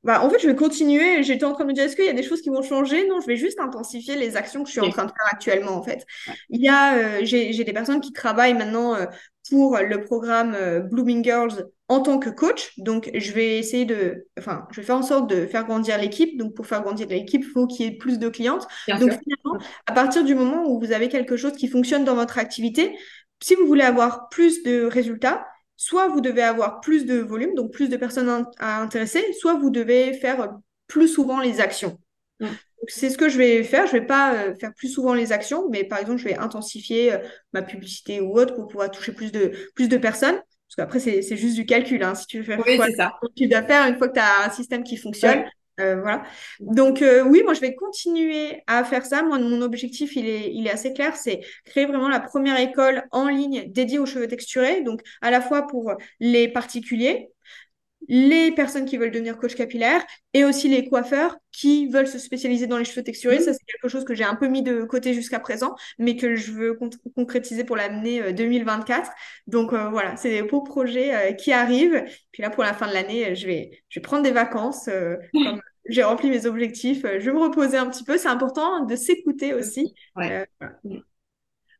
bah, 0.03 0.23
en 0.23 0.29
fait, 0.29 0.39
je 0.39 0.47
vais 0.47 0.55
continuer. 0.55 1.23
J'étais 1.23 1.45
en 1.45 1.53
train 1.53 1.63
de 1.63 1.69
me 1.69 1.73
dire, 1.73 1.83
est-ce 1.83 1.95
qu'il 1.95 2.05
y 2.05 2.09
a 2.09 2.13
des 2.13 2.23
choses 2.23 2.41
qui 2.41 2.49
vont 2.49 2.61
changer? 2.61 3.07
Non, 3.07 3.19
je 3.19 3.27
vais 3.27 3.35
juste 3.35 3.59
intensifier 3.59 4.15
les 4.15 4.37
actions 4.37 4.63
que 4.63 4.67
je 4.67 4.73
suis 4.73 4.81
en 4.81 4.89
train 4.89 5.05
de 5.05 5.09
faire 5.11 5.27
actuellement, 5.31 5.75
en 5.75 5.83
fait. 5.83 6.05
Il 6.49 6.61
y 6.61 6.69
a, 6.69 6.95
euh, 6.95 7.19
j'ai 7.23 7.63
des 7.63 7.73
personnes 7.73 7.99
qui 7.99 8.13
travaillent 8.13 8.53
maintenant 8.53 8.95
euh, 8.95 9.05
pour 9.49 9.77
le 9.77 10.01
programme 10.01 10.53
euh, 10.55 10.79
Blooming 10.79 11.23
Girls 11.23 11.65
en 11.87 12.01
tant 12.01 12.19
que 12.19 12.29
coach. 12.29 12.73
Donc, 12.77 13.09
je 13.13 13.31
vais 13.31 13.57
essayer 13.57 13.85
de, 13.85 14.27
enfin, 14.37 14.67
je 14.71 14.81
vais 14.81 14.85
faire 14.85 14.97
en 14.97 15.03
sorte 15.03 15.29
de 15.29 15.45
faire 15.45 15.65
grandir 15.65 15.97
l'équipe. 15.97 16.37
Donc, 16.37 16.53
pour 16.53 16.67
faire 16.67 16.83
grandir 16.83 17.07
l'équipe, 17.07 17.43
il 17.43 17.49
faut 17.49 17.65
qu'il 17.65 17.85
y 17.85 17.89
ait 17.89 17.97
plus 17.97 18.19
de 18.19 18.29
clientes. 18.29 18.67
Donc, 18.87 19.11
finalement, 19.11 19.57
à 19.87 19.93
partir 19.93 20.23
du 20.23 20.35
moment 20.35 20.65
où 20.67 20.79
vous 20.79 20.91
avez 20.91 21.09
quelque 21.09 21.37
chose 21.37 21.53
qui 21.53 21.67
fonctionne 21.67 22.03
dans 22.05 22.15
votre 22.15 22.37
activité, 22.37 22.95
si 23.41 23.55
vous 23.55 23.65
voulez 23.67 23.83
avoir 23.83 24.29
plus 24.29 24.63
de 24.63 24.85
résultats, 24.85 25.45
soit 25.77 26.07
vous 26.07 26.21
devez 26.21 26.41
avoir 26.41 26.81
plus 26.81 27.05
de 27.05 27.19
volume, 27.19 27.53
donc 27.55 27.71
plus 27.71 27.87
de 27.87 27.95
personnes 27.95 28.45
à 28.59 28.81
intéresser, 28.81 29.23
soit 29.33 29.53
vous 29.53 29.69
devez 29.69 30.13
faire 30.13 30.49
plus 30.87 31.07
souvent 31.07 31.39
les 31.39 31.61
actions. 31.61 31.99
Mm. 32.39 32.47
C'est 32.87 33.09
ce 33.09 33.17
que 33.17 33.29
je 33.29 33.37
vais 33.37 33.63
faire. 33.63 33.87
Je 33.87 33.93
vais 33.93 34.05
pas 34.05 34.33
euh, 34.33 34.55
faire 34.55 34.73
plus 34.73 34.89
souvent 34.89 35.13
les 35.13 35.31
actions, 35.31 35.69
mais 35.69 35.83
par 35.83 35.99
exemple, 35.99 36.19
je 36.19 36.25
vais 36.25 36.37
intensifier 36.37 37.13
euh, 37.13 37.17
ma 37.53 37.61
publicité 37.61 38.21
ou 38.21 38.37
autre 38.37 38.55
pour 38.55 38.67
pouvoir 38.67 38.91
toucher 38.91 39.11
plus 39.11 39.31
de, 39.31 39.51
plus 39.75 39.87
de 39.87 39.97
personnes. 39.97 40.35
Parce 40.35 40.75
qu'après, 40.75 40.99
c'est 40.99 41.37
juste 41.37 41.55
du 41.55 41.65
calcul. 41.65 42.03
Hein. 42.03 42.13
Si 42.13 42.27
tu 42.27 42.39
veux 42.39 42.43
faire 42.43 42.59
oui, 42.65 42.75
quoi, 42.75 42.87
ça. 42.91 43.13
tu 43.35 43.47
dois 43.47 43.63
faire 43.63 43.87
une 43.87 43.97
fois 43.97 44.09
que 44.09 44.13
tu 44.13 44.19
as 44.19 44.45
un 44.45 44.49
système 44.49 44.83
qui 44.83 44.97
fonctionne. 44.97 45.45
Euh, 45.79 46.01
voilà. 46.01 46.23
Donc 46.59 47.01
euh, 47.03 47.21
oui, 47.23 47.43
moi 47.43 47.53
je 47.53 47.61
vais 47.61 47.75
continuer 47.75 48.63
à 48.65 48.83
faire 48.83 49.05
ça. 49.05 49.21
Moi, 49.21 49.37
mon 49.37 49.61
objectif, 49.61 50.15
il 50.15 50.27
est, 50.27 50.51
il 50.53 50.65
est 50.65 50.71
assez 50.71 50.91
clair, 50.91 51.15
c'est 51.15 51.41
créer 51.65 51.85
vraiment 51.85 52.09
la 52.09 52.19
première 52.19 52.59
école 52.59 53.03
en 53.11 53.27
ligne 53.27 53.71
dédiée 53.71 53.99
aux 53.99 54.07
cheveux 54.07 54.27
texturés, 54.27 54.81
donc 54.81 55.01
à 55.21 55.29
la 55.29 55.39
fois 55.39 55.67
pour 55.67 55.93
les 56.19 56.47
particuliers, 56.47 57.29
les 58.07 58.51
personnes 58.51 58.85
qui 58.85 58.97
veulent 58.97 59.11
devenir 59.11 59.37
coach 59.37 59.55
capillaire 59.55 60.01
et 60.33 60.45
aussi 60.45 60.69
les 60.69 60.87
coiffeurs 60.87 61.37
qui 61.51 61.87
veulent 61.87 62.07
se 62.07 62.19
spécialiser 62.19 62.67
dans 62.67 62.77
les 62.77 62.85
cheveux 62.85 63.03
texturés. 63.03 63.39
Ça, 63.39 63.53
c'est 63.53 63.65
quelque 63.65 63.89
chose 63.89 64.05
que 64.05 64.15
j'ai 64.15 64.23
un 64.23 64.35
peu 64.35 64.47
mis 64.47 64.61
de 64.61 64.83
côté 64.83 65.13
jusqu'à 65.13 65.39
présent, 65.39 65.75
mais 65.97 66.15
que 66.15 66.35
je 66.35 66.51
veux 66.51 66.79
concrétiser 67.15 67.63
pour 67.63 67.75
l'année 67.75 68.33
2024. 68.33 69.07
Euh, 69.07 69.11
donc 69.47 69.73
voilà, 69.73 70.15
c'est 70.15 70.29
des 70.29 70.43
beaux 70.43 70.61
projets 70.61 71.35
qui 71.37 71.51
arrivent. 71.51 72.03
Puis 72.31 72.41
là, 72.43 72.49
pour 72.49 72.63
la 72.63 72.73
fin 72.73 72.87
de 72.87 72.93
l'année, 72.93 73.35
je 73.35 73.47
vais, 73.47 73.71
je 73.89 73.99
vais 73.99 74.03
prendre 74.03 74.23
des 74.23 74.31
vacances. 74.31 74.89
comme 75.33 75.61
j'ai 75.89 76.03
rempli 76.03 76.29
mes 76.29 76.45
objectifs, 76.45 77.05
euh, 77.05 77.19
je 77.19 77.25
vais 77.25 77.33
me 77.33 77.41
reposer 77.41 77.77
un 77.77 77.87
petit 77.89 78.03
peu. 78.03 78.17
C'est 78.17 78.27
important 78.27 78.85
de 78.85 78.95
s'écouter 78.95 79.53
aussi. 79.53 79.93
Euh, 80.17 80.45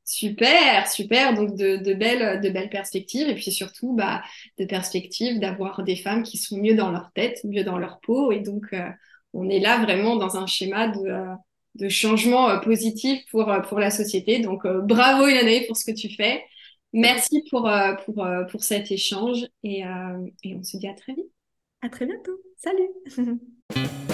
super, 0.07 0.87
super. 0.87 1.33
Donc 1.33 1.55
de, 1.55 1.93
belles, 1.93 2.69
perspectives 2.69 3.27
et 3.27 3.35
puis 3.35 3.51
surtout 3.51 3.93
bah, 3.93 4.23
de 4.57 4.65
perspectives 4.65 5.39
d'avoir 5.39 5.83
des 5.83 5.95
femmes 5.95 6.23
qui 6.23 6.37
sont 6.37 6.57
mieux 6.57 6.75
dans 6.75 6.91
leur 6.91 7.11
tête, 7.13 7.43
mieux 7.43 7.63
dans 7.63 7.77
leur 7.77 7.99
peau. 7.99 8.31
Et 8.31 8.39
donc 8.39 8.65
euh, 8.73 8.89
on 9.33 9.49
est 9.49 9.59
là 9.59 9.77
vraiment 9.79 10.15
dans 10.15 10.37
un 10.37 10.47
schéma 10.47 10.87
de, 10.87 11.89
changement 11.89 12.59
positif 12.61 13.23
pour, 13.29 13.45
la 13.45 13.91
société. 13.91 14.39
Donc 14.39 14.65
bravo 14.65 15.27
Ilana 15.27 15.65
pour 15.67 15.77
ce 15.77 15.85
que 15.85 15.95
tu 15.95 16.09
fais. 16.09 16.43
Merci 16.93 17.43
pour 17.51 17.69
cet 18.59 18.91
échange 18.91 19.45
et, 19.63 19.83
et 20.43 20.55
on 20.55 20.63
se 20.63 20.77
dit 20.77 20.87
à 20.87 20.93
très 20.93 21.13
vite. 21.13 21.31
À 21.81 21.89
très 21.89 22.07
bientôt. 22.07 22.39
Salut 22.57 22.89